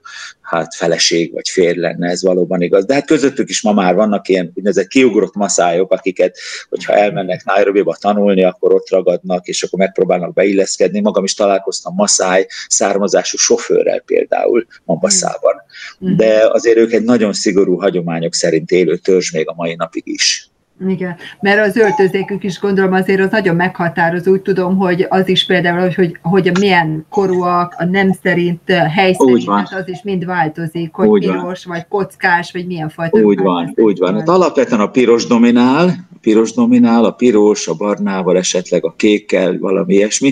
hát 0.52 0.76
feleség 0.76 1.34
vagy 1.34 1.50
férj 1.50 1.80
lenne, 1.80 2.10
ez 2.10 2.24
valóban 2.24 2.62
igaz. 2.62 2.86
De 2.86 2.94
hát 2.94 3.06
közöttük 3.06 3.50
is 3.50 3.62
ma 3.62 3.74
már 3.74 3.96
vannak 3.96 4.28
ilyen 4.28 4.52
úgynevezett 4.56 4.88
kiugrott 4.88 5.36
maszájok, 5.36 5.92
akiket, 5.92 6.38
hogyha 6.70 6.94
elmennek 6.94 7.44
Nairobi-ba 7.44 7.96
tanulni, 8.00 8.44
akkor 8.44 8.74
ott 8.74 8.90
ragadnak, 8.90 9.48
és 9.48 9.64
akkor 9.64 9.80
megpróbálnak 9.80 10.34
beilleszkedni. 10.34 11.00
Magam 11.00 11.24
is 11.24 11.34
találkoztam 11.34 11.94
maszáj 11.96 12.46
származású 12.68 13.38
sofőrrel 13.38 14.00
például 14.00 14.66
Mombaszában. 14.86 15.54
Mm. 16.06 16.16
De 16.16 16.50
azért 16.52 16.78
ők 16.78 16.94
egy 16.94 17.04
nagyon 17.04 17.34
szigorú 17.34 17.80
hagyományok 17.80 18.34
szerint 18.34 18.72
élő 18.72 18.98
törzs 18.98 19.32
még 19.32 19.50
a 19.50 19.54
mai 19.54 19.76
napig 19.76 20.04
is. 20.06 20.51
Igen, 20.88 21.16
mert 21.40 21.68
az 21.68 21.76
öltözékük 21.76 22.44
is 22.44 22.60
gondolom 22.60 22.94
azért 22.94 23.20
az 23.20 23.32
nagyon 23.32 23.56
meghatározó, 23.56 24.32
úgy 24.32 24.42
tudom, 24.42 24.78
hogy 24.78 25.06
az 25.10 25.30
is 25.30 25.46
például, 25.46 25.92
hogy, 25.96 26.18
hogy 26.22 26.52
milyen 26.60 27.06
korúak, 27.10 27.76
a 27.78 27.86
nem 27.86 28.12
szerint, 28.24 28.72
hely 28.72 29.14
szerint, 29.14 29.50
hát 29.50 29.74
az 29.74 29.90
is 29.90 30.02
mind 30.04 30.26
változik, 30.26 30.94
hogy 30.94 31.08
úgy 31.08 31.20
piros, 31.26 31.66
van. 31.66 31.78
vagy 31.78 31.86
kockás, 31.88 32.52
vagy 32.52 32.66
milyen 32.66 32.90
fajta. 32.90 33.20
Úgy 33.20 33.40
van, 33.40 33.74
úgy 33.76 34.00
van. 34.00 34.14
Hát 34.14 34.30
alapvetően 34.30 34.82
a 34.82 34.90
piros 34.90 35.26
dominál, 35.26 36.10
piros 36.22 36.52
dominál, 36.52 37.06
a 37.06 37.12
piros, 37.12 37.68
a 37.68 37.74
barnával, 37.74 38.38
esetleg 38.38 38.86
a 38.86 38.94
kékkel, 38.98 39.58
valami 39.60 39.94
ilyesmi. 39.94 40.32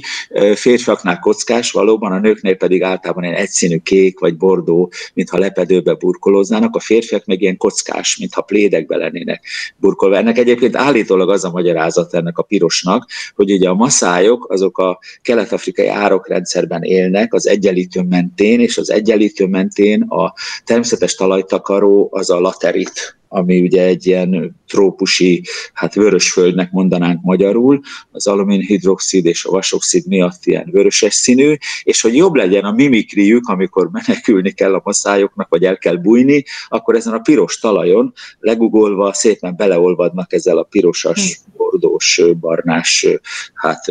Férfiaknál 0.55 1.19
kockás 1.19 1.71
valóban, 1.71 2.11
a 2.11 2.19
nőknél 2.19 2.55
pedig 2.55 2.83
általában 2.83 3.23
ilyen 3.23 3.35
egyszínű 3.35 3.77
kék 3.77 4.19
vagy 4.19 4.37
bordó, 4.37 4.91
mintha 5.13 5.37
lepedőbe 5.37 5.93
burkolóznának, 5.93 6.75
a 6.75 6.79
férfiak 6.79 7.25
meg 7.25 7.41
ilyen 7.41 7.57
kockás, 7.57 8.17
mintha 8.17 8.41
plédekbe 8.41 8.97
lennének 8.97 9.43
burkolva. 9.77 10.17
Ennek 10.17 10.37
egyébként 10.37 10.75
állítólag 10.75 11.29
az 11.29 11.43
a 11.43 11.51
magyarázat 11.51 12.13
ennek 12.13 12.37
a 12.37 12.43
pirosnak, 12.43 13.09
hogy 13.35 13.51
ugye 13.51 13.69
a 13.69 13.73
maszájok 13.73 14.51
azok 14.51 14.77
a 14.77 14.99
kelet-afrikai 15.21 15.87
árokrendszerben 15.87 16.83
élnek 16.83 17.33
az 17.33 17.47
egyenlítő 17.47 18.01
mentén, 18.01 18.59
és 18.59 18.77
az 18.77 18.91
egyenlítő 18.91 19.45
mentén 19.45 20.01
a 20.01 20.33
természetes 20.65 21.15
talajtakaró 21.15 22.09
az 22.11 22.29
a 22.29 22.39
laterit, 22.39 23.18
ami 23.31 23.61
ugye 23.61 23.83
egy 23.83 24.05
ilyen 24.05 24.55
trópusi, 24.67 25.43
hát 25.73 25.93
vörösföldnek 25.93 26.71
mondanánk 26.71 27.21
magyarul, 27.21 27.79
az 28.11 28.27
aluminhidroxid 28.27 29.25
és 29.25 29.45
a 29.45 29.51
vasoxid 29.51 30.07
miatt 30.07 30.45
ilyen 30.45 30.69
vöröses 30.71 31.13
színű, 31.13 31.55
és 31.83 32.01
hogy 32.01 32.15
jobb 32.15 32.35
legyen 32.35 32.63
a 32.63 32.71
mimikriük, 32.71 33.47
amikor 33.47 33.89
menekülni 33.91 34.51
kell 34.51 34.73
a 34.73 34.81
maszájoknak, 34.83 35.49
vagy 35.49 35.63
el 35.63 35.77
kell 35.77 35.95
bújni, 35.95 36.43
akkor 36.67 36.95
ezen 36.95 37.13
a 37.13 37.19
piros 37.19 37.59
talajon 37.59 38.13
legugolva 38.39 39.13
szépen 39.13 39.55
beleolvadnak 39.55 40.33
ezzel 40.33 40.57
a 40.57 40.63
pirosas 40.63 41.41
hm. 41.43 41.49
árulkodós, 41.69 42.21
barnás, 42.39 43.07
hát 43.53 43.85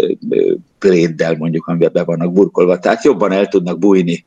pléddel 0.78 1.36
mondjuk, 1.36 1.66
amiben 1.66 1.92
be 1.92 2.04
vannak 2.04 2.32
burkolva, 2.32 2.78
tehát 2.78 3.04
jobban 3.04 3.32
el 3.32 3.48
tudnak 3.48 3.78
bújni. 3.78 4.24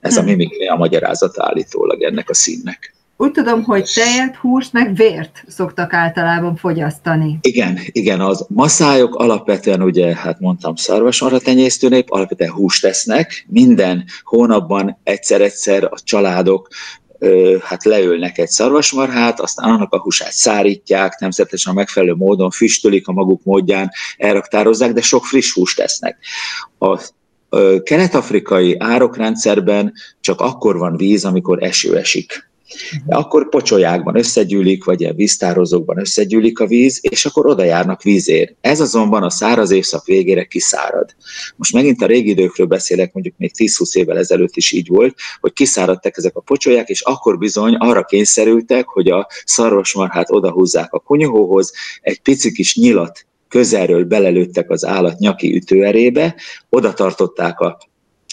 Ez 0.00 0.16
a 0.16 0.20
hm. 0.20 0.26
mimikria 0.26 0.72
a 0.72 0.76
magyarázata 0.76 1.44
állítólag 1.44 2.02
ennek 2.02 2.30
a 2.30 2.34
színnek. 2.34 2.94
Úgy 3.20 3.30
tudom, 3.30 3.62
hogy 3.62 3.90
tejet, 3.94 4.36
húst, 4.36 4.72
meg 4.72 4.94
vért 4.94 5.44
szoktak 5.46 5.92
általában 5.92 6.56
fogyasztani. 6.56 7.38
Igen, 7.40 7.78
igen, 7.86 8.20
az 8.20 8.46
maszályok 8.48 9.14
alapvetően, 9.14 9.82
ugye, 9.82 10.14
hát 10.14 10.40
mondtam, 10.40 10.74
szarvasmarha 10.74 11.38
tenyésztőnép, 11.38 12.10
alapvetően 12.10 12.50
húst 12.50 12.82
tesznek, 12.82 13.46
minden 13.48 14.04
hónapban 14.22 14.98
egyszer-egyszer 15.02 15.84
a 15.84 15.98
családok 16.04 16.68
hát 17.62 17.84
leülnek 17.84 18.38
egy 18.38 18.48
szarvasmarhát, 18.48 19.40
aztán 19.40 19.70
annak 19.70 19.92
a 19.92 20.00
húsát 20.00 20.32
szárítják, 20.32 21.14
természetesen 21.14 21.72
a 21.72 21.76
megfelelő 21.76 22.14
módon 22.14 22.50
füstölik 22.50 23.08
a 23.08 23.12
maguk 23.12 23.44
módján, 23.44 23.90
elraktározzák, 24.16 24.92
de 24.92 25.00
sok 25.00 25.24
friss 25.24 25.52
húst 25.52 25.76
tesznek. 25.76 26.18
A 26.78 27.00
kelet-afrikai 27.82 28.76
árokrendszerben 28.78 29.92
csak 30.20 30.40
akkor 30.40 30.78
van 30.78 30.96
víz, 30.96 31.24
amikor 31.24 31.62
eső 31.62 31.96
esik 31.96 32.49
akkor 33.08 33.48
pocsolyákban 33.48 34.16
összegyűlik, 34.16 34.84
vagy 34.84 35.00
ilyen 35.00 35.14
víztározókban 35.14 35.98
összegyűlik 35.98 36.60
a 36.60 36.66
víz, 36.66 36.98
és 37.02 37.24
akkor 37.24 37.46
oda 37.46 37.64
járnak 37.64 38.02
vízért. 38.02 38.54
Ez 38.60 38.80
azonban 38.80 39.22
a 39.22 39.30
száraz 39.30 39.70
évszak 39.70 40.04
végére 40.04 40.44
kiszárad. 40.44 41.14
Most 41.56 41.72
megint 41.72 42.02
a 42.02 42.06
régi 42.06 42.30
időkről 42.30 42.66
beszélek, 42.66 43.12
mondjuk 43.12 43.34
még 43.38 43.50
10-20 43.58 43.96
évvel 43.96 44.18
ezelőtt 44.18 44.56
is 44.56 44.72
így 44.72 44.88
volt, 44.88 45.14
hogy 45.40 45.52
kiszáradtak 45.52 46.16
ezek 46.16 46.36
a 46.36 46.40
pocsolyák, 46.40 46.88
és 46.88 47.00
akkor 47.00 47.38
bizony 47.38 47.74
arra 47.74 48.04
kényszerültek, 48.04 48.88
hogy 48.88 49.08
a 49.08 49.26
szarvasmarhát 49.44 50.30
odahúzzák 50.30 50.92
a 50.92 50.98
kunyhóhoz, 50.98 51.72
egy 52.00 52.20
pici 52.20 52.52
kis 52.52 52.76
nyilat 52.76 53.26
közelről 53.48 54.04
belelőttek 54.04 54.70
az 54.70 54.84
állat 54.84 55.18
nyaki 55.18 55.54
ütőerébe, 55.54 56.34
oda 56.68 56.92
tartották 56.92 57.60
a 57.60 57.78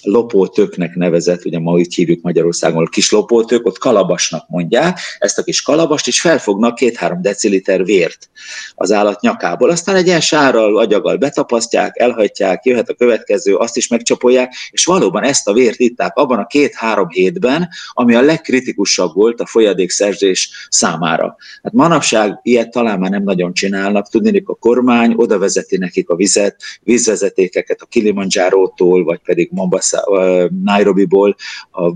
lopótöknek 0.07 0.95
nevezett, 0.95 1.45
ugye 1.45 1.59
ma 1.59 1.71
úgy 1.71 1.93
hívjuk 1.93 2.21
Magyarországon 2.21 2.85
kis 2.85 3.11
lopótök, 3.11 3.65
ott 3.65 3.77
kalabasnak 3.77 4.47
mondják, 4.47 4.99
ezt 5.19 5.37
a 5.37 5.43
kis 5.43 5.61
kalabast 5.61 6.07
is 6.07 6.21
felfognak 6.21 6.75
két-három 6.75 7.21
deciliter 7.21 7.85
vért 7.85 8.29
az 8.75 8.91
állat 8.91 9.21
nyakából. 9.21 9.69
Aztán 9.69 9.95
egy 9.95 10.07
ilyen 10.07 10.21
sárral, 10.21 10.77
agyaggal 10.77 11.17
betapasztják, 11.17 11.99
elhagyják, 11.99 12.65
jöhet 12.65 12.89
a 12.89 12.93
következő, 12.93 13.55
azt 13.55 13.77
is 13.77 13.87
megcsapolják, 13.87 14.53
és 14.71 14.85
valóban 14.85 15.23
ezt 15.23 15.47
a 15.47 15.53
vért 15.53 15.79
itták 15.79 16.15
abban 16.15 16.39
a 16.39 16.47
két-három 16.47 17.09
hétben, 17.09 17.69
ami 17.93 18.15
a 18.15 18.21
legkritikusabb 18.21 19.13
volt 19.13 19.39
a 19.39 19.45
folyadékszerzés 19.45 20.67
számára. 20.69 21.35
Hát 21.63 21.73
manapság 21.73 22.39
ilyet 22.43 22.71
talán 22.71 22.99
már 22.99 23.09
nem 23.09 23.23
nagyon 23.23 23.53
csinálnak, 23.53 24.09
tudni, 24.09 24.43
a 24.45 24.55
kormány 24.55 25.13
oda 25.15 25.37
vezeti 25.37 25.77
nekik 25.77 26.09
a 26.09 26.15
vizet, 26.15 26.61
vízvezetékeket 26.83 27.81
a 27.81 27.85
Kilimanjárótól, 27.85 29.03
vagy 29.03 29.19
pedig 29.25 29.49
Mombasa 29.51 29.96
Nairobiból 30.63 31.35
a 31.71 31.93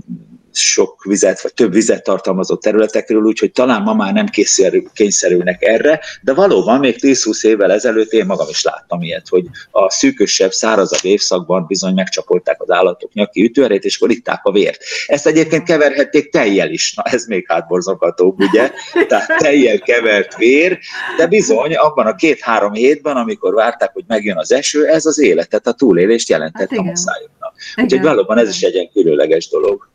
sok 0.52 1.04
vizet, 1.04 1.40
vagy 1.40 1.54
több 1.54 1.72
vizet 1.72 2.02
tartalmazó 2.02 2.56
területekről, 2.56 3.22
úgyhogy 3.22 3.52
talán 3.52 3.82
ma 3.82 3.94
már 3.94 4.12
nem 4.12 4.26
készül, 4.26 4.82
kényszerülnek 4.94 5.62
erre, 5.62 6.00
de 6.22 6.34
valóban 6.34 6.78
még 6.78 6.96
10-20 7.00 7.46
évvel 7.46 7.72
ezelőtt 7.72 8.12
én 8.12 8.26
magam 8.26 8.46
is 8.48 8.62
láttam 8.62 9.02
ilyet, 9.02 9.28
hogy 9.28 9.44
a 9.70 9.90
szűkösebb, 9.90 10.52
szárazabb 10.52 11.04
évszakban 11.04 11.64
bizony 11.66 11.94
megcsapolták 11.94 12.62
az 12.62 12.70
állatok 12.70 13.12
nyaki 13.12 13.44
ütőerét, 13.44 13.84
és 13.84 13.96
akkor 13.96 14.10
itták 14.10 14.44
a 14.44 14.52
vért. 14.52 14.82
Ezt 15.06 15.26
egyébként 15.26 15.64
keverhették 15.64 16.30
tejjel 16.30 16.70
is, 16.70 16.94
na 16.94 17.02
ez 17.02 17.24
még 17.24 17.44
hátborzongatóbb, 17.48 18.40
ugye? 18.40 18.70
Tehát 19.08 19.36
tejjel 19.38 19.78
kevert 19.78 20.36
vér, 20.36 20.78
de 21.16 21.26
bizony 21.26 21.74
abban 21.74 22.06
a 22.06 22.14
két-három 22.14 22.72
hétben, 22.72 23.16
amikor 23.16 23.54
várták, 23.54 23.92
hogy 23.92 24.04
megjön 24.06 24.38
az 24.38 24.52
eső, 24.52 24.86
ez 24.86 25.06
az 25.06 25.18
életet, 25.18 25.66
a 25.66 25.72
túlélést 25.72 26.28
jelentett 26.28 26.70
hát 26.70 26.78
a 26.78 26.82
masszájuknak. 26.82 27.54
Úgyhogy 27.76 28.02
valóban 28.02 28.38
ez 28.38 28.48
is 28.48 28.62
egy 28.62 28.74
ilyen 28.74 28.90
különleges 28.92 29.48
dolog. 29.48 29.91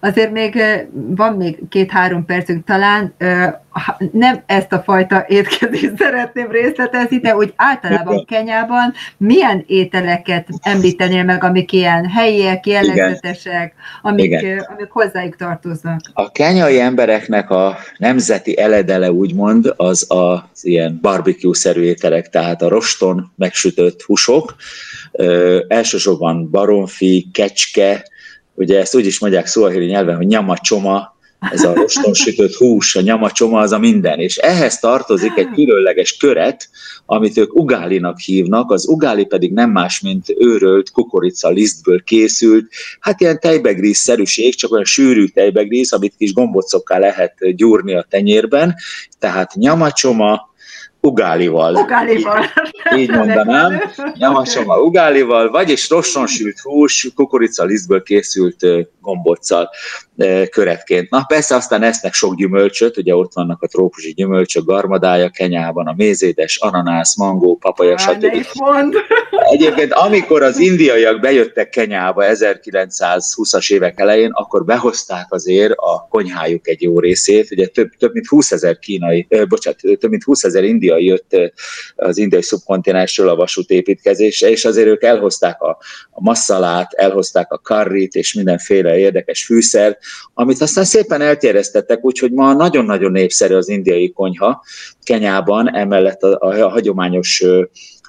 Azért 0.00 0.32
még 0.32 0.62
van 0.92 1.32
még 1.32 1.58
két-három 1.68 2.24
percünk 2.24 2.64
talán, 2.64 3.14
nem 4.12 4.42
ezt 4.46 4.72
a 4.72 4.82
fajta 4.82 5.24
étkezést 5.28 5.96
szeretném 6.02 6.50
részletezni, 6.50 7.18
de 7.18 7.36
úgy 7.36 7.52
általában 7.56 8.24
Kenyában 8.24 8.92
milyen 9.16 9.64
ételeket 9.66 10.48
említenél 10.60 11.24
meg, 11.24 11.44
amik 11.44 11.72
ilyen 11.72 12.08
helyiek, 12.08 12.66
jellegzetesek, 12.66 13.74
amik, 14.02 14.34
amik 14.76 14.90
hozzájuk 14.90 15.36
tartoznak? 15.36 16.00
A 16.12 16.32
kenyai 16.32 16.80
embereknek 16.80 17.50
a 17.50 17.76
nemzeti 17.96 18.58
eledele 18.58 19.12
úgymond 19.12 19.74
az 19.76 20.06
az 20.08 20.64
ilyen 20.64 20.98
barbecue-szerű 21.02 21.82
ételek, 21.82 22.28
tehát 22.28 22.62
a 22.62 22.68
roston 22.68 23.32
megsütött 23.36 24.02
húsok, 24.02 24.54
elsősorban 25.68 26.50
baromfi, 26.50 27.28
kecske, 27.32 28.04
ugye 28.60 28.78
ezt 28.78 28.94
úgy 28.94 29.06
is 29.06 29.18
mondják 29.18 29.46
szóahili 29.46 29.86
nyelven, 29.86 30.16
hogy 30.16 30.26
nyamacsoma, 30.26 31.18
ez 31.52 31.64
a 31.64 31.74
rostonsütött 31.74 32.54
hús, 32.54 32.96
a 32.96 33.00
nyamacsoma 33.00 33.60
az 33.60 33.72
a 33.72 33.78
minden, 33.78 34.18
és 34.18 34.36
ehhez 34.36 34.78
tartozik 34.78 35.36
egy 35.36 35.48
különleges 35.54 36.16
köret, 36.16 36.68
amit 37.06 37.36
ők 37.36 37.54
ugálinak 37.54 38.18
hívnak, 38.18 38.70
az 38.70 38.88
ugáli 38.88 39.24
pedig 39.24 39.52
nem 39.52 39.70
más, 39.70 40.00
mint 40.00 40.34
őrölt 40.38 40.90
kukorica 40.90 41.48
lisztből 41.48 42.02
készült, 42.02 42.70
hát 43.00 43.20
ilyen 43.20 43.40
tejbegríz-szerűség, 43.40 44.54
csak 44.54 44.72
olyan 44.72 44.84
sűrű 44.84 45.26
tejbegríz, 45.26 45.92
amit 45.92 46.14
kis 46.18 46.32
gombocokká 46.32 46.98
lehet 46.98 47.34
gyúrni 47.56 47.94
a 47.94 48.06
tenyérben, 48.08 48.74
tehát 49.18 49.54
nyamacsoma, 49.54 50.49
ugálival. 51.00 51.74
Ugálival. 51.74 52.44
Így, 52.94 52.98
így 52.98 53.10
mondanám. 53.10 53.82
A 54.66 54.78
ugálival, 54.78 55.50
vagyis 55.50 55.88
rossonsült 55.88 56.58
hús, 56.60 57.08
kukorica 57.14 57.64
lisztből 57.64 58.02
készült 58.02 58.66
gombóccal 59.00 59.70
köretként. 60.50 61.10
Na 61.10 61.24
persze 61.28 61.54
aztán 61.54 61.82
esznek 61.82 62.12
sok 62.12 62.34
gyümölcsöt, 62.34 62.96
ugye 62.96 63.14
ott 63.14 63.32
vannak 63.34 63.62
a 63.62 63.66
trópusi 63.66 64.12
gyümölcsök, 64.12 64.64
garmadája 64.64 65.28
Kenyában, 65.28 65.86
a 65.86 65.94
mézédes, 65.96 66.56
ananász, 66.56 67.16
mangó, 67.16 67.56
papaja, 67.56 67.98
stb. 67.98 68.46
Egyébként 69.50 69.92
amikor 69.92 70.42
az 70.42 70.58
indiaiak 70.58 71.20
bejöttek 71.20 71.68
Kenyába 71.68 72.24
1920-as 72.26 73.72
évek 73.72 74.00
elején, 74.00 74.30
akkor 74.32 74.64
behozták 74.64 75.26
azért 75.28 75.72
a 75.76 76.06
konyhájuk 76.10 76.68
egy 76.68 76.82
jó 76.82 77.00
részét, 77.00 77.50
ugye 77.50 77.66
több, 77.66 77.88
több 77.98 78.12
mint 78.12 78.26
20 78.26 78.52
ezer 78.52 78.78
kínai, 78.78 79.26
ö, 79.28 79.44
bocsánat, 79.44 79.80
több 79.98 80.10
mint 80.10 80.22
20 80.22 80.44
ezer 80.44 80.64
indiai 80.64 81.04
jött 81.04 81.36
az 81.96 82.18
indiai 82.18 82.42
szubkontinensről 82.42 83.28
a 83.28 83.36
vasútépítkezésre, 83.36 84.50
és 84.50 84.64
azért 84.64 84.86
ők 84.86 85.02
elhozták 85.02 85.60
a, 85.60 85.78
a 86.10 86.22
masszalát, 86.22 86.92
elhozták 86.92 87.52
a 87.52 87.58
karrit 87.58 88.14
és 88.14 88.34
mindenféle 88.34 88.98
érdekes 88.98 89.44
fűszert, 89.44 89.98
amit 90.34 90.60
aztán 90.60 90.84
szépen 90.84 91.20
elterjesztettek, 91.20 92.04
úgyhogy 92.04 92.32
ma 92.32 92.52
nagyon-nagyon 92.52 93.12
népszerű 93.12 93.54
az 93.54 93.68
indiai 93.68 94.12
konyha 94.12 94.64
Kenyában, 95.02 95.74
emellett 95.74 96.22
a, 96.22 96.36
a, 96.40 96.64
a 96.64 96.68
hagyományos 96.68 97.44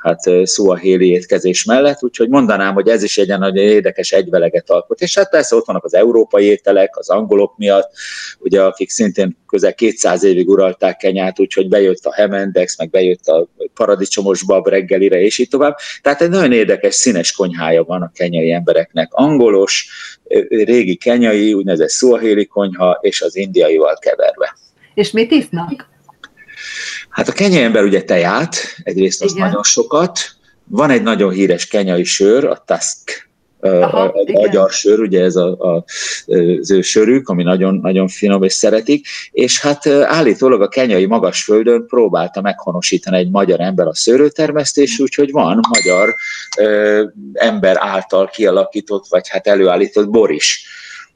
hát 0.02 0.20
szóahéli 0.44 1.10
étkezés 1.10 1.64
mellett, 1.64 2.04
úgyhogy 2.04 2.30
mondanám, 2.30 2.74
hogy 2.74 2.88
ez 2.88 3.04
is 3.04 3.18
egy 3.18 3.28
nagyon 3.28 3.56
érdekes 3.56 4.12
egyveleget 4.12 4.70
alkot. 4.70 5.02
És 5.02 5.18
hát 5.18 5.30
persze 5.30 5.56
ott 5.56 5.66
vannak 5.66 5.84
az 5.84 5.94
európai 5.94 6.46
ételek, 6.46 6.98
az 6.98 7.10
angolok 7.10 7.58
miatt, 7.58 7.92
ugye 8.40 8.62
akik 8.62 8.90
szintén 8.90 9.38
közel 9.48 9.74
200 9.74 10.24
évig 10.24 10.50
uralták 10.50 10.98
Kenyát, 10.98 11.40
úgyhogy 11.40 11.70
bejött 11.70 12.06
a 12.06 12.14
Hemendex, 12.14 12.78
meg 12.78 12.90
bejött 12.90 13.28
a 13.28 13.48
paradicsomos 13.74 14.44
bab 14.44 14.68
reggelire, 14.68 15.22
és 15.22 15.38
így 15.38 15.50
tovább. 15.50 15.78
Tehát 16.02 16.22
egy 16.22 16.30
nagyon 16.30 16.52
érdekes 16.52 16.96
színes 16.96 17.32
konyhája 17.32 17.84
van 17.84 18.02
a 18.02 18.12
kenyai 18.14 18.52
embereknek. 18.52 19.14
Angolos, 19.14 19.88
régi 20.50 20.96
kenyai, 20.96 21.54
úgynevezett 21.54 21.90
szóahéli 21.90 22.46
konyha, 22.46 22.98
és 23.02 23.22
az 23.22 23.36
indiaival 23.36 23.98
keverve. 24.00 24.58
És 24.94 25.12
mit 25.12 25.32
isznak? 25.32 25.91
Hát 27.10 27.28
a 27.28 27.32
kenyai 27.32 27.64
ember 27.64 27.84
ugye 27.84 28.04
teját, 28.04 28.56
egyrészt 28.84 29.24
az 29.24 29.32
Igen. 29.32 29.48
nagyon 29.48 29.64
sokat, 29.64 30.20
van 30.64 30.90
egy 30.90 31.04
nagyon 31.04 31.32
híres 31.32 31.68
kenyai 31.68 32.04
sör, 32.04 32.46
a 32.46 32.64
Tusk 32.66 33.30
Aha, 33.62 34.04
a, 34.04 34.14
a 34.26 34.32
magyar 34.32 34.70
sör, 34.72 35.00
ugye 35.00 35.24
ez 35.24 35.36
a, 35.36 35.58
a, 35.60 35.84
az 36.60 36.72
ő 36.72 36.82
sörük, 36.82 37.30
ami 37.30 37.44
nagyon, 37.44 37.76
nagyon 37.76 38.08
finom 38.08 38.44
és 38.44 38.54
szeretik, 38.54 39.08
és 39.32 39.60
hát 39.60 39.88
állítólag 39.88 40.62
a 40.62 40.68
kenyai 40.68 41.06
magasföldön 41.06 41.86
próbálta 41.88 42.42
meghonosítani 42.42 43.18
egy 43.18 43.30
magyar 43.30 43.60
ember 43.60 43.88
a 43.88 43.96
szőrőtermesztés, 43.96 45.00
úgyhogy 45.00 45.32
van 45.32 45.60
magyar 45.70 46.16
ö, 46.58 47.04
ember 47.34 47.76
által 47.80 48.28
kialakított, 48.28 49.06
vagy 49.10 49.30
hát 49.30 49.48
előállított 49.48 50.10
bor 50.10 50.32
is. 50.32 50.66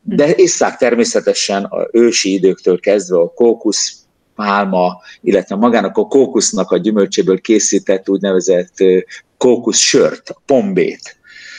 De 0.01 0.33
isszák 0.35 0.77
természetesen 0.77 1.63
a 1.63 1.87
ősi 1.91 2.33
időktől 2.33 2.79
kezdve 2.79 3.17
a 3.17 3.33
kókusz 3.33 4.04
pálma, 4.35 5.01
illetve 5.21 5.55
magának 5.55 5.97
a 5.97 6.07
kókusznak 6.07 6.71
a 6.71 6.77
gyümölcséből 6.77 7.41
készített 7.41 8.09
úgynevezett 8.09 8.75
kókusz 9.37 9.77
sört, 9.77 10.29
a 10.29 10.41
pombét. 10.45 11.17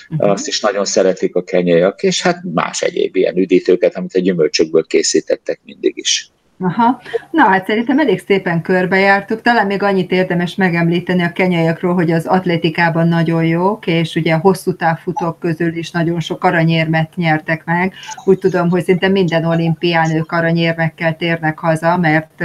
Uh-huh. 0.09 0.31
Azt 0.31 0.47
is 0.47 0.61
nagyon 0.61 0.85
szeretik 0.85 1.35
a 1.35 1.43
kenyaiak, 1.43 2.03
és 2.03 2.22
hát 2.22 2.43
más 2.55 2.83
egyéb 2.83 3.16
ilyen 3.16 3.37
üdítőket, 3.37 3.97
amit 3.97 4.14
a 4.14 4.20
gyümölcsökből 4.20 4.87
készítettek 4.87 5.61
mindig 5.64 5.93
is. 5.97 6.31
Aha. 6.59 7.00
Na 7.30 7.42
hát 7.42 7.66
szerintem 7.66 7.98
elég 7.98 8.18
szépen 8.26 8.62
körbejártuk. 8.62 9.42
Talán 9.42 9.66
még 9.66 9.82
annyit 9.82 10.11
érdemes 10.11 10.54
megemlíteni 10.54 11.22
a 11.22 11.32
kenyaiakról, 11.32 11.94
hogy 11.94 12.11
az 12.11 12.26
atlétikában 12.26 13.09
nagyon 13.09 13.44
jók, 13.44 13.86
és 13.86 14.14
ugye 14.14 14.34
a 14.34 14.38
hosszú 14.38 14.74
távfutók 14.74 15.38
közül 15.38 15.76
is 15.76 15.90
nagyon 15.90 16.20
sok 16.20 16.44
aranyérmet 16.44 17.16
nyertek 17.16 17.64
meg. 17.64 17.92
Úgy 18.24 18.38
tudom, 18.38 18.70
hogy 18.70 18.84
szinte 18.84 19.09
minden 19.09 19.44
olimpián 19.44 20.11
ők 20.11 20.32
aranyérmekkel 20.32 21.16
térnek 21.16 21.59
haza, 21.59 21.96
mert, 21.96 22.44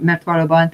mert 0.00 0.24
valóban 0.24 0.70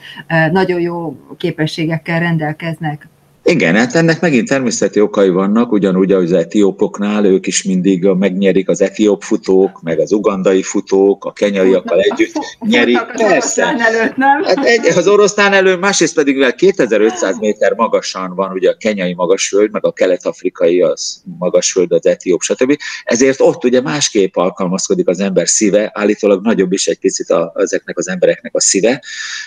nagyon 0.53 0.81
jó 0.81 1.16
képességekkel 1.37 2.20
rendelkeznek. 2.20 3.09
Igen, 3.49 3.75
hát 3.75 3.95
ennek 3.95 4.21
megint 4.21 4.49
természeti 4.49 5.01
okai 5.01 5.29
vannak, 5.29 5.73
ugyanúgy 5.73 6.13
az 6.13 6.33
etiópoknál, 6.33 7.25
ők 7.25 7.47
is 7.47 7.63
mindig 7.63 8.05
megnyerik 8.05 8.69
az 8.69 8.81
etióp 8.81 9.23
futók, 9.23 9.83
meg 9.83 9.99
az 9.99 10.13
ugandai 10.13 10.63
futók, 10.63 11.25
a 11.25 11.33
kenyaiakkal 11.33 12.01
együtt 12.01 12.33
nyerik. 12.61 13.01
Persze. 13.17 13.63
Előtt, 13.63 14.17
nem? 14.17 14.43
Hát 14.43 14.65
egy, 14.65 14.87
az 14.87 15.09
oroszlán 15.09 15.53
elő, 15.53 15.77
másrészt 15.77 16.15
pedig 16.15 16.35
mivel 16.35 16.55
2500 16.55 17.39
méter 17.39 17.73
magasan 17.75 18.35
van 18.35 18.53
ugye 18.53 18.71
a 18.71 18.77
kenyai 18.77 19.15
magasföld, 19.15 19.71
meg 19.71 19.87
a 19.87 19.93
kelet-afrikai 19.93 20.83
az 20.83 21.23
magasföld, 21.39 21.93
az 21.93 22.07
etióp, 22.07 22.41
stb. 22.41 22.77
Ezért 23.05 23.41
ott 23.41 23.65
ugye 23.65 23.81
másképp 23.81 24.37
alkalmazkodik 24.37 25.09
az 25.09 25.21
ember 25.21 25.49
szíve, 25.49 25.91
állítólag 25.95 26.43
nagyobb 26.43 26.73
is 26.73 26.87
egy 26.87 26.99
picit 26.99 27.31
a, 27.31 27.53
ezeknek 27.57 27.99
az 27.99 28.09
embereknek 28.09 28.55
a 28.55 28.61
szíve, 28.61 29.03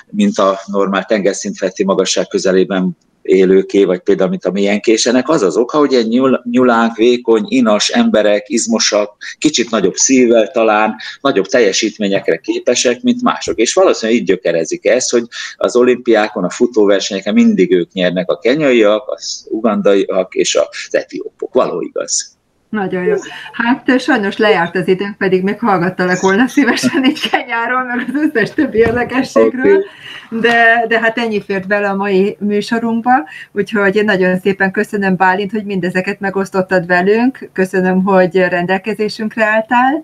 mint 0.09 0.37
a 0.37 0.59
normál 0.65 1.05
tengerszintfetti 1.05 1.83
magasság 1.83 2.27
közelében 2.27 2.97
élőké, 3.21 3.83
vagy 3.83 3.99
például, 3.99 4.29
mint 4.29 4.45
a 4.45 4.51
milyenkésenek, 4.51 5.29
az 5.29 5.41
az 5.41 5.57
oka, 5.57 5.77
hogy 5.77 5.93
egy 5.93 6.07
nyul, 6.07 6.41
nyulánk, 6.51 6.95
vékony, 6.95 7.45
inas 7.47 7.89
emberek, 7.89 8.49
izmosak, 8.49 9.15
kicsit 9.37 9.69
nagyobb 9.69 9.95
szívvel 9.95 10.51
talán, 10.51 10.95
nagyobb 11.21 11.45
teljesítményekre 11.45 12.37
képesek, 12.37 13.01
mint 13.01 13.21
mások. 13.21 13.59
És 13.59 13.73
valószínűleg 13.73 14.21
így 14.21 14.27
gyökerezik 14.27 14.85
ez, 14.85 15.09
hogy 15.09 15.23
az 15.57 15.75
olimpiákon, 15.75 16.43
a 16.43 16.49
futóversenyeken 16.49 17.33
mindig 17.33 17.71
ők 17.71 17.91
nyernek, 17.91 18.29
a 18.29 18.37
kenyaiak, 18.37 19.09
az 19.09 19.47
ugandaiak 19.49 20.35
és 20.35 20.55
az 20.55 20.95
etiópok. 20.95 21.53
Való 21.53 21.81
igaz. 21.81 22.39
Nagyon 22.71 23.03
jó. 23.03 23.15
Hát 23.51 23.99
sajnos 23.99 24.37
lejárt 24.37 24.75
az 24.75 24.87
időnk, 24.87 25.17
pedig 25.17 25.43
még 25.43 25.59
hallgattalak 25.59 26.19
volna 26.19 26.47
szívesen 26.47 27.03
egy 27.03 27.29
kenyáról, 27.29 27.83
meg 27.83 28.05
az 28.07 28.29
összes 28.29 28.53
többi 28.53 28.77
érdekességről, 28.77 29.83
de, 30.29 30.85
de 30.87 30.99
hát 30.99 31.17
ennyi 31.17 31.41
fért 31.41 31.67
bele 31.67 31.89
a 31.89 31.95
mai 31.95 32.37
műsorunkba, 32.39 33.11
úgyhogy 33.51 33.95
én 33.95 34.05
nagyon 34.05 34.39
szépen 34.39 34.71
köszönöm 34.71 35.15
Bálint, 35.15 35.51
hogy 35.51 35.65
mindezeket 35.65 36.19
megosztottad 36.19 36.85
velünk, 36.85 37.49
köszönöm, 37.53 38.03
hogy 38.03 38.35
rendelkezésünkre 38.35 39.45
álltál. 39.45 40.03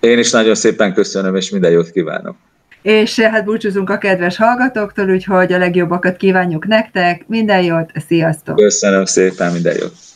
Én 0.00 0.18
is 0.18 0.30
nagyon 0.30 0.54
szépen 0.54 0.94
köszönöm, 0.94 1.36
és 1.36 1.50
minden 1.50 1.70
jót 1.70 1.90
kívánok. 1.90 2.36
És 2.82 3.20
hát 3.20 3.44
búcsúzunk 3.44 3.90
a 3.90 3.98
kedves 3.98 4.36
hallgatóktól, 4.36 5.10
úgyhogy 5.10 5.52
a 5.52 5.58
legjobbakat 5.58 6.16
kívánjuk 6.16 6.66
nektek, 6.66 7.24
minden 7.26 7.62
jót, 7.62 7.90
sziasztok! 8.06 8.56
Köszönöm 8.56 9.04
szépen, 9.04 9.52
minden 9.52 9.76
jót! 9.80 10.11